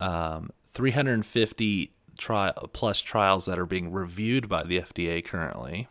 Um, 0.00 0.50
350 0.64 1.92
tri- 2.18 2.52
plus 2.72 3.00
trials 3.00 3.46
that 3.46 3.58
are 3.58 3.66
being 3.66 3.92
reviewed 3.92 4.48
by 4.48 4.62
the 4.62 4.80
FDA 4.80 5.24
currently. 5.24 5.88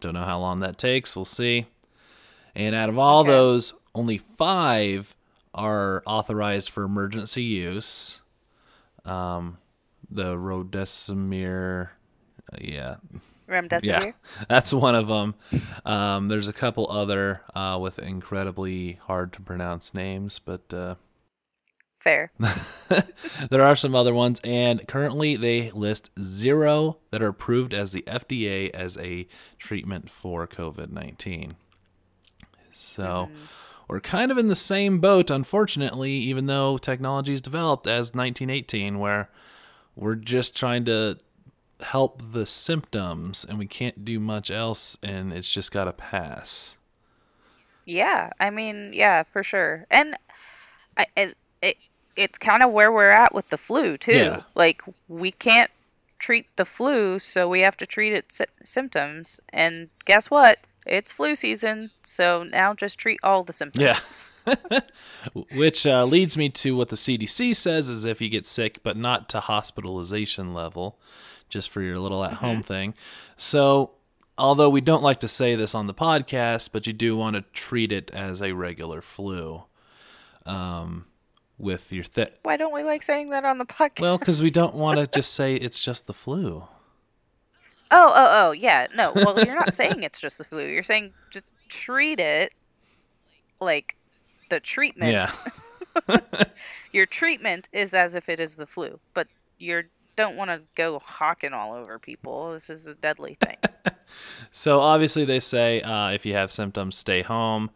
Don't 0.00 0.14
know 0.14 0.24
how 0.24 0.38
long 0.38 0.60
that 0.60 0.78
takes. 0.78 1.14
We'll 1.16 1.24
see. 1.24 1.66
And 2.54 2.74
out 2.74 2.88
of 2.88 2.98
all 2.98 3.20
Okay. 3.20 3.30
those, 3.30 3.74
only 3.94 4.18
five 4.18 5.14
are 5.54 6.02
authorized 6.06 6.70
for 6.70 6.84
emergency 6.84 7.42
use. 7.42 8.20
Um, 9.04 9.58
the 10.10 10.36
Rodesimir, 10.36 11.90
yeah, 12.60 12.96
Remdesivir. 13.48 13.82
yeah, 13.84 14.12
that's 14.48 14.72
one 14.72 14.94
of 14.94 15.06
them. 15.06 15.34
Um, 15.84 16.28
there's 16.28 16.48
a 16.48 16.52
couple 16.52 16.90
other 16.90 17.42
uh, 17.54 17.78
with 17.80 17.98
incredibly 17.98 18.94
hard 19.04 19.32
to 19.34 19.40
pronounce 19.40 19.94
names, 19.94 20.38
but 20.38 20.72
uh, 20.72 20.94
Fair. 22.02 22.32
there 23.50 23.62
are 23.62 23.76
some 23.76 23.94
other 23.94 24.12
ones, 24.12 24.40
and 24.42 24.88
currently 24.88 25.36
they 25.36 25.70
list 25.70 26.10
zero 26.20 26.98
that 27.12 27.22
are 27.22 27.28
approved 27.28 27.72
as 27.72 27.92
the 27.92 28.02
FDA 28.08 28.70
as 28.70 28.98
a 28.98 29.28
treatment 29.56 30.10
for 30.10 30.48
COVID 30.48 30.90
19. 30.90 31.54
So 32.72 33.30
we're 33.86 34.00
kind 34.00 34.32
of 34.32 34.38
in 34.38 34.48
the 34.48 34.56
same 34.56 34.98
boat, 34.98 35.30
unfortunately, 35.30 36.10
even 36.10 36.46
though 36.46 36.76
technology 36.76 37.34
is 37.34 37.42
developed 37.42 37.86
as 37.86 38.14
1918, 38.14 38.98
where 38.98 39.30
we're 39.94 40.16
just 40.16 40.56
trying 40.56 40.84
to 40.86 41.18
help 41.82 42.22
the 42.32 42.46
symptoms 42.46 43.44
and 43.44 43.58
we 43.58 43.66
can't 43.66 44.04
do 44.04 44.20
much 44.20 44.50
else, 44.50 44.96
and 45.02 45.32
it's 45.32 45.50
just 45.50 45.72
got 45.72 45.84
to 45.84 45.92
pass. 45.92 46.78
Yeah, 47.84 48.30
I 48.38 48.50
mean, 48.50 48.92
yeah, 48.92 49.22
for 49.24 49.42
sure. 49.42 49.86
And 49.90 50.16
I, 50.96 51.06
it, 51.16 51.36
it 51.60 51.76
it's 52.16 52.38
kind 52.38 52.62
of 52.62 52.70
where 52.70 52.92
we're 52.92 53.08
at 53.08 53.34
with 53.34 53.48
the 53.48 53.58
flu 53.58 53.96
too. 53.96 54.12
Yeah. 54.12 54.42
Like 54.54 54.82
we 55.08 55.32
can't 55.32 55.70
treat 56.18 56.46
the 56.56 56.64
flu, 56.64 57.18
so 57.18 57.48
we 57.48 57.60
have 57.60 57.76
to 57.78 57.86
treat 57.86 58.12
its 58.12 58.36
sy- 58.36 58.46
symptoms. 58.64 59.40
And 59.52 59.90
guess 60.04 60.30
what? 60.30 60.58
It's 60.84 61.12
flu 61.12 61.34
season, 61.34 61.90
so 62.02 62.42
now 62.42 62.74
just 62.74 62.98
treat 62.98 63.20
all 63.22 63.44
the 63.44 63.52
symptoms. 63.52 64.34
Yeah. 64.44 64.80
Which 65.54 65.86
uh, 65.86 66.04
leads 66.04 66.36
me 66.36 66.48
to 66.48 66.76
what 66.76 66.88
the 66.88 66.96
CDC 66.96 67.54
says 67.54 67.88
is 67.88 68.04
if 68.04 68.20
you 68.20 68.28
get 68.28 68.46
sick, 68.46 68.80
but 68.82 68.96
not 68.96 69.28
to 69.30 69.40
hospitalization 69.40 70.52
level, 70.54 70.98
just 71.52 71.70
for 71.70 71.82
your 71.82 71.98
little 71.98 72.24
at 72.24 72.34
home 72.34 72.62
thing. 72.62 72.94
So, 73.36 73.92
although 74.38 74.70
we 74.70 74.80
don't 74.80 75.02
like 75.02 75.20
to 75.20 75.28
say 75.28 75.54
this 75.54 75.74
on 75.74 75.86
the 75.86 75.94
podcast, 75.94 76.70
but 76.72 76.86
you 76.86 76.92
do 76.92 77.16
want 77.16 77.36
to 77.36 77.42
treat 77.52 77.92
it 77.92 78.10
as 78.12 78.40
a 78.40 78.52
regular 78.52 79.02
flu 79.02 79.64
um, 80.46 81.04
with 81.58 81.92
your 81.92 82.04
th- 82.04 82.30
Why 82.42 82.56
don't 82.56 82.72
we 82.72 82.82
like 82.82 83.02
saying 83.02 83.30
that 83.30 83.44
on 83.44 83.58
the 83.58 83.66
podcast? 83.66 84.00
well, 84.00 84.18
because 84.18 84.40
we 84.40 84.50
don't 84.50 84.74
want 84.74 84.98
to 84.98 85.06
just 85.06 85.34
say 85.34 85.54
it's 85.54 85.78
just 85.78 86.06
the 86.06 86.14
flu. 86.14 86.66
Oh, 87.94 88.10
oh, 88.16 88.28
oh, 88.48 88.52
yeah. 88.52 88.86
No, 88.94 89.12
well, 89.14 89.38
you're 89.44 89.54
not 89.54 89.74
saying 89.74 90.02
it's 90.02 90.18
just 90.18 90.38
the 90.38 90.44
flu. 90.44 90.66
You're 90.66 90.82
saying 90.82 91.12
just 91.30 91.52
treat 91.68 92.18
it 92.20 92.54
like 93.60 93.96
the 94.48 94.60
treatment. 94.60 95.12
Yeah. 95.12 96.16
Your 96.94 97.04
treatment 97.04 97.68
is 97.70 97.92
as 97.92 98.14
if 98.14 98.30
it 98.30 98.40
is 98.40 98.56
the 98.56 98.64
flu, 98.66 98.98
but 99.12 99.28
you 99.58 99.82
don't 100.16 100.36
want 100.36 100.50
to 100.50 100.62
go 100.74 100.98
hawking 100.98 101.52
all 101.52 101.76
over 101.76 101.98
people. 101.98 102.52
This 102.52 102.70
is 102.70 102.86
a 102.86 102.94
deadly 102.94 103.36
thing. 103.40 103.56
So 104.50 104.80
obviously 104.80 105.24
they 105.24 105.40
say 105.40 105.80
uh, 105.80 106.10
if 106.10 106.26
you 106.26 106.34
have 106.34 106.50
symptoms, 106.50 106.96
stay 106.96 107.22
home. 107.22 107.70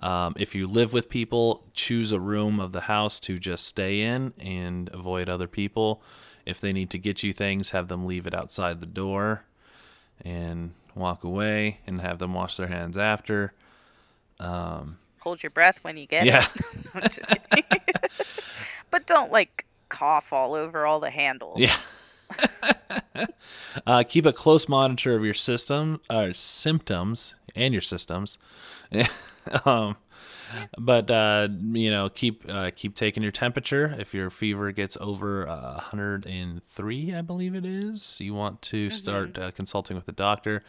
Um, 0.00 0.34
if 0.38 0.54
you 0.54 0.66
live 0.66 0.92
with 0.92 1.08
people, 1.08 1.64
choose 1.72 2.12
a 2.12 2.20
room 2.20 2.60
of 2.60 2.72
the 2.72 2.82
house 2.82 3.20
to 3.20 3.38
just 3.38 3.66
stay 3.66 4.02
in 4.02 4.32
and 4.38 4.90
avoid 4.92 5.28
other 5.28 5.46
people. 5.46 6.02
If 6.44 6.60
they 6.60 6.72
need 6.72 6.90
to 6.90 6.98
get 6.98 7.22
you 7.22 7.32
things, 7.32 7.70
have 7.70 7.88
them 7.88 8.04
leave 8.04 8.26
it 8.26 8.34
outside 8.34 8.80
the 8.80 8.86
door 8.86 9.44
and 10.22 10.72
walk 10.94 11.24
away 11.24 11.80
and 11.86 12.00
have 12.00 12.18
them 12.18 12.34
wash 12.34 12.56
their 12.56 12.66
hands 12.66 12.98
after. 12.98 13.52
Um, 14.38 14.98
Hold 15.20 15.42
your 15.42 15.50
breath 15.50 15.78
when 15.82 15.96
you 15.96 16.06
get 16.06 16.26
yeah. 16.26 16.46
it. 16.54 16.86
I'm 16.94 17.02
just 17.02 17.28
kidding. 17.28 17.64
but 18.90 19.06
don't 19.06 19.32
like 19.32 19.64
cough 19.94 20.32
all 20.32 20.54
over 20.54 20.86
all 20.86 21.00
the 21.00 21.10
handles. 21.10 21.60
Yeah. 21.60 21.76
uh, 23.86 24.02
keep 24.08 24.26
a 24.26 24.32
close 24.32 24.68
monitor 24.68 25.16
of 25.16 25.24
your 25.24 25.34
system, 25.34 26.00
uh, 26.10 26.30
symptoms, 26.32 27.36
and 27.54 27.72
your 27.72 27.80
systems. 27.80 28.38
um, 29.64 29.96
but 30.78 31.10
uh, 31.10 31.48
you 31.72 31.90
know, 31.90 32.08
keep 32.08 32.44
uh, 32.48 32.70
keep 32.74 32.94
taking 32.94 33.22
your 33.22 33.32
temperature. 33.32 33.94
If 33.98 34.14
your 34.14 34.30
fever 34.30 34.72
gets 34.72 34.96
over 35.00 35.48
uh, 35.48 35.74
103, 35.74 37.14
I 37.14 37.22
believe 37.22 37.54
it 37.54 37.64
is, 37.64 38.20
you 38.20 38.34
want 38.34 38.62
to 38.62 38.90
start 38.90 39.38
uh, 39.38 39.50
consulting 39.50 39.96
with 39.96 40.06
the 40.06 40.12
doctor. 40.12 40.62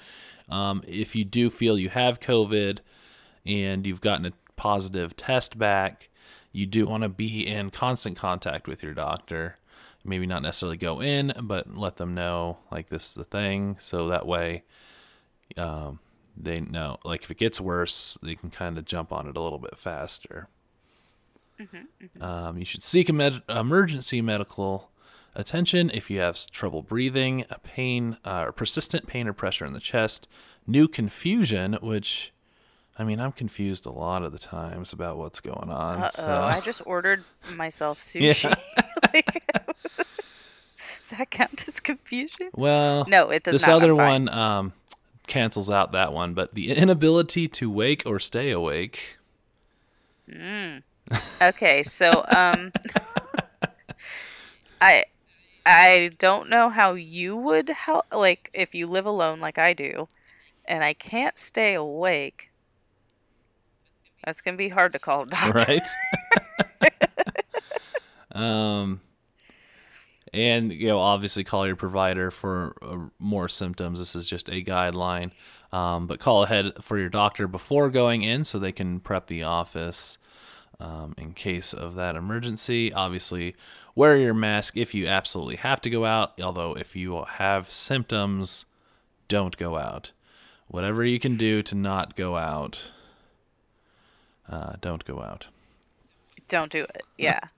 Um, 0.50 0.84
if 0.88 1.16
you 1.16 1.26
do 1.26 1.50
feel 1.50 1.78
you 1.78 1.90
have 1.90 2.20
COVID 2.20 2.80
and 3.46 3.86
you've 3.86 4.02
gotten 4.02 4.26
a 4.26 4.32
positive 4.56 5.16
test 5.16 5.58
back, 5.58 6.10
you 6.56 6.66
do 6.66 6.86
want 6.86 7.04
to 7.04 7.10
be 7.10 7.46
in 7.46 7.70
constant 7.70 8.16
contact 8.18 8.68
with 8.68 8.82
your 8.82 8.94
doctor. 8.94 9.56
Maybe 10.04 10.26
not 10.28 10.44
necessarily 10.44 10.78
go 10.78 11.02
in, 11.02 11.34
but 11.42 11.76
let 11.76 11.98
them 11.98 12.14
know 12.14 12.60
like 12.72 12.90
this 12.90 13.08
is 13.10 13.14
the 13.16 13.24
thing, 13.24 13.78
so 13.80 14.08
that 14.08 14.26
way 14.28 14.64
um, 15.58 16.00
they 16.38 16.60
know. 16.62 16.98
Like 17.04 17.24
if 17.24 17.32
it 17.32 17.38
gets 17.38 17.60
worse, 17.60 18.18
they 18.22 18.36
can 18.36 18.52
kind 18.52 18.78
of 18.78 18.86
jump 18.86 19.12
on 19.12 19.28
it 19.28 19.36
a 19.36 19.42
little 19.42 19.60
bit 19.60 19.78
faster. 19.78 20.48
Um, 22.22 22.58
you 22.58 22.66
should 22.66 22.84
seek 22.84 23.10
a 23.10 23.14
med- 23.14 23.42
emergency 23.50 24.22
medical 24.22 24.92
attention 25.36 25.90
if 25.94 26.10
you 26.10 26.20
have 26.20 26.38
trouble 26.52 26.82
breathing, 26.82 27.46
a 27.50 27.60
pain, 27.60 28.18
uh, 28.24 28.44
or 28.48 28.52
persistent 28.52 29.08
pain 29.08 29.28
or 29.28 29.34
pressure 29.34 29.66
in 29.66 29.74
the 29.74 29.80
chest, 29.80 30.28
new 30.68 30.88
confusion, 30.88 31.78
which, 31.82 32.32
I 32.98 33.04
mean, 33.04 33.20
I'm 33.20 33.34
confused 33.34 33.86
a 33.86 33.92
lot 33.92 34.24
of 34.24 34.32
the 34.32 34.38
times 34.40 34.94
about 34.94 35.18
what's 35.18 35.42
going 35.42 35.70
on. 35.70 36.04
Uh 36.04 36.06
oh, 36.06 36.10
so- 36.10 36.42
I 36.44 36.60
just 36.64 36.82
ordered 36.86 37.24
myself 37.56 38.00
sushi. 38.00 38.56
like, 39.14 39.44
does 39.98 41.18
that 41.18 41.30
count 41.30 41.68
as 41.68 41.80
confusion? 41.80 42.50
well, 42.54 43.06
No, 43.08 43.30
it 43.32 43.44
does 43.44 43.56
this 43.56 43.68
not. 43.68 43.82
Other 43.82 43.96
one 43.96 44.30
um, 44.30 44.74
cancels 45.28 45.70
out 45.70 45.92
that 45.92 46.14
one, 46.14 46.34
but 46.34 46.54
the 46.56 46.72
inability 46.72 47.48
to 47.50 47.70
wake 47.70 48.04
or 48.06 48.20
stay 48.20 48.52
awake. 48.52 49.18
Okay, 51.42 51.84
so 51.84 52.26
um 52.36 52.72
I 54.82 55.04
I 55.66 56.12
don't 56.18 56.50
know 56.50 56.70
how 56.70 56.94
you 56.94 57.36
would 57.36 57.70
help 57.70 58.06
like 58.14 58.50
if 58.54 58.74
you 58.74 58.88
live 58.88 59.06
alone 59.06 59.40
like 59.40 59.58
I 59.58 59.74
do 59.74 60.08
and 60.66 60.84
I 60.84 60.94
can't 60.94 61.38
stay 61.38 61.74
awake. 61.76 62.52
That's 64.26 64.42
going 64.42 64.56
to 64.56 64.58
be 64.58 64.70
hard 64.70 64.94
to 64.94 65.00
call 65.00 65.24
a 65.24 65.28
doctor. 65.28 65.52
right? 65.52 65.82
um, 68.32 69.00
and 70.34 70.74
you 70.74 70.88
know, 70.88 71.00
obviously, 71.00 71.44
call 71.44 71.68
your 71.68 71.76
provider 71.76 72.32
for 72.32 72.76
uh, 72.82 72.98
more 73.20 73.48
symptoms. 73.48 74.00
This 74.00 74.16
is 74.16 74.28
just 74.28 74.50
a 74.50 74.64
guideline, 74.64 75.32
um, 75.72 76.08
but 76.08 76.20
call 76.20 76.44
ahead 76.44 76.74
for 76.82 76.98
your 76.98 77.10
doctor 77.10 77.48
before 77.48 77.90
going 77.90 78.24
in 78.24 78.44
so 78.44 78.58
they 78.58 78.72
can 78.72 79.00
prep 79.00 79.28
the 79.28 79.44
office 79.44 80.18
um, 80.80 81.14
in 81.18 81.34
case 81.34 81.72
of 81.72 81.96
that 81.96 82.16
emergency. 82.16 82.92
Obviously, 82.92 83.56
wear 83.94 84.18
your 84.18 84.34
mask 84.34 84.76
if 84.76 84.94
you 84.94 85.08
absolutely 85.08 85.58
have 85.58 85.80
to 85.82 85.90
go 85.90 86.04
out. 86.06 86.40
Although, 86.42 86.76
if 86.76 86.96
you 86.96 87.24
have 87.24 87.72
symptoms, 87.72 88.66
don't 89.28 89.56
go 89.56 89.78
out. 89.78 90.12
Whatever 90.68 91.06
you 91.06 91.20
can 91.20 91.38
do 91.38 91.62
to 91.62 91.76
not 91.76 92.16
go 92.16 92.38
out, 92.38 92.92
uh, 94.50 94.74
don't 94.82 95.04
go 95.06 95.22
out. 95.22 95.48
Don't 96.48 96.72
do 96.72 96.84
it. 96.84 97.04
Yeah. 97.18 97.40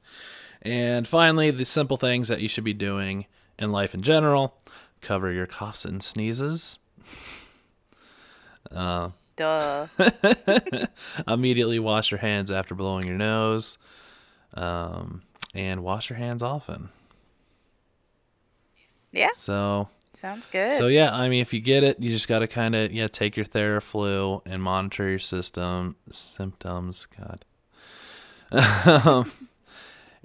And 0.64 1.08
finally, 1.08 1.52
the 1.52 1.66
simple 1.66 1.98
things 1.98 2.28
that 2.30 2.42
you 2.42 2.48
should 2.48 2.64
be 2.64 2.74
doing 2.74 3.28
in 3.60 3.72
life 3.72 3.94
in 3.94 4.02
general 4.02 4.58
cover 5.02 5.32
your 5.32 5.46
coughs 5.46 5.86
and 5.86 6.02
sneezes. 6.04 6.80
Uh, 8.70 9.12
Duh. 9.38 9.88
Immediately 11.28 11.80
wash 11.80 12.12
your 12.12 12.18
hands 12.20 12.52
after 12.52 12.76
blowing 12.76 13.08
your 13.08 13.16
nose. 13.16 13.78
Um, 14.56 15.22
and 15.54 15.84
wash 15.84 16.10
your 16.10 16.18
hands 16.18 16.44
often. 16.44 16.90
Yeah, 19.12 19.30
So, 19.34 19.88
sounds 20.18 20.46
good. 20.48 20.74
so 20.74 20.88
yeah, 20.88 21.14
I 21.14 21.30
mean, 21.30 21.42
if 21.42 21.54
you 21.54 21.60
get 21.60 21.84
it, 21.84 22.00
you 22.00 22.10
just 22.10 22.28
got 22.28 22.40
to 22.40 22.48
kind 22.48 22.76
of 22.76 22.92
yeah 22.92 23.08
take 23.08 23.38
your 23.38 23.46
Theraflu 23.46 24.42
and 24.46 24.62
monitor 24.62 25.10
your 25.10 25.20
system 25.20 25.96
symptoms. 26.10 27.06
God. 27.06 27.46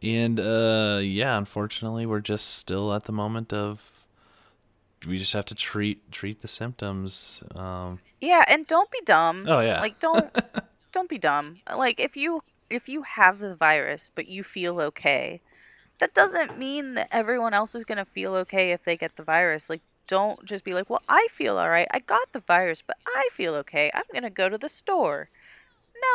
And 0.02 0.40
uh, 0.40 0.98
yeah, 1.00 1.38
unfortunately, 1.38 2.06
we're 2.06 2.20
just 2.20 2.56
still 2.56 2.92
at 2.92 3.04
the 3.04 3.12
moment 3.12 3.52
of 3.52 4.04
we 5.06 5.18
just 5.18 5.32
have 5.32 5.44
to 5.46 5.54
treat 5.54 6.10
treat 6.10 6.40
the 6.40 6.48
symptoms. 6.48 7.44
Um, 7.54 8.00
Yeah, 8.20 8.44
and 8.48 8.66
don't 8.66 8.90
be 8.90 9.00
dumb. 9.04 9.46
Oh, 9.48 9.60
yeah. 9.60 9.80
Like 9.80 10.00
don't 10.00 10.36
don't 10.92 11.08
be 11.08 11.18
dumb. 11.18 11.56
Like 11.74 12.00
if 12.00 12.16
you 12.16 12.40
if 12.68 12.88
you 12.88 13.02
have 13.02 13.38
the 13.38 13.54
virus 13.54 14.10
but 14.12 14.26
you 14.26 14.42
feel 14.42 14.80
okay, 14.80 15.40
that 16.02 16.14
doesn't 16.14 16.58
mean 16.58 16.94
that 16.94 17.06
everyone 17.12 17.54
else 17.54 17.76
is 17.76 17.84
going 17.84 17.98
to 17.98 18.04
feel 18.04 18.34
okay 18.34 18.72
if 18.72 18.82
they 18.82 18.96
get 18.96 19.14
the 19.14 19.22
virus. 19.22 19.70
Like 19.70 19.82
don't 20.08 20.44
just 20.44 20.64
be 20.64 20.74
like, 20.74 20.90
"Well, 20.90 21.02
I 21.08 21.28
feel 21.30 21.58
all 21.58 21.70
right. 21.70 21.86
I 21.92 22.00
got 22.00 22.32
the 22.32 22.40
virus, 22.40 22.82
but 22.82 22.96
I 23.06 23.28
feel 23.30 23.54
okay. 23.54 23.88
I'm 23.94 24.02
going 24.10 24.24
to 24.24 24.30
go 24.30 24.48
to 24.48 24.58
the 24.58 24.68
store." 24.68 25.30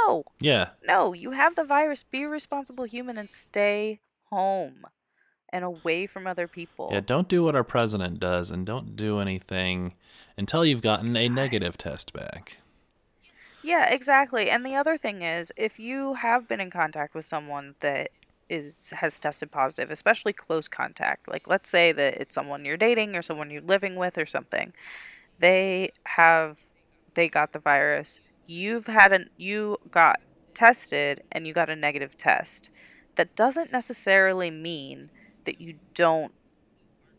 No. 0.06 0.26
yeah, 0.42 0.72
No, 0.86 1.14
you 1.14 1.32
have 1.32 1.56
the 1.56 1.64
virus. 1.64 2.04
Be 2.04 2.24
a 2.24 2.28
responsible 2.28 2.84
human 2.84 3.18
and 3.18 3.32
stay 3.32 4.02
home 4.26 4.86
and 5.48 5.64
away 5.64 6.06
from 6.06 6.28
other 6.28 6.50
people. 6.50 6.90
yeah. 6.92 7.00
Don't 7.00 7.30
do 7.30 7.42
what 7.44 7.56
our 7.56 7.64
president 7.64 8.20
does, 8.20 8.52
and 8.52 8.66
don't 8.66 8.98
do 8.98 9.22
anything 9.22 9.94
until 10.38 10.66
you've 10.66 10.82
gotten 10.82 11.16
a 11.16 11.30
negative 11.30 11.78
test 11.78 12.12
back. 12.12 12.58
Yeah, 13.64 13.90
exactly. 13.90 14.50
And 14.50 14.66
the 14.66 14.76
other 14.76 14.98
thing 14.98 15.22
is, 15.22 15.54
if 15.56 15.80
you 15.80 16.16
have 16.16 16.46
been 16.46 16.60
in 16.60 16.72
contact 16.72 17.16
with 17.16 17.24
someone 17.24 17.76
that 17.80 18.10
is 18.50 18.92
has 18.98 19.20
tested 19.20 19.52
positive, 19.52 19.92
especially 19.92 20.34
close 20.34 20.68
contact, 20.68 21.28
like 21.28 21.48
let's 21.48 21.70
say 21.70 21.92
that 21.92 22.16
it's 22.16 22.36
someone 22.36 22.66
you're 22.66 22.78
dating 22.78 23.16
or 23.16 23.22
someone 23.22 23.50
you're 23.50 23.62
living 23.62 23.96
with 23.96 24.18
or 24.18 24.26
something, 24.26 24.74
they 25.40 25.92
have 26.06 26.62
they 27.14 27.28
got 27.28 27.52
the 27.52 27.60
virus. 27.60 28.20
You've 28.46 28.88
had 28.88 29.12
an 29.12 29.30
you 29.38 29.78
got 29.92 30.22
tested 30.54 31.22
and 31.32 31.46
you 31.46 31.54
got 31.54 31.70
a 31.70 31.76
negative 31.76 32.18
test. 32.18 32.70
That 33.16 33.36
doesn't 33.36 33.72
necessarily 33.72 34.52
mean 34.52 35.10
that 35.46 35.60
you 35.60 35.76
don't 35.94 36.34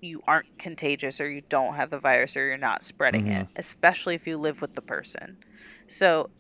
you 0.00 0.22
aren't 0.26 0.58
contagious 0.58 1.20
or 1.20 1.28
you 1.28 1.42
don't 1.48 1.74
have 1.74 1.90
the 1.90 1.98
virus 1.98 2.36
or 2.36 2.46
you're 2.46 2.56
not 2.56 2.82
spreading 2.82 3.26
it, 3.26 3.46
mm-hmm. 3.46 3.52
especially 3.56 4.14
if 4.14 4.26
you 4.26 4.36
live 4.36 4.60
with 4.60 4.74
the 4.74 4.82
person. 4.82 5.38
So 5.86 6.30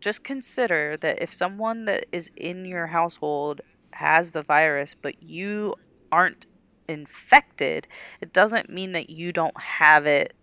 just 0.00 0.22
consider 0.22 0.96
that 0.98 1.20
if 1.20 1.34
someone 1.34 1.84
that 1.86 2.06
is 2.12 2.30
in 2.36 2.64
your 2.64 2.88
household 2.88 3.60
has 3.92 4.32
the 4.32 4.42
virus, 4.42 4.94
but 4.94 5.22
you 5.22 5.74
aren't 6.10 6.46
infected, 6.88 7.86
it 8.20 8.32
doesn't 8.32 8.70
mean 8.70 8.92
that 8.92 9.10
you 9.10 9.32
don't 9.32 9.58
have 9.60 10.06
it, 10.06 10.34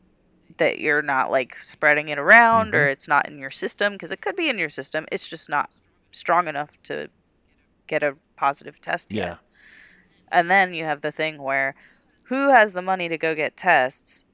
that 0.57 0.79
you're 0.79 1.01
not 1.01 1.31
like 1.31 1.55
spreading 1.55 2.07
it 2.09 2.19
around 2.19 2.75
or 2.75 2.81
mm-hmm. 2.81 2.91
it's 2.91 3.07
not 3.07 3.27
in 3.27 3.37
your 3.37 3.51
system, 3.51 3.93
because 3.93 4.11
it 4.11 4.21
could 4.21 4.35
be 4.35 4.49
in 4.49 4.57
your 4.57 4.69
system. 4.69 5.05
It's 5.11 5.27
just 5.27 5.49
not 5.49 5.69
strong 6.11 6.47
enough 6.47 6.81
to 6.83 7.09
get 7.87 8.03
a 8.03 8.15
positive 8.35 8.79
test 8.79 9.13
yet. 9.13 9.27
Yeah, 9.27 9.35
And 10.31 10.49
then 10.49 10.73
you 10.73 10.85
have 10.85 11.01
the 11.01 11.11
thing 11.11 11.41
where 11.41 11.75
who 12.27 12.49
has 12.49 12.73
the 12.73 12.81
money 12.81 13.09
to 13.09 13.17
go 13.17 13.35
get 13.35 13.57
tests? 13.57 14.25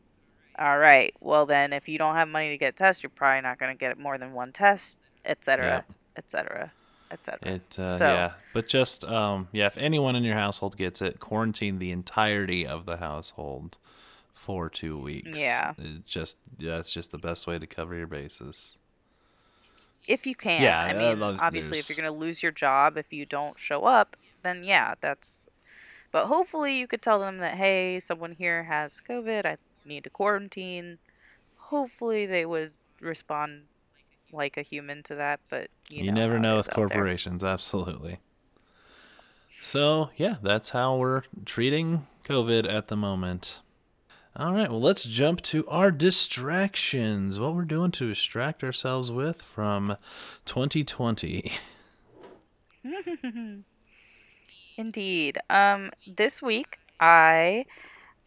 All 0.57 0.77
right. 0.77 1.13
Well, 1.19 1.45
then 1.45 1.73
if 1.73 1.89
you 1.89 1.97
don't 1.97 2.15
have 2.15 2.27
money 2.27 2.49
to 2.49 2.57
get 2.57 2.75
tests, 2.75 3.03
you're 3.03 3.09
probably 3.09 3.41
not 3.41 3.57
going 3.57 3.75
to 3.75 3.77
get 3.77 3.97
more 3.97 4.17
than 4.17 4.33
one 4.33 4.51
test, 4.51 4.99
etc., 5.25 5.85
etc., 6.15 6.71
etc. 7.11 7.53
it 7.53 7.79
uh, 7.79 7.97
So- 7.97 8.13
yeah, 8.13 8.31
but 8.53 8.67
just 8.67 9.05
um, 9.05 9.47
yeah, 9.51 9.65
if 9.67 9.77
anyone 9.77 10.15
in 10.15 10.23
your 10.23 10.35
household 10.35 10.77
gets 10.77 11.01
it, 11.01 11.19
quarantine 11.19 11.79
the 11.79 11.91
entirety 11.91 12.65
of 12.65 12.85
the 12.85 12.97
household 12.97 13.77
for 14.33 14.69
two 14.69 14.97
weeks. 14.97 15.39
Yeah. 15.39 15.73
it 15.77 16.05
just 16.05 16.37
yeah, 16.57 16.77
it's 16.79 16.91
just 16.91 17.11
the 17.11 17.17
best 17.17 17.47
way 17.47 17.59
to 17.59 17.67
cover 17.67 17.95
your 17.95 18.07
bases. 18.07 18.77
If 20.07 20.25
you 20.25 20.35
can. 20.35 20.61
Yeah, 20.61 20.81
I 20.81 20.93
mean, 20.93 21.21
obviously, 21.21 21.77
if 21.77 21.87
you're 21.87 21.95
going 21.95 22.11
to 22.11 22.17
lose 22.17 22.41
your 22.41 22.51
job 22.51 22.97
if 22.97 23.13
you 23.13 23.25
don't 23.25 23.59
show 23.59 23.83
up, 23.85 24.17
then 24.43 24.63
yeah, 24.63 24.95
that's. 24.99 25.47
But 26.11 26.25
hopefully, 26.25 26.77
you 26.77 26.87
could 26.87 27.01
tell 27.01 27.19
them 27.19 27.37
that, 27.37 27.55
hey, 27.55 27.99
someone 27.99 28.33
here 28.33 28.63
has 28.63 29.01
COVID. 29.07 29.45
I 29.45 29.57
need 29.85 30.03
to 30.03 30.09
quarantine. 30.09 30.97
Hopefully, 31.57 32.25
they 32.25 32.45
would 32.45 32.73
respond 32.99 33.63
like 34.31 34.57
a 34.57 34.61
human 34.61 35.03
to 35.03 35.15
that, 35.15 35.39
but 35.49 35.69
you, 35.89 36.05
You, 36.05 36.11
know 36.11 36.21
never 36.21 36.39
know 36.39 36.57
with 36.57 36.69
corporations, 36.69 37.43
absolutely. 37.43 38.19
So, 39.49 40.09
yeah, 40.15 40.35
that's 40.41 40.69
how 40.69 40.95
we're 40.95 41.23
treating 41.45 42.07
COVID 42.27 42.71
at 42.71 42.87
the 42.87 42.95
moment. 42.95 43.61
All 44.35 44.53
right, 44.53 44.69
well, 44.69 44.79
let's 44.79 45.03
jump 45.03 45.41
to 45.43 45.67
our 45.67 45.91
distractions. 45.91 47.37
What 47.37 47.53
we're 47.53 47.65
doing 47.65 47.91
to 47.91 48.07
distract 48.07 48.63
ourselves 48.63 49.11
with 49.11 49.41
from 49.41 49.97
2020. 50.45 51.51
Indeed. 54.77 55.37
Um, 55.49 55.91
this 56.07 56.41
week 56.41 56.79
I 56.99 57.65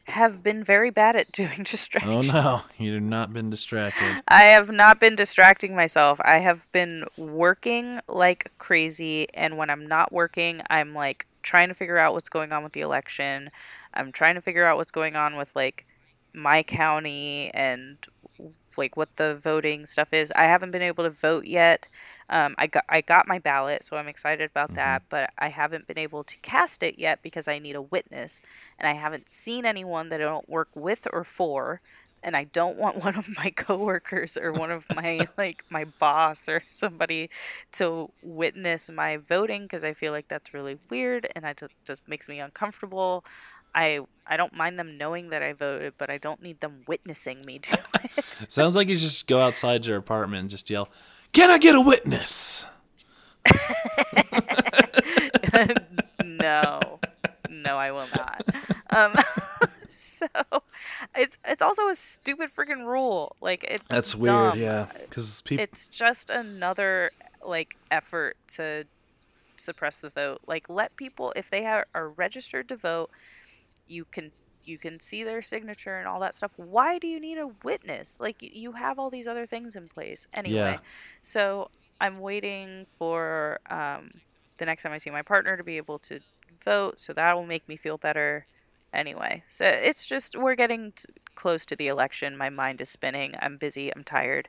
have 0.07 0.43
been 0.43 0.63
very 0.63 0.91
bad 0.91 1.17
at 1.17 1.33
doing 1.33 1.61
oh, 1.61 1.65
distractions. 1.65 2.31
Oh 2.31 2.33
no, 2.33 2.63
you've 2.79 3.03
not 3.03 3.33
been 3.33 3.51
distracted. 3.51 4.23
I 4.29 4.43
have 4.45 4.71
not 4.71 5.01
been 5.01 5.15
distracting 5.15 5.75
myself. 5.75 6.21
I 6.25 6.39
have 6.39 6.71
been 6.73 7.05
working 7.17 8.01
like 8.09 8.53
crazy, 8.59 9.29
and 9.35 9.57
when 9.57 9.71
I'm 9.71 9.87
not 9.87 10.13
working, 10.13 10.63
I'm 10.71 10.95
like 10.95 11.27
trying 11.43 11.69
to 11.69 11.75
figure 11.75 11.99
out 11.99 12.15
what's 12.15 12.29
going 12.29 12.53
on 12.53 12.63
with 12.63 12.73
the 12.73 12.81
election. 12.81 13.51
I'm 13.93 14.13
trying 14.13 14.35
to 14.35 14.41
figure 14.41 14.67
out 14.67 14.77
what's 14.77 14.91
going 14.91 15.17
on 15.17 15.37
with 15.37 15.55
like 15.55 15.87
my 16.33 16.63
county 16.63 17.51
and 17.55 17.97
like 18.77 18.97
what 18.97 19.17
the 19.17 19.35
voting 19.37 19.87
stuff 19.87 20.13
is. 20.13 20.33
I 20.37 20.45
haven't 20.45 20.71
been 20.71 20.83
able 20.83 21.05
to 21.05 21.11
vote 21.11 21.47
yet. 21.47 21.89
Um, 22.31 22.55
I 22.59 22.67
got 22.67 22.85
I 22.89 23.01
got 23.01 23.29
my 23.29 23.39
ballot, 23.39 23.85
so 23.85 23.97
I'm 23.97 24.09
excited 24.09 24.51
about 24.51 24.75
that. 24.75 25.03
But 25.09 25.31
I 25.39 25.49
haven't 25.49 25.87
been 25.87 25.99
able 25.99 26.25
to 26.25 26.37
cast 26.39 26.83
it 26.83 26.99
yet 26.99 27.23
because 27.23 27.49
I 27.49 27.59
need 27.59 27.77
a 27.77 27.83
witness, 27.83 28.41
and 28.79 28.89
I 28.89 28.93
haven't 28.95 29.29
seen 29.29 29.65
anyone 29.67 30.09
that 30.11 30.21
I 30.21 30.25
don't 30.25 30.49
work 30.49 30.69
with 30.75 31.07
or 31.13 31.25
for. 31.25 31.81
And 32.23 32.35
I 32.37 32.45
don't 32.45 32.79
want 32.79 32.97
one 33.05 33.17
of 33.17 33.29
my 33.37 33.51
coworkers 33.51 34.37
or 34.39 34.53
one 34.53 34.71
of 34.71 34.87
my 34.95 35.27
like 35.39 35.65
my 35.71 35.85
boss 35.85 36.49
or 36.49 36.63
somebody 36.73 37.29
to 37.73 38.11
witness 38.23 38.89
my 38.91 39.19
voting 39.19 39.63
because 39.63 39.85
I 39.85 39.93
feel 39.93 40.13
like 40.13 40.29
that's 40.29 40.55
really 40.55 40.79
weird 40.91 41.27
and 41.37 41.45
it 41.45 41.63
just 41.85 42.09
makes 42.09 42.29
me 42.29 42.41
uncomfortable. 42.41 43.25
I 43.75 44.01
I 44.27 44.37
don't 44.37 44.55
mind 44.55 44.79
them 44.79 44.97
knowing 44.97 45.31
that 45.31 45.43
I 45.43 45.53
voted, 45.53 45.95
but 45.99 46.09
I 46.11 46.19
don't 46.19 46.43
need 46.43 46.61
them 46.61 46.83
witnessing 46.87 47.43
me 47.45 47.59
do 47.59 47.73
it. 48.17 48.53
Sounds 48.53 48.77
like 48.77 48.89
you 48.89 48.97
just 48.97 49.27
go 49.27 49.41
outside 49.41 49.85
your 49.87 49.99
apartment 49.99 50.41
and 50.43 50.51
just 50.51 50.71
yell, 50.71 50.89
Can 51.33 51.51
I 51.51 51.59
get 51.59 51.75
a 51.75 51.81
witness? 51.81 52.67
no, 56.25 57.01
no, 57.51 57.71
I 57.71 57.91
will 57.91 58.07
not. 58.17 58.45
Um, 58.91 59.15
so 59.89 60.27
it's 61.15 61.39
it's 61.45 61.63
also 61.63 61.89
a 61.89 61.95
stupid 61.95 62.51
freaking 62.55 62.87
rule. 62.87 63.37
Like 63.41 63.65
it's 63.65 63.83
That's 63.85 64.15
weird, 64.15 64.57
yeah. 64.57 64.87
Because 65.03 65.43
people. 65.43 65.63
It's 65.63 65.87
just 65.87 66.31
another 66.31 67.11
like 67.45 67.77
effort 67.91 68.37
to 68.49 68.87
suppress 69.57 70.01
the 70.01 70.11
vote. 70.11 70.41
Like 70.47 70.69
let 70.69 70.97
people 70.97 71.33
if 71.37 71.51
they 71.51 71.67
are, 71.67 71.87
are 71.95 72.09
registered 72.09 72.69
to 72.71 72.77
vote, 72.77 73.11
you 73.87 74.05
can 74.05 74.33
you 74.65 74.79
can 74.79 74.99
see 74.99 75.25
their 75.25 75.43
signature 75.43 75.99
and 75.99 76.09
all 76.09 76.21
that 76.21 76.35
stuff. 76.35 76.53
Why 76.57 76.99
do 76.99 77.07
you 77.07 77.21
need 77.21 77.39
a 77.39 77.49
witness? 77.65 78.21
Like 78.21 78.37
you 78.41 78.73
have 78.73 78.99
all 78.99 79.11
these 79.11 79.27
other 79.27 79.47
things 79.47 79.77
in 79.77 79.89
place 79.89 80.27
anyway. 80.33 80.55
Yeah. 80.55 80.79
So 81.23 81.71
I'm 82.01 82.19
waiting 82.19 82.87
for 82.99 83.61
um, 83.71 84.11
the 84.59 84.67
next 84.67 84.83
time 84.83 84.93
I 84.93 84.99
see 84.99 85.11
my 85.11 85.23
partner 85.23 85.57
to 85.57 85.65
be 85.65 85.77
able 85.77 85.99
to 86.01 86.21
vote. 86.65 86.99
So 86.99 87.13
that 87.13 87.35
will 87.35 87.47
make 87.47 87.69
me 87.69 87.77
feel 87.77 87.99
better. 87.99 88.47
Anyway, 88.93 89.43
so 89.49 89.67
it's 89.67 90.07
just 90.07 90.37
we're 90.37 90.55
getting 90.55 90.93
t- 90.93 91.09
close 91.35 91.67
to 91.67 91.75
the 91.75 91.89
election. 91.89 92.39
My 92.39 92.49
mind 92.49 92.81
is 92.81 92.89
spinning. 92.89 93.35
I'm 93.41 93.57
busy. 93.57 93.93
I'm 93.93 94.05
tired, 94.05 94.49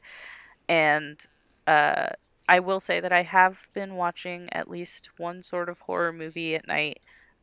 and 0.69 1.25
uh, 1.65 2.09
I 2.47 2.59
will 2.59 2.79
say 2.79 2.99
that 2.99 3.11
I 3.11 3.23
have 3.23 3.67
been 3.73 3.95
watching 3.95 4.47
at 4.51 4.69
least 4.69 5.09
one 5.17 5.41
sort 5.41 5.67
of 5.67 5.79
horror 5.79 6.13
movie 6.13 6.53
at 6.53 6.67
night 6.67 6.99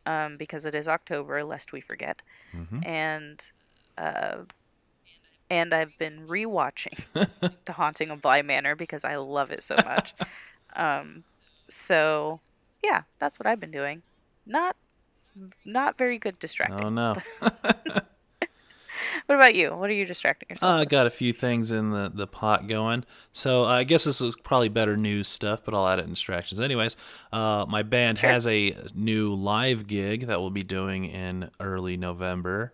um, 0.07 0.37
because 0.37 0.67
it 0.67 0.75
is 0.75 0.89
October, 0.89 1.45
lest 1.45 1.73
we 1.73 1.81
forget. 1.81 2.23
Mhm. 2.55 2.87
And 2.87 3.51
uh, 3.99 4.45
and 5.51 5.75
I've 5.75 5.97
been 5.99 6.27
rewatching 6.27 7.05
The 7.67 7.73
Haunting 7.73 8.11
of 8.11 8.23
Bly 8.23 8.43
Manor 8.43 8.75
because 8.75 9.05
I 9.05 9.17
love 9.17 9.51
it 9.51 9.63
so 9.63 9.77
much. 9.85 10.15
um, 10.77 11.23
so 11.69 12.41
yeah, 12.83 13.03
that's 13.19 13.39
what 13.39 13.47
I've 13.47 13.61
been 13.61 13.71
doing. 13.71 14.03
Not 14.47 14.77
not 15.65 15.97
very 15.99 16.19
good 16.19 16.39
distracting. 16.39 16.87
Oh 16.87 16.91
no. 16.91 17.17
What 19.27 19.37
about 19.37 19.55
you? 19.55 19.71
What 19.75 19.89
are 19.89 19.95
you 19.95 20.05
distracting 20.05 20.49
yourself? 20.51 20.71
Uh, 20.71 20.75
I 20.77 20.81
with? 20.81 20.89
got 20.89 21.07
a 21.07 21.11
few 21.11 21.33
things 21.33 21.71
in 21.71 21.91
the, 21.91 22.11
the 22.13 22.27
pot 22.27 22.67
going. 22.67 23.05
So 23.33 23.65
uh, 23.65 23.69
I 23.69 23.85
guess 23.85 24.05
this 24.05 24.21
is 24.21 24.35
probably 24.43 24.69
better 24.69 24.97
news 24.97 25.29
stuff, 25.29 25.65
but 25.65 25.75
I'll 25.75 25.87
add 25.89 25.99
it 26.01 26.05
in 26.05 26.11
distractions. 26.11 26.61
Anyways, 26.61 26.97
uh, 27.33 27.65
my 27.69 27.83
band 27.83 28.19
Sure. 28.19 28.31
has 28.31 28.47
a 28.47 28.77
new 28.95 29.33
live 29.35 29.87
gig 29.87 30.27
that 30.27 30.41
we'll 30.41 30.51
be 30.51 30.63
doing 30.63 31.05
in 31.05 31.51
early 31.61 31.97
November. 31.97 32.73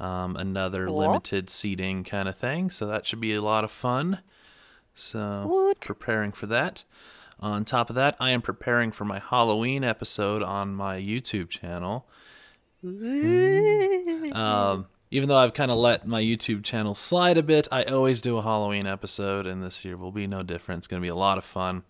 Um, 0.00 0.36
another 0.36 0.86
Cool. 0.86 0.96
limited 0.98 1.48
seating 1.50 2.04
kind 2.04 2.28
of 2.28 2.36
thing. 2.36 2.70
So 2.70 2.86
that 2.86 3.06
should 3.06 3.20
be 3.20 3.34
a 3.34 3.42
lot 3.42 3.62
of 3.64 3.70
fun. 3.70 4.20
So 4.94 5.46
Woot. 5.46 5.80
preparing 5.82 6.32
for 6.32 6.46
that. 6.46 6.84
On 7.38 7.66
top 7.66 7.90
of 7.90 7.96
that, 7.96 8.16
I 8.18 8.30
am 8.30 8.40
preparing 8.40 8.90
for 8.90 9.04
my 9.04 9.20
Halloween 9.20 9.84
episode 9.84 10.42
on 10.42 10.74
my 10.74 10.96
YouTube 10.98 11.50
channel. 11.50 12.08
Um, 14.32 14.86
even 15.10 15.28
though 15.28 15.36
I've 15.36 15.54
kind 15.54 15.70
of 15.70 15.78
let 15.78 16.06
my 16.06 16.20
YouTube 16.20 16.64
channel 16.64 16.94
slide 16.94 17.38
a 17.38 17.42
bit, 17.42 17.68
I 17.70 17.84
always 17.84 18.20
do 18.20 18.38
a 18.38 18.42
Halloween 18.42 18.86
episode, 18.86 19.46
and 19.46 19.62
this 19.62 19.84
year 19.84 19.96
will 19.96 20.12
be 20.12 20.26
no 20.26 20.42
different. 20.42 20.80
It's 20.80 20.88
going 20.88 21.00
to 21.00 21.04
be 21.04 21.10
a 21.10 21.14
lot 21.14 21.38
of 21.38 21.44
fun. 21.44 21.84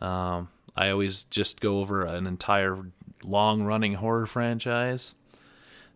Um, 0.00 0.48
I 0.76 0.90
always 0.90 1.24
just 1.24 1.60
go 1.60 1.80
over 1.80 2.04
an 2.04 2.26
entire 2.26 2.78
long 3.24 3.62
running 3.62 3.94
horror 3.94 4.26
franchise. 4.26 5.14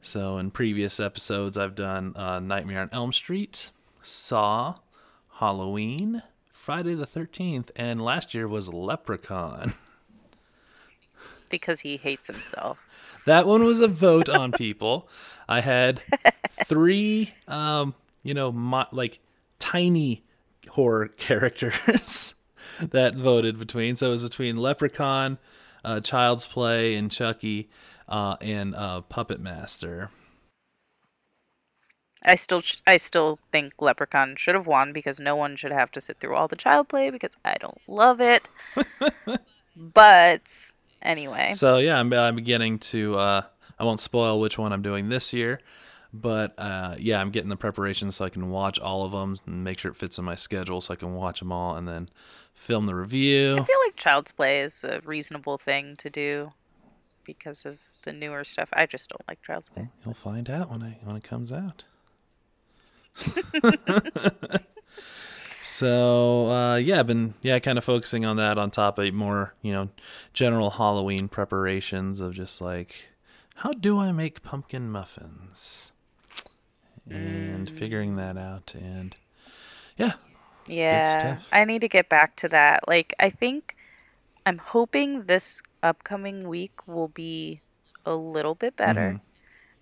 So, 0.00 0.38
in 0.38 0.50
previous 0.50 1.00
episodes, 1.00 1.58
I've 1.58 1.74
done 1.74 2.14
uh, 2.16 2.38
Nightmare 2.38 2.82
on 2.82 2.90
Elm 2.92 3.12
Street, 3.12 3.70
Saw, 4.02 4.76
Halloween, 5.38 6.22
Friday 6.50 6.94
the 6.94 7.06
13th, 7.06 7.70
and 7.76 8.00
last 8.00 8.34
year 8.34 8.46
was 8.46 8.72
Leprechaun. 8.72 9.74
because 11.50 11.80
he 11.80 11.96
hates 11.96 12.28
himself. 12.28 12.80
That 13.24 13.46
one 13.46 13.64
was 13.64 13.80
a 13.80 13.88
vote 13.88 14.28
on 14.28 14.52
people. 14.52 15.08
I 15.48 15.60
had 15.60 16.00
three, 16.50 17.34
um, 17.46 17.94
you 18.22 18.34
know, 18.34 18.52
mo- 18.52 18.88
like 18.92 19.20
tiny 19.58 20.24
horror 20.70 21.08
characters 21.16 22.34
that 22.80 23.14
voted 23.14 23.58
between. 23.58 23.96
So 23.96 24.08
it 24.08 24.10
was 24.10 24.22
between 24.22 24.56
Leprechaun, 24.56 25.38
uh, 25.84 26.00
Child's 26.00 26.46
Play, 26.46 26.94
and 26.96 27.10
Chucky, 27.10 27.68
uh, 28.08 28.36
and 28.40 28.74
uh, 28.74 29.02
Puppet 29.02 29.40
Master. 29.40 30.10
I 32.24 32.34
still 32.34 32.62
I 32.86 32.96
still 32.96 33.38
think 33.52 33.74
Leprechaun 33.80 34.34
should 34.36 34.56
have 34.56 34.66
won 34.66 34.92
because 34.92 35.20
no 35.20 35.36
one 35.36 35.54
should 35.54 35.70
have 35.70 35.92
to 35.92 36.00
sit 36.00 36.18
through 36.18 36.34
all 36.34 36.48
the 36.48 36.56
child 36.56 36.88
play 36.88 37.10
because 37.10 37.36
I 37.44 37.54
don't 37.60 37.78
love 37.86 38.20
it. 38.20 38.48
but 39.76 40.72
anyway, 41.02 41.52
So 41.52 41.76
yeah, 41.78 42.00
I'm, 42.00 42.12
I'm 42.12 42.34
beginning 42.34 42.80
to. 42.80 43.16
I 43.78 43.84
won't 43.84 44.00
spoil 44.00 44.40
which 44.40 44.58
one 44.58 44.72
I'm 44.72 44.82
doing 44.82 45.08
this 45.08 45.32
year, 45.32 45.60
but 46.12 46.54
uh, 46.58 46.94
yeah, 46.98 47.20
I'm 47.20 47.30
getting 47.30 47.50
the 47.50 47.56
preparations 47.56 48.16
so 48.16 48.24
I 48.24 48.30
can 48.30 48.50
watch 48.50 48.78
all 48.78 49.04
of 49.04 49.12
them 49.12 49.36
and 49.46 49.64
make 49.64 49.78
sure 49.78 49.90
it 49.90 49.96
fits 49.96 50.18
in 50.18 50.24
my 50.24 50.34
schedule 50.34 50.80
so 50.80 50.94
I 50.94 50.96
can 50.96 51.14
watch 51.14 51.40
them 51.40 51.52
all 51.52 51.76
and 51.76 51.86
then 51.86 52.08
film 52.54 52.86
the 52.86 52.94
review. 52.94 53.52
I 53.52 53.64
feel 53.64 53.80
like 53.86 53.96
child's 53.96 54.32
play 54.32 54.60
is 54.60 54.82
a 54.82 55.00
reasonable 55.04 55.58
thing 55.58 55.94
to 55.96 56.08
do 56.10 56.52
because 57.24 57.66
of 57.66 57.78
the 58.04 58.12
newer 58.12 58.44
stuff. 58.44 58.70
I 58.72 58.86
just 58.86 59.10
don't 59.10 59.28
like 59.28 59.42
child's 59.42 59.68
play. 59.68 59.88
You'll 60.04 60.14
find 60.14 60.48
out 60.48 60.70
when 60.70 60.82
I 60.82 60.98
when 61.02 61.16
it 61.16 61.24
comes 61.24 61.52
out. 61.52 61.84
so 65.62 66.48
uh, 66.48 66.76
yeah, 66.76 67.00
I've 67.00 67.06
been 67.06 67.34
yeah 67.42 67.58
kind 67.58 67.76
of 67.78 67.84
focusing 67.84 68.24
on 68.24 68.36
that 68.36 68.56
on 68.58 68.70
top 68.70 68.98
of 68.98 69.12
more 69.12 69.54
you 69.62 69.72
know 69.72 69.90
general 70.32 70.70
Halloween 70.70 71.28
preparations 71.28 72.20
of 72.20 72.34
just 72.34 72.60
like 72.60 73.10
how 73.58 73.72
do 73.72 73.98
I 73.98 74.12
make 74.12 74.42
pumpkin 74.42 74.90
muffins 74.90 75.92
and 77.08 77.68
figuring 77.70 78.16
that 78.16 78.36
out 78.36 78.74
and 78.74 79.14
yeah 79.96 80.14
Yeah. 80.66 81.38
I 81.52 81.64
need 81.64 81.80
to 81.82 81.88
get 81.88 82.08
back 82.08 82.34
to 82.36 82.48
that. 82.48 82.88
Like, 82.88 83.14
I 83.20 83.30
think 83.30 83.76
I'm 84.44 84.58
hoping 84.58 85.22
this 85.22 85.62
upcoming 85.82 86.48
week 86.48 86.86
will 86.88 87.08
be 87.08 87.60
a 88.04 88.14
little 88.14 88.54
bit 88.56 88.76
better, 88.76 89.20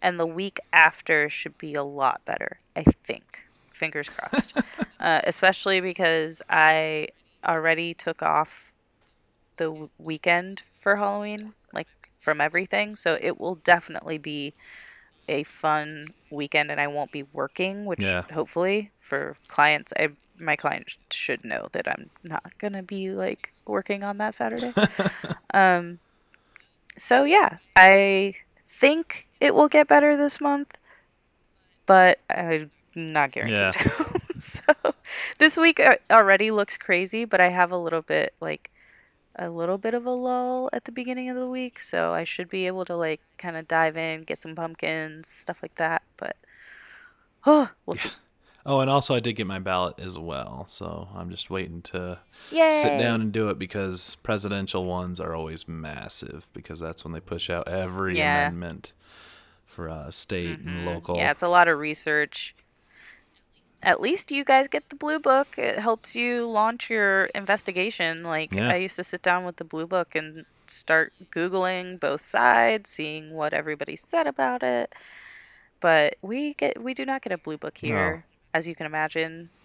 and 0.02 0.20
the 0.20 0.26
week 0.26 0.58
after 0.72 1.28
should 1.30 1.56
be 1.58 1.74
a 1.74 1.82
lot 1.82 2.20
better. 2.26 2.58
I 2.76 2.82
think. 3.04 3.44
Fingers 3.72 4.08
crossed. 4.10 4.52
uh, 5.00 5.20
especially 5.24 5.80
because 5.80 6.42
I 6.50 7.08
already 7.46 7.94
took 7.94 8.22
off 8.22 8.72
the 9.56 9.64
w- 9.66 9.88
weekend 9.98 10.62
for 10.78 10.96
Halloween, 10.96 11.54
from 12.24 12.40
everything. 12.40 12.96
So 12.96 13.18
it 13.20 13.38
will 13.38 13.56
definitely 13.56 14.18
be 14.18 14.54
a 15.28 15.44
fun 15.44 16.06
weekend, 16.30 16.70
and 16.70 16.80
I 16.80 16.88
won't 16.88 17.12
be 17.12 17.22
working, 17.22 17.84
which 17.84 18.00
Yeah. 18.00 18.22
hopefully 18.32 18.90
for 18.98 19.36
clients, 19.48 19.92
I 19.98 20.08
my 20.36 20.56
client 20.56 20.96
should 21.12 21.44
know 21.44 21.68
that 21.72 21.86
I'm 21.86 22.10
not 22.24 22.58
gonna 22.58 22.82
be 22.82 23.10
like 23.10 23.52
working 23.66 24.02
on 24.02 24.18
that 24.18 24.34
Saturday. 24.34 24.74
um, 25.54 26.00
so 26.98 27.24
yeah, 27.24 27.58
I 27.76 28.34
think 28.66 29.28
it 29.40 29.54
will 29.54 29.68
get 29.68 29.88
better 29.88 30.16
this 30.16 30.40
month, 30.40 30.78
but 31.86 32.18
I'm 32.30 32.70
not 32.94 33.32
guaranteed. 33.32 33.74
Yeah. 33.76 34.06
so 34.36 34.62
this 35.38 35.56
week 35.56 35.80
uh, 35.80 35.96
already 36.10 36.50
looks 36.50 36.76
crazy, 36.76 37.24
but 37.24 37.40
I 37.40 37.48
have 37.48 37.72
a 37.72 37.78
little 37.78 38.02
bit 38.02 38.34
like 38.40 38.70
a 39.36 39.50
little 39.50 39.78
bit 39.78 39.94
of 39.94 40.06
a 40.06 40.10
lull 40.10 40.70
at 40.72 40.84
the 40.84 40.92
beginning 40.92 41.28
of 41.28 41.36
the 41.36 41.48
week, 41.48 41.80
so 41.80 42.12
I 42.12 42.24
should 42.24 42.48
be 42.48 42.66
able 42.66 42.84
to 42.86 42.96
like 42.96 43.20
kind 43.38 43.56
of 43.56 43.66
dive 43.68 43.96
in, 43.96 44.22
get 44.22 44.40
some 44.40 44.54
pumpkins, 44.54 45.28
stuff 45.28 45.62
like 45.62 45.74
that. 45.76 46.02
But 46.16 46.36
oh, 47.46 47.70
we'll 47.86 47.96
see. 47.96 48.10
Oh, 48.66 48.80
and 48.80 48.88
also 48.88 49.14
I 49.14 49.20
did 49.20 49.34
get 49.34 49.46
my 49.46 49.58
ballot 49.58 49.96
as 49.98 50.18
well, 50.18 50.64
so 50.68 51.08
I'm 51.14 51.28
just 51.30 51.50
waiting 51.50 51.82
to 51.82 52.20
Yay! 52.50 52.70
sit 52.70 52.98
down 52.98 53.20
and 53.20 53.30
do 53.30 53.50
it 53.50 53.58
because 53.58 54.14
presidential 54.22 54.86
ones 54.86 55.20
are 55.20 55.34
always 55.34 55.68
massive 55.68 56.48
because 56.54 56.80
that's 56.80 57.04
when 57.04 57.12
they 57.12 57.20
push 57.20 57.50
out 57.50 57.68
every 57.68 58.16
Yeah. 58.16 58.46
amendment 58.46 58.94
for 59.66 59.90
uh, 59.90 60.10
state 60.10 60.60
and 60.60 60.86
local. 60.86 61.16
Yeah, 61.16 61.30
it's 61.30 61.42
a 61.42 61.48
lot 61.48 61.68
of 61.68 61.78
research. 61.78 62.54
At 63.84 64.00
least 64.00 64.30
you 64.32 64.44
guys 64.44 64.68
get 64.68 64.88
the 64.90 64.96
blue 64.96 65.18
book. 65.20 65.58
It 65.58 65.78
helps 65.78 66.16
you 66.16 66.48
launch 66.48 66.90
your 66.90 67.26
investigation. 67.26 68.22
Like 68.22 68.54
Yeah. 68.54 68.70
I 68.70 68.76
used 68.76 68.96
to 68.96 69.04
sit 69.04 69.22
down 69.22 69.44
with 69.44 69.56
the 69.56 69.64
blue 69.64 69.86
book 69.86 70.14
and 70.14 70.46
start 70.66 71.12
googling 71.30 72.00
both 72.00 72.22
sides, 72.22 72.90
seeing 72.90 73.32
what 73.32 73.52
everybody 73.52 73.96
said 73.96 74.26
about 74.26 74.62
it. 74.62 74.94
But 75.80 76.16
we 76.22 76.54
get 76.54 76.82
we 76.82 76.94
do 76.94 77.04
not 77.04 77.22
get 77.22 77.32
a 77.32 77.38
blue 77.38 77.58
book 77.58 77.76
here, 77.78 78.24
as 78.54 78.66
you 78.66 78.74
can 78.74 78.86
imagine. 78.86 79.50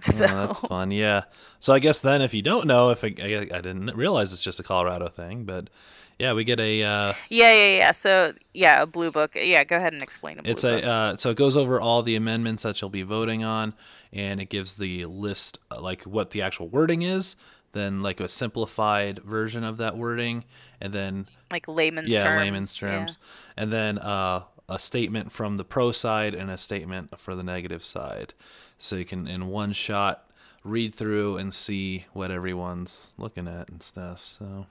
So 0.00 0.26
Oh, 0.26 0.46
that's 0.46 0.60
fun. 0.60 0.92
Yeah. 0.92 1.22
So 1.58 1.74
I 1.74 1.80
guess 1.80 1.98
then, 1.98 2.22
if 2.22 2.32
you 2.32 2.40
don't 2.40 2.66
know, 2.68 2.90
if 2.90 3.02
I, 3.02 3.12
I, 3.20 3.48
I 3.52 3.60
didn't 3.60 3.96
realize 3.96 4.32
it's 4.32 4.44
just 4.44 4.60
a 4.60 4.62
Colorado 4.62 5.08
thing, 5.08 5.42
but 5.42 5.70
yeah, 6.18 6.32
we 6.32 6.44
get 6.44 6.58
a. 6.58 6.82
Uh, 6.82 7.12
yeah, 7.28 7.52
yeah, 7.52 7.76
yeah. 7.76 7.90
So 7.92 8.34
yeah, 8.52 8.82
a 8.82 8.86
blue 8.86 9.10
book. 9.10 9.36
Yeah, 9.36 9.62
go 9.64 9.76
ahead 9.76 9.92
and 9.92 10.02
explain 10.02 10.38
a 10.38 10.42
blue 10.42 10.50
it's 10.50 10.62
book. 10.62 10.82
a. 10.82 10.86
Uh, 10.86 11.16
so 11.16 11.30
it 11.30 11.36
goes 11.36 11.56
over 11.56 11.80
all 11.80 12.02
the 12.02 12.16
amendments 12.16 12.64
that 12.64 12.80
you'll 12.80 12.90
be 12.90 13.02
voting 13.02 13.44
on, 13.44 13.74
and 14.12 14.40
it 14.40 14.48
gives 14.48 14.76
the 14.76 15.04
list, 15.06 15.58
uh, 15.70 15.80
like 15.80 16.02
what 16.02 16.32
the 16.32 16.42
actual 16.42 16.68
wording 16.68 17.02
is, 17.02 17.36
then 17.72 18.02
like 18.02 18.18
a 18.18 18.28
simplified 18.28 19.20
version 19.20 19.62
of 19.62 19.76
that 19.76 19.96
wording, 19.96 20.44
and 20.80 20.92
then 20.92 21.26
like 21.52 21.68
layman's 21.68 22.08
terms. 22.08 22.16
yeah, 22.16 22.24
terms. 22.24 22.40
layman's 22.40 22.82
yeah. 22.82 22.88
terms, 22.88 23.18
and 23.56 23.72
then 23.72 23.98
uh, 23.98 24.42
a 24.68 24.78
statement 24.78 25.30
from 25.30 25.56
the 25.56 25.64
pro 25.64 25.92
side 25.92 26.34
and 26.34 26.50
a 26.50 26.58
statement 26.58 27.16
for 27.16 27.36
the 27.36 27.44
negative 27.44 27.84
side, 27.84 28.34
so 28.76 28.96
you 28.96 29.04
can 29.04 29.28
in 29.28 29.46
one 29.46 29.72
shot 29.72 30.24
read 30.64 30.92
through 30.92 31.36
and 31.36 31.54
see 31.54 32.06
what 32.12 32.32
everyone's 32.32 33.12
looking 33.16 33.46
at 33.46 33.68
and 33.70 33.82
stuff. 33.82 34.24
So 34.24 34.66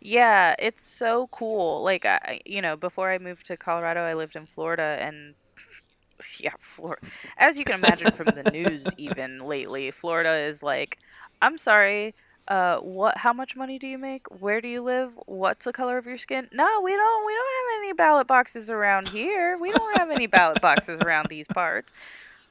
Yeah, 0.00 0.54
it's 0.58 0.82
so 0.82 1.28
cool. 1.28 1.82
Like 1.82 2.04
I, 2.06 2.40
you 2.46 2.62
know, 2.62 2.76
before 2.76 3.10
I 3.10 3.18
moved 3.18 3.46
to 3.46 3.56
Colorado, 3.56 4.00
I 4.02 4.14
lived 4.14 4.36
in 4.36 4.46
Florida 4.46 4.96
and 5.00 5.34
yeah, 6.40 6.52
Florida. 6.60 7.02
As 7.38 7.58
you 7.58 7.64
can 7.64 7.76
imagine 7.76 8.12
from 8.12 8.28
the 8.34 8.44
news 8.44 8.94
even 8.98 9.40
lately, 9.40 9.90
Florida 9.90 10.34
is 10.36 10.62
like, 10.62 10.98
I'm 11.42 11.58
sorry, 11.58 12.14
uh 12.48 12.78
what 12.78 13.18
how 13.18 13.32
much 13.32 13.56
money 13.56 13.78
do 13.78 13.86
you 13.86 13.98
make? 13.98 14.26
Where 14.28 14.60
do 14.60 14.68
you 14.68 14.82
live? 14.82 15.18
What's 15.26 15.66
the 15.66 15.72
color 15.72 15.98
of 15.98 16.06
your 16.06 16.18
skin? 16.18 16.48
No, 16.52 16.80
we 16.82 16.92
don't 16.92 17.26
we 17.26 17.34
don't 17.34 17.48
have 17.70 17.78
any 17.84 17.92
ballot 17.92 18.26
boxes 18.26 18.70
around 18.70 19.08
here. 19.10 19.58
We 19.60 19.72
don't 19.72 19.98
have 19.98 20.10
any 20.10 20.26
ballot 20.26 20.60
boxes 20.60 21.00
around 21.02 21.28
these 21.28 21.48
parts. 21.48 21.92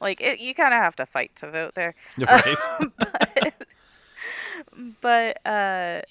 Like 0.00 0.20
it, 0.20 0.40
you 0.40 0.54
kind 0.54 0.74
of 0.74 0.80
have 0.80 0.96
to 0.96 1.06
fight 1.06 1.36
to 1.36 1.50
vote 1.50 1.74
there 1.74 1.94
right, 2.18 2.56
but 5.00 5.38
uh 5.46 6.02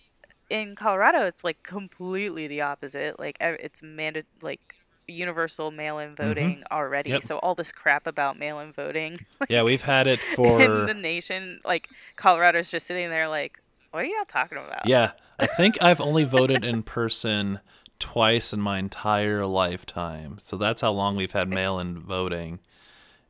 in 0.50 0.76
Colorado 0.76 1.26
it's 1.26 1.44
like 1.44 1.62
completely 1.64 2.48
the 2.48 2.62
opposite 2.62 3.20
like 3.20 3.38
it's 3.40 3.82
mandated 3.82 4.26
like 4.42 4.76
universal 5.08 5.72
mail-in 5.72 6.16
voting 6.16 6.64
already 6.72 7.10
Mm-hmm. 7.10 7.16
Yep. 7.16 7.24
so 7.24 7.38
all 7.40 7.56
this 7.56 7.72
crap 7.72 8.06
about 8.06 8.38
mail-in 8.38 8.72
voting 8.72 9.18
yeah, 9.50 9.64
we've 9.64 9.82
had 9.82 10.06
it 10.08 10.20
in 10.38 10.86
the 10.86 10.94
nation 10.94 11.60
like 11.66 11.90
Colorado's 12.16 12.70
just 12.70 12.86
sitting 12.86 13.10
there 13.10 13.28
like 13.28 13.60
what 13.92 14.02
are 14.04 14.06
y'all 14.06 14.26
talking 14.28 14.60
about 14.60 14.86
yeah. 14.88 15.12
I 15.40 15.46
think 15.48 15.82
I've 15.82 16.02
only 16.10 16.26
voted 16.26 16.64
in 16.66 16.84
person 16.84 17.60
twice 17.98 18.54
in 18.54 18.60
my 18.62 18.78
entire 18.78 19.46
lifetime, 19.46 20.38
so 20.40 20.58
that's 20.58 20.82
how 20.82 20.92
long 20.92 21.16
we've 21.16 21.32
had 21.32 21.50
mail-in 21.50 21.98
voting. 22.00 22.60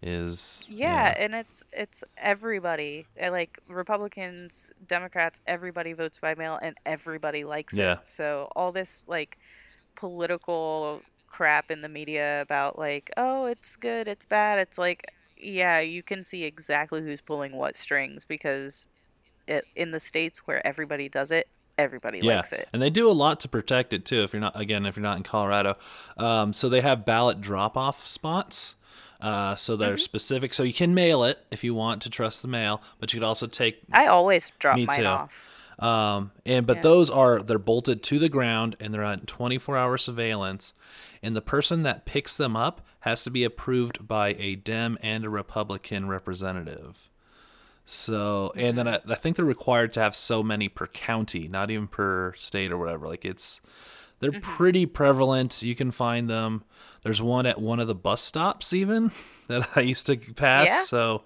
Is 0.01 0.65
yeah, 0.69 1.13
and 1.17 1.35
it's 1.35 1.65
it's 1.73 2.05
everybody 2.17 3.05
Uh, 3.21 3.31
like 3.31 3.59
Republicans, 3.67 4.69
Democrats, 4.87 5.41
everybody 5.45 5.91
votes 5.91 6.17
by 6.19 6.35
mail 6.35 6.57
and 6.61 6.75
everybody 6.85 7.43
likes 7.43 7.77
Yeah. 7.77 7.93
it. 7.93 8.05
So 8.05 8.47
all 8.55 8.71
this 8.71 9.07
like 9.09 9.37
political 9.95 11.01
crap 11.27 11.69
in 11.69 11.81
the 11.81 11.89
media 11.89 12.41
about 12.41 12.79
like, 12.79 13.11
oh, 13.17 13.45
it's 13.45 13.75
good, 13.75 14.07
it's 14.07 14.25
bad. 14.25 14.57
It's 14.59 14.77
like, 14.77 15.11
yeah, 15.37 15.79
you 15.79 16.01
can 16.01 16.23
see 16.23 16.45
exactly 16.45 17.01
who's 17.01 17.21
pulling 17.21 17.53
what 17.55 17.75
strings 17.77 18.25
because 18.25 18.87
it 19.47 19.65
in 19.75 19.91
the 19.91 19.99
states 19.99 20.39
where 20.47 20.65
everybody 20.65 21.09
does 21.09 21.31
it, 21.31 21.47
everybody 21.77 22.19
yeah, 22.19 22.37
likes 22.37 22.53
it. 22.53 22.69
and 22.71 22.81
they 22.81 22.89
do 22.89 23.09
a 23.09 23.13
lot 23.13 23.39
to 23.41 23.49
protect 23.49 23.93
it 23.93 24.05
too. 24.05 24.23
If 24.23 24.31
you're 24.31 24.41
not 24.41 24.59
again, 24.59 24.85
if 24.85 24.95
you're 24.95 25.03
not 25.03 25.17
in 25.17 25.23
Colorado, 25.23 25.75
um, 26.17 26.53
so 26.53 26.69
they 26.69 26.81
have 26.81 27.05
ballot 27.05 27.41
drop-off 27.41 27.97
spots. 27.97 28.75
Uh, 29.21 29.55
so 29.55 29.75
they're 29.75 29.95
Mm-hmm. 29.95 29.97
specific. 29.97 30.53
So 30.53 30.63
you 30.63 30.73
can 30.73 30.93
mail 30.93 31.23
it 31.25 31.45
if 31.51 31.63
you 31.63 31.73
want 31.73 32.01
to 32.03 32.09
trust 32.09 32.41
the 32.41 32.47
mail, 32.47 32.81
but 32.99 33.13
you 33.13 33.19
could 33.19 33.25
also 33.27 33.47
take 33.47 33.81
I 33.91 34.05
always 34.07 34.51
drop 34.59 34.77
Me 34.77 34.85
mine 34.85 34.99
too. 34.99 35.05
off. 35.05 35.55
Um, 35.79 36.31
and 36.45 36.65
but 36.67 36.77
Yeah. 36.77 36.81
those 36.83 37.09
are 37.09 37.39
they're 37.41 37.57
bolted 37.59 38.03
to 38.03 38.19
the 38.19 38.29
ground 38.29 38.75
and 38.79 38.93
they're 38.93 39.03
on 39.03 39.21
24 39.21 39.77
hour 39.77 39.97
surveillance. 39.97 40.73
And 41.21 41.35
the 41.35 41.41
person 41.41 41.83
that 41.83 42.05
picks 42.05 42.37
them 42.37 42.55
up 42.55 42.81
has 43.01 43.23
to 43.25 43.29
be 43.29 43.43
approved 43.43 44.07
by 44.07 44.35
a 44.39 44.55
Dem 44.55 44.97
and 45.01 45.25
a 45.25 45.29
Republican 45.29 46.07
representative. 46.09 47.09
So 47.85 48.51
and 48.55 48.77
then 48.77 48.87
I, 48.87 48.99
I 49.09 49.15
think 49.15 49.35
they're 49.35 49.45
required 49.45 49.93
to 49.93 50.01
have 50.01 50.15
so 50.15 50.43
many 50.43 50.69
per 50.69 50.87
county, 50.87 51.47
not 51.47 51.71
even 51.71 51.87
per 51.87 52.33
state 52.35 52.71
or 52.71 52.77
whatever. 52.77 53.07
Like 53.07 53.25
it's 53.25 53.61
they're 54.19 54.31
Mm-hmm. 54.31 54.41
pretty 54.55 54.85
prevalent. 54.85 55.61
You 55.63 55.75
can 55.75 55.91
find 55.91 56.29
them. 56.29 56.63
There's 57.03 57.21
one 57.21 57.45
at 57.45 57.59
one 57.61 57.79
of 57.79 57.87
the 57.87 57.95
bus 57.95 58.21
stops 58.21 58.73
even 58.73 59.11
that 59.47 59.67
I 59.75 59.81
used 59.81 60.05
to 60.07 60.17
pass. 60.17 60.67
Yeah. 60.67 60.73
Mm-hmm. 60.75 60.85
So 60.85 61.23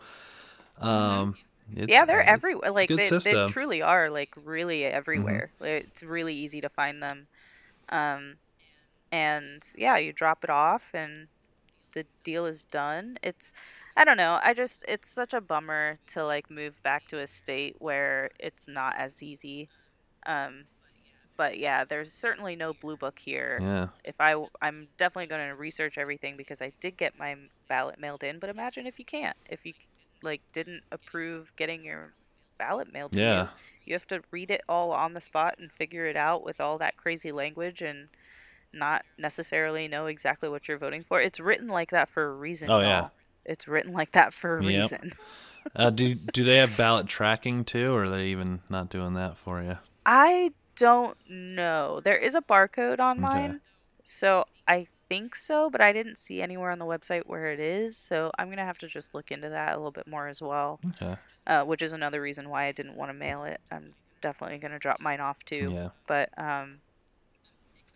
um 0.88 1.36
it's, 1.76 1.92
yeah, 1.92 2.06
they're 2.06 2.22
everywhere. 2.22 2.72
Like 2.72 2.90
they, 2.90 3.10
they 3.10 3.48
truly 3.48 3.82
are 3.82 4.10
like 4.10 4.34
really 4.44 4.84
everywhere. 4.86 5.52
Like, 5.60 5.86
It's 5.86 6.04
really 6.04 6.36
easy 6.36 6.62
to 6.62 6.70
find 6.70 7.02
them. 7.02 7.28
Um, 7.90 8.36
and 9.12 9.64
yeah, 9.78 9.98
you 9.98 10.12
drop 10.14 10.44
it 10.44 10.50
off 10.50 10.92
and 10.94 11.28
the 11.94 12.06
deal 12.24 12.46
is 12.46 12.64
done. 12.64 13.18
It's 13.24 13.54
I 13.96 14.04
don't 14.04 14.18
know. 14.18 14.40
I 14.44 14.54
just 14.54 14.84
it's 14.88 15.08
such 15.10 15.34
a 15.34 15.42
bummer 15.42 16.00
to 16.08 16.26
like 16.26 16.52
move 16.52 16.82
back 16.84 17.08
to 17.08 17.20
a 17.20 17.28
state 17.28 17.76
where 17.80 18.30
it's 18.40 18.68
not 18.68 18.96
as 18.98 19.24
easy. 19.24 19.70
Um, 20.26 20.66
but 21.38 21.58
yeah, 21.58 21.84
there's 21.84 22.12
certainly 22.14 22.56
no 22.56 22.74
blue 22.74 22.98
book 22.98 23.20
here. 23.20 23.60
Yeah. 23.62 23.88
If 24.04 24.16
I 24.20 24.36
I'm 24.62 24.88
definitely 24.98 25.28
going 25.28 25.48
to 25.48 25.56
research 25.56 25.98
everything 25.98 26.38
because 26.38 26.62
I 26.62 26.72
did 26.80 26.98
get 26.98 27.18
my 27.18 27.36
ballot 27.68 28.00
mailed 28.00 28.24
in, 28.24 28.40
but 28.40 28.50
imagine 28.50 28.86
if 28.88 29.00
you 29.00 29.06
can't. 29.06 29.38
If 29.50 29.66
you 29.66 29.74
like 30.22 30.42
didn't 30.54 30.84
approve 30.92 31.52
getting 31.56 31.84
your 31.84 32.14
ballot 32.58 32.92
mailed 32.94 33.14
to 33.14 33.22
Yeah. 33.22 33.42
you. 33.44 33.50
You 33.86 33.94
have 33.94 34.08
to 34.08 34.22
read 34.32 34.50
it 34.52 34.62
all 34.70 34.92
on 34.92 35.14
the 35.14 35.20
spot 35.22 35.56
and 35.60 35.72
figure 35.72 36.06
it 36.06 36.16
out 36.16 36.44
with 36.46 36.62
all 36.62 36.78
that 36.78 36.96
crazy 36.96 37.32
language 37.34 37.82
and 37.82 38.08
not 38.72 39.04
necessarily 39.18 39.88
know 39.88 40.06
exactly 40.06 40.48
what 40.50 40.68
you're 40.68 40.78
voting 40.78 41.04
for. 41.04 41.22
It's 41.22 41.40
written 41.40 41.68
like 41.68 41.92
that 41.92 42.10
for 42.10 42.24
a 42.26 42.34
reason. 42.34 42.70
Oh, 42.72 42.80
yeah. 42.80 43.00
y'all. 43.02 43.12
It's 43.46 43.68
written 43.68 43.92
like 43.92 44.12
that 44.12 44.34
for 44.34 44.58
a 44.58 44.64
Yep. 44.64 44.82
reason. 44.84 45.12
Uh, 45.76 45.90
do 45.90 46.16
do 46.34 46.44
they 46.44 46.58
have 46.58 46.78
ballot 46.78 47.08
tracking 47.08 47.66
too, 47.66 47.94
or 47.94 48.04
are 48.06 48.10
they 48.10 48.28
even 48.28 48.62
not 48.70 48.90
doing 48.90 49.14
that 49.16 49.38
for 49.38 49.62
you? 49.62 49.78
I 50.06 50.52
don't 50.76 51.18
know. 51.30 52.00
There 52.04 52.18
is 52.18 52.36
a 52.36 52.42
barcode 52.42 53.00
on 53.00 53.24
Okay. 53.24 53.34
mine. 53.34 53.62
So 54.04 54.46
I 54.68 54.88
think 55.10 55.36
so, 55.36 55.70
but 55.70 55.80
I 55.82 55.94
didn't 55.94 56.18
see 56.18 56.42
anywhere 56.42 56.72
on 56.72 56.80
the 56.80 56.86
website 56.86 57.24
where 57.26 57.52
it 57.52 57.60
is. 57.60 57.96
So 57.98 58.32
I'm 58.38 58.48
going 58.48 58.58
to 58.58 58.66
have 58.66 58.78
to 58.80 58.88
just 58.88 59.14
look 59.14 59.32
into 59.32 59.50
that 59.50 59.74
a 59.74 59.78
little 59.78 59.92
bit 59.92 60.08
more 60.08 60.28
as 60.28 60.42
well, 60.42 60.80
Okay. 61.02 61.16
uh, 61.48 61.64
which 61.64 61.82
is 61.82 61.94
another 61.94 62.22
reason 62.22 62.50
why 62.50 62.66
I 62.66 62.72
didn't 62.72 62.96
want 62.96 63.10
to 63.10 63.14
mail 63.14 63.44
it. 63.44 63.62
I'm 63.72 63.94
definitely 64.22 64.58
going 64.58 64.72
to 64.72 64.80
drop 64.80 65.00
mine 65.00 65.20
off 65.22 65.44
too. 65.46 65.70
Yeah. 65.74 65.90
But 66.08 66.30
um, 66.38 66.80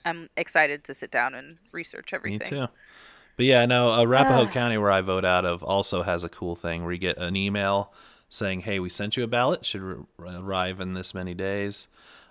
I'm 0.06 0.30
excited 0.38 0.84
to 0.86 0.94
sit 0.94 1.12
down 1.12 1.36
and 1.36 1.58
research 1.72 2.14
everything. 2.14 2.40
Me 2.60 2.66
too. 2.68 2.72
But 3.36 3.46
yeah, 3.46 3.66
no, 3.66 3.92
uh, 3.92 4.02
Arapahoe 4.04 4.46
Ah. 4.48 4.52
County, 4.52 4.78
where 4.78 4.92
I 4.92 5.02
vote 5.02 5.26
out 5.26 5.46
of, 5.46 5.64
also 5.64 6.04
has 6.04 6.24
a 6.24 6.30
cool 6.30 6.56
thing 6.56 6.84
where 6.84 6.92
you 6.94 6.98
get 6.98 7.18
an 7.18 7.36
email 7.36 7.94
saying, 8.30 8.62
"Hey, 8.62 8.80
we 8.80 8.90
sent 8.90 9.16
you 9.16 9.24
a 9.24 9.28
ballot. 9.28 9.64
Should 9.66 9.82
r- 9.84 10.06
arrive 10.28 10.80
in 10.82 10.94
this 10.94 11.14
many 11.14 11.34
days. 11.34 11.88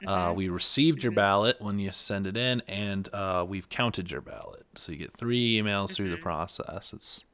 Uh, 0.06 0.28
Mm-hmm. 0.28 0.36
we 0.36 0.48
received 0.48 1.02
your 1.02 1.12
ballot 1.12 1.56
when 1.60 1.78
you 1.78 1.90
send 1.92 2.26
it 2.26 2.36
in, 2.36 2.60
and 2.68 3.08
uh, 3.12 3.44
we've 3.48 3.68
counted 3.68 4.10
your 4.10 4.20
ballot." 4.20 4.66
So 4.74 4.92
you 4.92 4.98
get 4.98 5.12
three 5.12 5.56
emails 5.56 5.94
through 5.94 6.10
the 6.10 6.16
process. 6.18 6.92
It's 6.92 7.24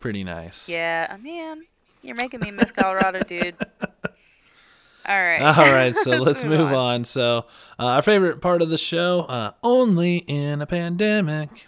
pretty 0.00 0.24
nice. 0.24 0.64
Mm-hmm. 0.64 0.72
Yeah, 0.72 1.06
uh, 1.10 1.18
man. 1.18 1.64
You're 2.02 2.16
making 2.16 2.40
me 2.40 2.50
miss 2.50 2.70
Colorado, 2.70 3.20
dude. 3.20 3.56
All 5.06 5.22
right. 5.22 5.42
All 5.42 5.72
right, 5.72 5.94
so 5.94 6.10
let's, 6.18 6.44
move 6.44 6.72
on. 6.72 7.04
So, 7.04 7.46
uh, 7.78 7.86
our 7.86 8.02
favorite 8.02 8.40
part 8.40 8.62
of 8.62 8.70
the 8.70 8.78
show 8.78 9.20
uh, 9.20 9.52
only 9.62 10.18
in 10.18 10.62
a 10.62 10.66
pandemic. 10.66 11.66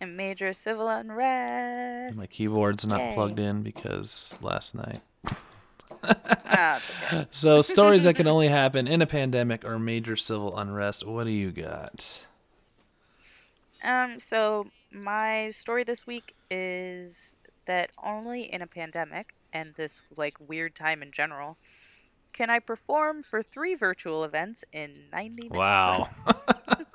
And 0.00 0.16
major 0.16 0.52
civil 0.52 0.88
unrest. 0.88 2.18
My 2.18 2.26
keyboard's 2.26 2.86
not 2.86 3.14
plugged 3.14 3.38
in 3.38 3.62
because 3.62 4.36
last 4.40 4.74
night. 4.74 5.00
Ah, 6.04 6.76
okay. 6.76 7.26
So, 7.30 7.62
stories 7.62 8.04
that 8.04 8.14
can 8.14 8.26
only 8.26 8.48
happen 8.48 8.86
in 8.86 9.02
a 9.02 9.06
pandemic 9.06 9.64
or 9.64 9.78
major 9.78 10.16
civil 10.16 10.56
unrest. 10.56 11.06
What 11.06 11.24
do 11.24 11.30
you 11.30 11.50
got? 11.50 12.26
Um, 13.84 14.20
so 14.20 14.66
my 14.92 15.50
story 15.50 15.84
this 15.84 16.06
week 16.06 16.34
is 16.50 17.36
that 17.64 17.90
only 18.02 18.42
in 18.42 18.62
a 18.62 18.66
pandemic 18.66 19.34
and 19.52 19.74
this 19.74 20.00
like 20.16 20.36
weird 20.48 20.74
time 20.74 21.02
in 21.02 21.10
general 21.12 21.56
can 22.32 22.48
I 22.48 22.60
perform 22.60 23.22
for 23.22 23.42
three 23.42 23.74
virtual 23.74 24.24
events 24.24 24.64
in 24.72 25.04
90 25.12 25.50
minutes. 25.50 25.54
Wow. 25.54 26.08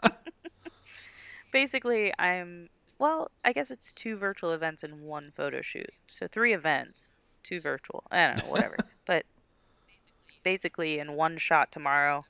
Basically, 1.51 2.11
I'm 2.17 2.69
well, 2.99 3.29
I 3.45 3.53
guess 3.53 3.69
it's 3.69 3.93
two 3.93 4.17
virtual 4.17 4.51
events 4.51 4.81
and 4.81 5.03
one 5.03 5.29
photo 5.31 5.61
shoot. 5.61 5.91
So 6.07 6.27
three 6.27 6.53
events, 6.53 7.13
two 7.43 7.61
virtual. 7.61 8.03
I 8.09 8.27
don't 8.27 8.43
know, 8.43 8.51
whatever. 8.51 8.77
But 9.07 9.25
basically 10.43 10.99
in 10.99 11.15
one 11.15 11.37
shot 11.37 11.71
tomorrow, 11.71 12.25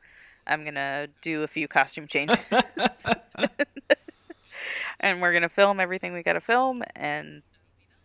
I'm 0.46 0.64
going 0.64 0.76
to 0.76 1.10
do 1.22 1.44
a 1.44 1.48
few 1.48 1.68
costume 1.68 2.08
changes. 2.08 2.38
and 5.00 5.22
we're 5.22 5.34
gonna 5.34 5.50
film 5.50 5.80
everything 5.80 6.14
we 6.14 6.24
gotta 6.24 6.42
film, 6.42 6.84
and 6.96 7.44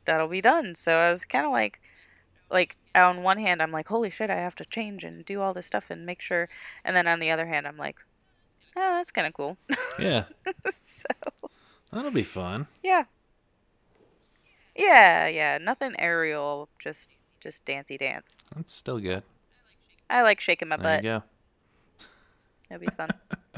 that'll 0.04 0.28
be 0.28 0.40
done. 0.40 0.74
So 0.74 0.96
I 0.96 1.10
was 1.10 1.24
kind 1.24 1.46
of 1.46 1.52
like, 1.52 1.80
like 2.50 2.76
on 2.94 3.22
one 3.22 3.38
hand, 3.38 3.62
I'm 3.62 3.72
like, 3.72 3.88
holy 3.88 4.10
shit, 4.10 4.30
I 4.30 4.36
have 4.36 4.54
to 4.56 4.64
change 4.64 5.04
and 5.04 5.24
do 5.24 5.40
all 5.40 5.54
this 5.54 5.66
stuff 5.66 5.90
and 5.90 6.04
make 6.04 6.20
sure, 6.20 6.48
and 6.84 6.96
then 6.96 7.06
on 7.06 7.18
the 7.18 7.30
other 7.30 7.46
hand, 7.46 7.66
I'm 7.66 7.78
like, 7.78 7.96
oh, 8.76 8.96
that's 8.96 9.10
kind 9.10 9.26
of 9.26 9.34
cool. 9.34 9.56
yeah, 9.98 10.24
so 10.70 11.06
that'll 11.90 12.10
be 12.10 12.22
fun. 12.22 12.66
yeah, 12.82 13.04
yeah, 14.76 15.26
yeah, 15.28 15.58
nothing 15.58 15.94
aerial, 15.98 16.68
just 16.78 17.10
just 17.43 17.64
dancey 17.64 17.99
dance. 17.99 18.38
That's 18.55 18.74
still 18.74 18.99
good. 18.99 19.24
I 20.09 20.22
like 20.22 20.40
shaking 20.40 20.68
my 20.68 20.76
There 20.76 20.97
butt. 20.97 21.03
go. 21.03 21.22
It'll 22.70 22.80
be 22.80 22.86
fun. 22.86 23.11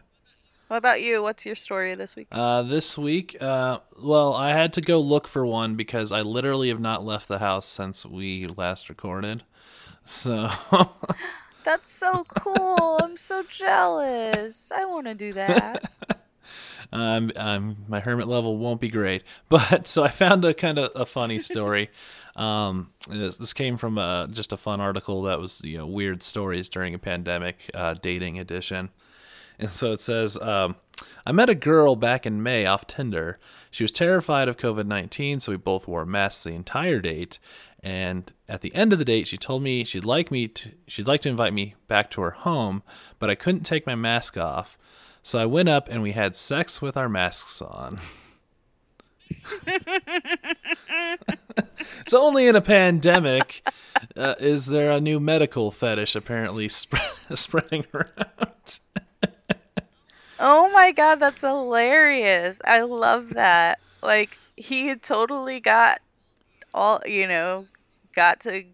what 0.68 0.76
about 0.78 1.02
you? 1.02 1.22
What's 1.22 1.44
your 1.44 1.54
story 1.54 1.94
this 1.94 2.16
week? 2.16 2.28
Uh, 2.32 2.62
this 2.62 2.96
week, 2.96 3.36
uh, 3.40 3.78
well, 4.02 4.34
I 4.34 4.50
had 4.52 4.72
to 4.74 4.80
go 4.80 5.00
look 5.00 5.28
for 5.28 5.44
one 5.44 5.74
because 5.74 6.10
I 6.10 6.22
literally 6.22 6.68
have 6.68 6.80
not 6.80 7.04
left 7.04 7.28
the 7.28 7.38
house 7.38 7.66
since 7.66 8.06
we 8.06 8.46
last 8.46 8.88
recorded. 8.88 9.42
So, 10.04 10.50
That's 11.64 11.88
so 11.88 12.24
cool. 12.28 12.98
I'm 13.02 13.16
so 13.16 13.42
jealous. 13.48 14.70
I 14.70 14.84
want 14.84 15.06
to 15.06 15.14
do 15.14 15.32
that. 15.32 15.90
um, 16.92 17.32
um, 17.36 17.76
my 17.88 18.00
hermit 18.00 18.28
level 18.28 18.58
won't 18.58 18.80
be 18.80 18.88
great. 18.88 19.22
But 19.48 19.86
so 19.86 20.04
I 20.04 20.08
found 20.08 20.44
a 20.44 20.52
kind 20.54 20.78
of 20.78 20.90
a 20.94 21.06
funny 21.06 21.38
story. 21.38 21.90
Um, 22.36 22.90
this, 23.08 23.36
this 23.36 23.52
came 23.52 23.76
from 23.76 23.96
uh 23.96 24.26
just 24.26 24.52
a 24.52 24.56
fun 24.56 24.80
article 24.80 25.22
that 25.22 25.40
was 25.40 25.62
you 25.64 25.78
know 25.78 25.86
weird 25.86 26.22
stories 26.22 26.68
during 26.68 26.94
a 26.94 26.98
pandemic, 26.98 27.70
uh, 27.74 27.94
dating 27.94 28.38
edition. 28.38 28.90
And 29.58 29.70
so 29.70 29.92
it 29.92 30.00
says, 30.00 30.36
um, 30.40 30.76
I 31.26 31.32
met 31.32 31.48
a 31.48 31.54
girl 31.54 31.96
back 31.96 32.26
in 32.26 32.42
May 32.42 32.66
off 32.66 32.86
Tinder. 32.86 33.38
She 33.70 33.84
was 33.84 33.92
terrified 33.92 34.48
of 34.48 34.56
COVID 34.56 34.86
19, 34.86 35.40
so 35.40 35.52
we 35.52 35.58
both 35.58 35.88
wore 35.88 36.04
masks 36.04 36.44
the 36.44 36.50
entire 36.50 37.00
date. 37.00 37.38
And 37.82 38.32
at 38.48 38.62
the 38.62 38.74
end 38.74 38.92
of 38.92 38.98
the 38.98 39.04
date, 39.04 39.26
she 39.26 39.36
told 39.36 39.62
me 39.62 39.84
she'd 39.84 40.04
like 40.04 40.30
me 40.30 40.48
to, 40.48 40.70
she'd 40.86 41.06
like 41.06 41.20
to 41.22 41.28
invite 41.28 41.52
me 41.52 41.74
back 41.86 42.10
to 42.12 42.22
her 42.22 42.30
home, 42.30 42.82
but 43.18 43.30
I 43.30 43.34
couldn't 43.34 43.64
take 43.64 43.86
my 43.86 43.94
mask 43.94 44.38
off. 44.38 44.78
So 45.22 45.38
I 45.38 45.46
went 45.46 45.68
up 45.68 45.88
and 45.90 46.02
we 46.02 46.12
had 46.12 46.36
sex 46.36 46.80
with 46.80 46.96
our 46.96 47.08
masks 47.08 47.60
on. 47.60 47.98
so 52.06 52.20
only 52.20 52.46
in 52.46 52.56
a 52.56 52.60
pandemic 52.60 53.62
uh, 54.16 54.34
is 54.38 54.66
there 54.66 54.90
a 54.92 55.00
new 55.00 55.20
medical 55.20 55.70
fetish 55.70 56.14
apparently 56.14 56.68
spread, 56.68 57.02
spreading 57.34 57.84
around. 57.92 58.78
Oh 60.38 60.70
my 60.72 60.92
god, 60.92 61.20
that's 61.20 61.42
hilarious. 61.42 62.60
I 62.64 62.80
love 62.82 63.30
that. 63.30 63.78
Like 64.02 64.38
he 64.56 64.94
totally 64.96 65.60
got 65.60 66.00
all, 66.72 67.00
you 67.06 67.26
know, 67.26 67.66
got 68.14 68.40
to 68.40 68.64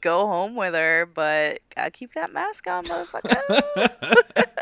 go 0.00 0.26
home 0.26 0.54
with 0.54 0.74
her, 0.74 1.08
but 1.12 1.60
gotta 1.74 1.90
keep 1.90 2.12
that 2.12 2.32
mask 2.32 2.66
on, 2.66 2.84
motherfucker. 2.84 3.88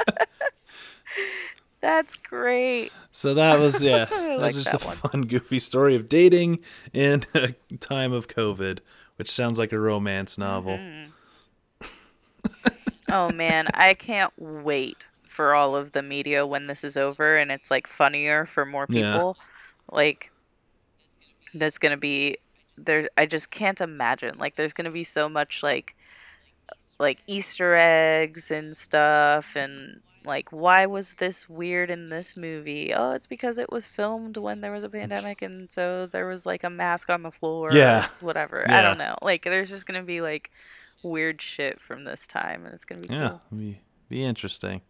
that's 1.80 2.18
great. 2.18 2.92
So 3.12 3.34
that 3.34 3.58
was 3.58 3.82
yeah, 3.82 4.04
that 4.10 4.28
like 4.40 4.40
was 4.42 4.54
just 4.64 4.72
that 4.72 4.82
a 4.82 4.86
one. 4.86 4.96
fun, 4.96 5.22
goofy 5.22 5.58
story 5.58 5.94
of 5.96 6.08
dating 6.08 6.60
in 6.92 7.24
a 7.34 7.52
time 7.78 8.12
of 8.12 8.28
COVID, 8.28 8.78
which 9.16 9.30
sounds 9.30 9.58
like 9.58 9.72
a 9.72 9.78
romance 9.80 10.36
novel. 10.38 10.76
Mm-hmm. 10.78 11.06
Oh 13.12 13.30
man, 13.32 13.66
I 13.74 13.94
can't 13.94 14.32
wait 14.38 15.08
for 15.24 15.54
all 15.54 15.74
of 15.74 15.92
the 15.92 16.02
media 16.02 16.46
when 16.46 16.66
this 16.68 16.84
is 16.84 16.96
over 16.96 17.36
and 17.36 17.50
it's 17.50 17.70
like 17.70 17.86
funnier 17.86 18.44
for 18.44 18.64
more 18.64 18.86
Yeah. 18.88 19.12
people. 19.14 19.36
Like 19.90 20.30
there's 21.54 21.78
going 21.78 21.90
to 21.90 21.96
be 21.98 22.36
there 22.76 23.08
I 23.16 23.26
just 23.26 23.50
can't 23.50 23.80
imagine. 23.80 24.38
Like 24.38 24.54
there's 24.54 24.72
going 24.72 24.84
to 24.84 24.90
be 24.92 25.02
so 25.04 25.28
much 25.28 25.62
like 25.62 25.96
like 27.00 27.18
easter 27.26 27.74
eggs 27.74 28.50
and 28.52 28.76
stuff 28.76 29.56
and 29.56 30.00
like 30.24 30.50
why 30.50 30.86
was 30.86 31.14
this 31.14 31.48
weird 31.48 31.90
in 31.90 32.08
this 32.10 32.36
movie? 32.36 32.92
Oh, 32.94 33.12
it's 33.12 33.26
because 33.26 33.58
it 33.58 33.70
was 33.72 33.86
filmed 33.86 34.36
when 34.36 34.60
there 34.60 34.72
was 34.72 34.84
a 34.84 34.88
pandemic 34.88 35.40
and 35.42 35.70
so 35.70 36.06
there 36.06 36.26
was 36.26 36.44
like 36.44 36.62
a 36.64 36.70
mask 36.70 37.08
on 37.10 37.22
the 37.22 37.30
floor 37.30 37.70
or 37.72 37.76
Yeah. 37.76 38.08
whatever. 38.20 38.64
I 38.70 38.82
don't 38.82 38.98
know. 38.98 39.16
Like 39.22 39.42
there's 39.44 39.70
just 39.70 39.86
going 39.86 40.00
to 40.00 40.06
be 40.06 40.20
like 40.20 40.50
weird 41.02 41.40
shit 41.40 41.80
from 41.80 42.04
this 42.04 42.26
time 42.26 42.64
and 42.66 42.74
it's 42.74 42.84
going 42.84 43.00
to 43.02 43.08
be 43.08 43.14
Yeah, 43.14 43.28
cool. 43.30 43.58
be 43.58 43.80
be 44.08 44.22
interesting. 44.24 44.82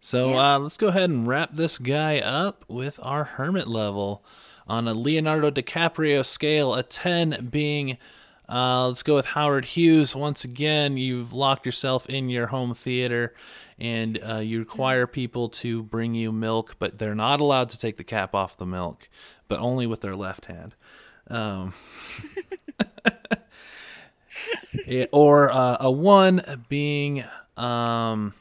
So 0.00 0.30
Yeah. 0.30 0.54
uh, 0.54 0.58
let's 0.58 0.76
go 0.76 0.88
ahead 0.88 1.10
and 1.10 1.26
wrap 1.26 1.54
this 1.54 1.78
guy 1.78 2.18
up 2.18 2.64
with 2.68 2.98
our 3.02 3.24
hermit 3.24 3.66
level 3.66 4.24
on 4.66 4.88
a 4.88 4.94
Leonardo 4.94 5.50
DiCaprio 5.50 6.24
scale, 6.24 6.74
a 6.74 6.82
ten 6.82 7.48
being. 7.50 7.98
Uh, 8.48 8.88
let's 8.88 9.02
go 9.02 9.14
with 9.16 9.26
Howard 9.26 9.64
Hughes. 9.64 10.14
Once 10.14 10.44
again, 10.44 10.98
you've 10.98 11.32
locked 11.32 11.64
yourself 11.64 12.06
in 12.10 12.28
your 12.28 12.48
home 12.48 12.74
theater, 12.74 13.34
and 13.78 14.18
uh, 14.26 14.36
you 14.36 14.58
require 14.58 15.06
people 15.06 15.48
to 15.48 15.82
bring 15.82 16.14
you 16.14 16.30
milk, 16.32 16.76
but 16.78 16.98
they're 16.98 17.14
not 17.14 17.40
allowed 17.40 17.70
to 17.70 17.78
take 17.78 17.96
the 17.96 18.04
cap 18.04 18.34
off 18.34 18.56
the 18.56 18.66
milk, 18.66 19.08
but 19.48 19.58
only 19.60 19.86
with 19.86 20.00
their 20.00 20.14
left 20.16 20.46
hand. 20.46 20.74
Um, 21.28 21.72
Yeah, 24.86 25.06
or 25.12 25.50
uh, 25.52 25.76
a 25.80 25.90
one 25.92 26.42
being 26.68 27.24
um 27.56 28.34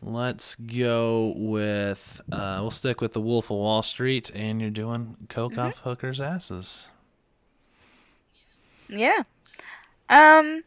let's 0.00 0.54
go 0.54 1.34
with 1.36 2.22
uh 2.32 2.58
we'll 2.62 2.70
stick 2.70 3.02
with 3.02 3.12
the 3.12 3.20
wolf 3.20 3.50
of 3.50 3.58
wall 3.58 3.82
street 3.82 4.30
and 4.34 4.60
you're 4.62 4.70
doing 4.70 5.16
coke 5.28 5.52
Mm-hmm. 5.52 5.60
off 5.60 5.80
hookers 5.80 6.20
asses 6.20 6.90
Yeah. 8.88 9.22
Um 10.08 10.64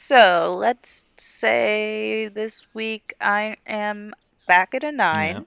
so 0.00 0.56
let's 0.58 1.04
say 1.18 2.26
this 2.28 2.66
week 2.72 3.12
I 3.20 3.56
am 3.66 4.14
back 4.48 4.74
at 4.74 4.82
a 4.82 4.90
9. 4.90 5.44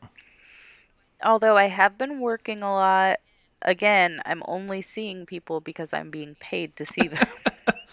Although 1.25 1.57
I 1.57 1.65
have 1.65 1.97
been 1.97 2.19
working 2.19 2.61
a 2.61 2.71
lot. 2.71 3.17
Again, 3.63 4.21
I'm 4.25 4.43
only 4.45 4.81
seeing 4.81 5.25
people 5.25 5.59
because 5.59 5.91
I'm 5.91 6.11
being 6.11 6.35
paid 6.39 6.75
to 6.75 6.85
see 6.85 7.07
them. 7.07 7.27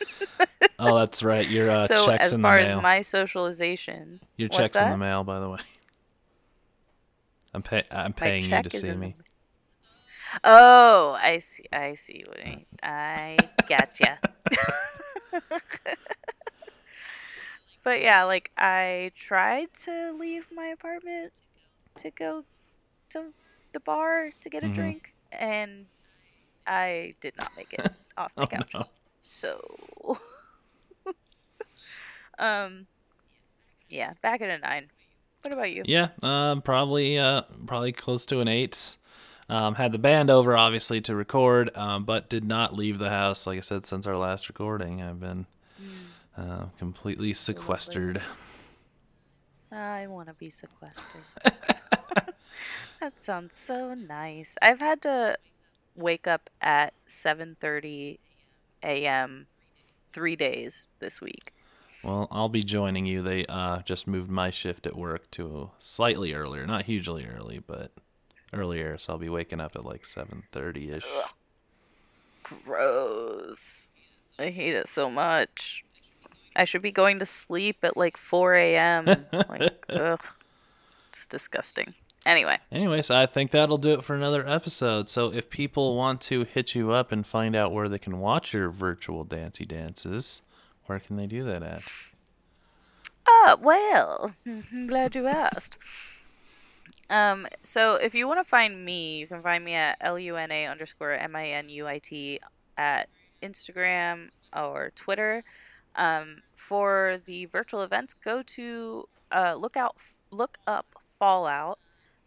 oh 0.79 0.99
that's 0.99 1.23
right 1.23 1.47
your 1.49 1.71
uh, 1.71 1.87
so 1.87 2.07
checks 2.07 2.33
in 2.33 2.43
the 2.43 2.49
mail 2.49 2.61
as 2.61 2.71
far 2.71 2.79
as 2.79 2.83
my 2.83 3.01
socialization, 3.01 4.21
your 4.37 4.49
checks 4.49 4.77
in 4.77 4.91
the 4.91 4.97
mail 4.97 5.25
by 5.25 5.39
the 5.39 5.49
way 5.49 5.59
i'm 7.53 7.63
pay- 7.63 7.85
i'm 7.91 8.15
paying 8.15 8.43
you 8.51 8.63
to 8.63 8.71
see 8.71 8.89
in 8.89 9.01
the- 9.01 9.07
me 9.07 9.15
Oh, 10.45 11.19
I 11.21 11.39
see. 11.39 11.65
I 11.73 11.95
see 11.95 12.25
what 12.29 12.47
you. 12.47 12.59
I 12.85 13.37
gotcha. 13.69 14.21
but 17.91 18.03
yeah, 18.03 18.23
like 18.23 18.53
I 18.57 19.11
tried 19.17 19.75
to 19.83 20.13
leave 20.17 20.47
my 20.55 20.67
apartment 20.67 21.41
to 21.97 22.13
go 22.13 22.45
to 23.09 23.33
the 23.73 23.81
bar 23.81 24.31
to 24.41 24.49
get 24.49 24.63
a 24.63 24.69
Mhm. 24.69 24.75
drink, 24.77 25.13
and 25.33 25.87
I 26.69 27.17
did 27.21 27.37
not 27.37 27.51
make 27.57 27.73
it 27.73 27.91
off 28.17 28.33
my 28.37 28.45
Oh, 28.45 28.49
couch. 28.49 28.75
no. 28.75 28.87
So, 29.21 30.19
um, 32.39 32.87
yeah, 33.89 34.13
back 34.23 34.41
at 34.41 34.51
a 34.51 34.59
nine. 34.59 34.87
What 35.43 35.53
about 35.53 35.73
you? 35.73 35.83
yeah 35.85 36.11
um 36.23 36.63
probably 36.63 37.19
uh 37.19 37.43
probably 37.67 37.91
close 37.91 38.25
to 38.27 38.39
an 38.39 38.47
eight 38.47 38.97
Um, 39.49 39.75
had 39.75 39.91
the 39.91 39.99
band 39.99 40.31
over, 40.31 40.57
obviously, 40.57 41.01
to 41.01 41.17
record, 41.17 41.77
um, 41.77 42.05
but 42.05 42.29
did 42.31 42.45
not 42.45 42.77
leave 42.77 42.99
the 42.99 43.11
house. 43.11 43.49
Like 43.49 43.59
I 43.59 43.63
said, 43.63 43.85
since 43.85 44.07
our 44.07 44.17
last 44.17 44.49
recording, 44.49 45.03
I've 45.03 45.19
been 45.19 45.47
uh, 46.41 46.67
completely 46.79 47.33
sequestered. 47.33 48.23
I 49.71 50.07
want 50.07 50.29
to 50.29 50.35
be 50.35 50.51
sequestered. 50.51 51.23
that 53.01 53.23
sounds 53.23 53.57
so 53.57 53.95
nice. 53.95 54.57
I've 54.63 54.81
had 54.81 55.03
to 55.03 55.37
wake 55.95 56.27
up 56.27 56.49
at 56.61 56.95
7:30 57.07 58.19
a.m. 58.83 59.47
3 60.07 60.37
days 60.37 60.89
this 60.99 61.21
week. 61.21 61.53
Well, 62.03 62.27
I'll 62.31 62.49
be 62.49 62.63
joining 62.63 63.05
you. 63.05 63.23
They 63.23 63.45
uh, 63.47 63.81
just 63.83 64.09
moved 64.09 64.31
my 64.31 64.51
shift 64.51 64.87
at 64.87 64.97
work 64.97 65.31
to 65.33 65.71
slightly 65.79 66.33
earlier, 66.33 66.67
not 66.67 66.87
hugely 66.87 67.27
early, 67.27 67.59
but 67.65 67.93
earlier. 68.53 68.97
So 68.97 69.13
I'll 69.13 69.19
be 69.19 69.29
waking 69.29 69.61
up 69.61 69.77
at 69.77 69.85
like 69.85 70.05
7:30 70.05 70.97
ish. 70.97 71.05
Gross. 72.43 73.95
I 74.39 74.49
hate 74.49 74.75
it 74.75 74.89
so 74.89 75.11
much. 75.11 75.85
I 76.57 76.65
should 76.65 76.83
be 76.83 76.93
going 76.93 77.19
to 77.19 77.27
sleep 77.27 77.79
at 77.83 77.97
like 77.97 78.17
4 78.17 78.55
a.m. 78.55 79.07
like, 79.33 79.87
ugh. 79.91 80.21
It's 81.09 81.27
disgusting. 81.27 81.95
Anyway. 82.27 82.59
Anyways, 82.71 83.11
I 83.11 83.27
think 83.27 83.51
that'll 83.51 83.79
do 83.79 83.93
it 83.95 84.05
for 84.05 84.15
another 84.15 84.47
episode. 84.47 85.09
So 85.09 85.33
if 85.33 85.49
people 85.49 85.97
want 85.97 86.21
to 86.23 86.45
hit 86.45 86.75
you 86.75 86.93
up 86.93 87.13
and 87.13 87.27
find 87.27 87.57
out 87.57 87.73
where 87.73 87.89
they 87.89 87.99
can 87.99 88.21
watch 88.21 88.53
your 88.53 88.69
virtual 88.71 89.25
dancey 89.25 89.65
dances, 89.65 90.43
where 90.87 90.99
can 90.99 91.17
they 91.17 91.27
do 91.27 91.45
that 91.45 91.63
at? 91.63 91.83
Ah, 93.27 93.57
well, 93.61 94.35
I'm 94.47 94.87
glad 94.87 95.15
you 95.15 95.27
asked. 95.27 95.79
Um, 97.09 97.47
so 97.63 97.97
if 97.97 98.15
you 98.15 98.29
want 98.29 98.39
to 98.39 98.45
find 98.45 98.85
me, 98.85 99.19
you 99.19 99.27
can 99.27 99.43
find 99.43 99.65
me 99.65 99.75
at 99.75 99.99
luna 100.03 100.67
underscore 100.71 101.13
m 101.13 101.35
i 101.35 101.49
n 101.49 101.69
u 101.69 101.87
i 101.89 101.99
t 101.99 102.39
at 102.77 103.09
Instagram 103.43 104.31
or 104.55 104.93
Twitter. 104.95 105.43
Um, 105.97 106.43
for 106.55 107.19
the 107.25 107.47
virtual 107.47 107.83
events, 107.83 108.15
go 108.15 108.43
to 108.43 109.09
uh, 109.33 109.55
look 109.59 109.77
out, 109.77 109.97
look 110.31 110.59
up 110.67 110.87
Fallout 111.19 111.79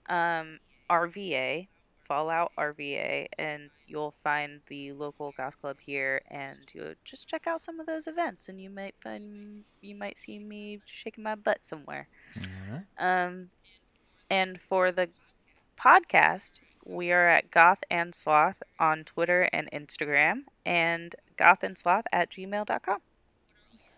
um, 0.07 0.59
RVA, 0.89 1.68
Fallout 1.99 2.51
RVA, 2.57 3.28
and 3.38 3.70
you'll 3.88 4.11
find 4.11 4.61
the 4.68 4.91
local 4.91 5.34
goth 5.36 5.59
club 5.61 5.78
here, 5.80 6.22
and 6.30 6.59
you 6.74 6.93
just 7.03 7.28
check 7.28 7.47
out 7.47 7.61
some 7.61 7.80
of 7.80 7.86
those 7.86 8.07
events, 8.07 8.49
and 8.49 8.59
you 8.61 8.70
might 8.70 8.95
find 9.01 9.64
you 9.82 9.95
might 9.95 10.18
see 10.18 10.39
me 10.39 10.80
shaking 10.86 11.24
my 11.24 11.36
butt 11.36 11.66
somewhere. 11.66 12.07
Um, 12.97 13.49
and 14.30 14.59
for 14.59 14.91
the 14.91 15.09
podcast, 15.80 16.59
we 16.86 17.11
are 17.11 17.28
at 17.28 17.51
Goth 17.51 17.84
and 17.89 18.14
Sloth 18.14 18.61
on 18.80 19.03
Twitter 19.03 19.49
and 19.53 19.70
Instagram, 19.72 20.43
and 20.66 21.16
Goth 21.38 21.64
and 21.64 21.78
Sloth 21.78 22.05
at 22.11 22.30
gmail.com. 22.30 22.99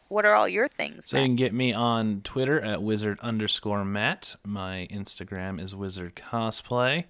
What 0.07 0.25
are 0.25 0.35
all 0.35 0.47
your 0.47 0.67
things? 0.67 1.07
So 1.09 1.17
you 1.17 1.25
can 1.25 1.35
get 1.35 1.53
me 1.53 1.73
on 1.73 2.21
Twitter 2.23 2.61
at 2.61 2.83
wizard 2.83 3.19
underscore 3.21 3.83
Matt. 3.83 4.35
My 4.45 4.87
Instagram 4.91 5.59
is 5.59 5.75
wizard 5.75 6.15
cosplay. 6.15 7.05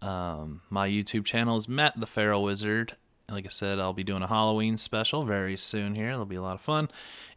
Um, 0.00 0.62
my 0.70 0.88
YouTube 0.88 1.24
channel 1.24 1.56
is 1.56 1.68
Matt 1.68 1.98
the 1.98 2.06
Feral 2.06 2.42
Wizard. 2.42 2.96
Like 3.28 3.46
I 3.46 3.48
said, 3.48 3.78
I'll 3.78 3.92
be 3.92 4.04
doing 4.04 4.22
a 4.22 4.26
Halloween 4.26 4.76
special 4.76 5.24
very 5.24 5.56
soon 5.56 5.94
here. 5.94 6.10
It'll 6.10 6.26
be 6.26 6.36
a 6.36 6.42
lot 6.42 6.54
of 6.54 6.60
fun. 6.60 6.88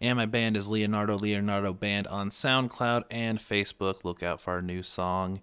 And 0.02 0.18
my 0.18 0.26
band 0.26 0.58
is 0.58 0.68
Leonardo 0.68 1.18
Leonardo 1.18 1.74
Band 1.74 2.08
on 2.08 2.30
SoundCloud 2.32 3.04
and 3.10 3.40
Facebook. 3.40 4.04
Look 4.04 4.22
out 4.22 4.40
for 4.40 4.54
our 4.54 4.62
new 4.62 4.84
song. 4.84 5.42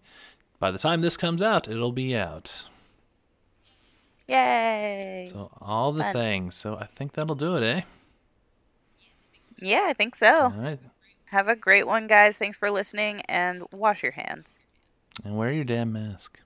By 0.58 0.70
the 0.70 0.78
time 0.78 1.00
this 1.00 1.16
comes 1.16 1.42
out, 1.42 1.68
it'll 1.68 1.92
be 1.92 2.16
out. 2.16 2.68
Yay! 4.28 5.28
So 5.32 5.50
all 5.60 5.92
the 5.92 6.04
fun. 6.04 6.12
things. 6.12 6.54
So 6.54 6.76
I 6.76 6.86
think 6.86 7.12
that'll 7.12 7.34
do 7.34 7.56
it, 7.56 7.62
eh? 7.62 7.82
Yeah, 9.62 9.86
I 9.88 9.92
think 9.92 10.14
so. 10.14 10.44
All 10.44 10.50
right. 10.50 10.78
Have 11.26 11.48
a 11.48 11.56
great 11.56 11.86
one, 11.86 12.06
guys. 12.06 12.36
Thanks 12.36 12.56
for 12.56 12.70
listening 12.70 13.22
and 13.28 13.62
wash 13.72 14.02
your 14.02 14.12
hands. 14.12 14.58
And 15.24 15.36
wear 15.36 15.52
your 15.52 15.64
damn 15.64 15.92
mask. 15.92 16.40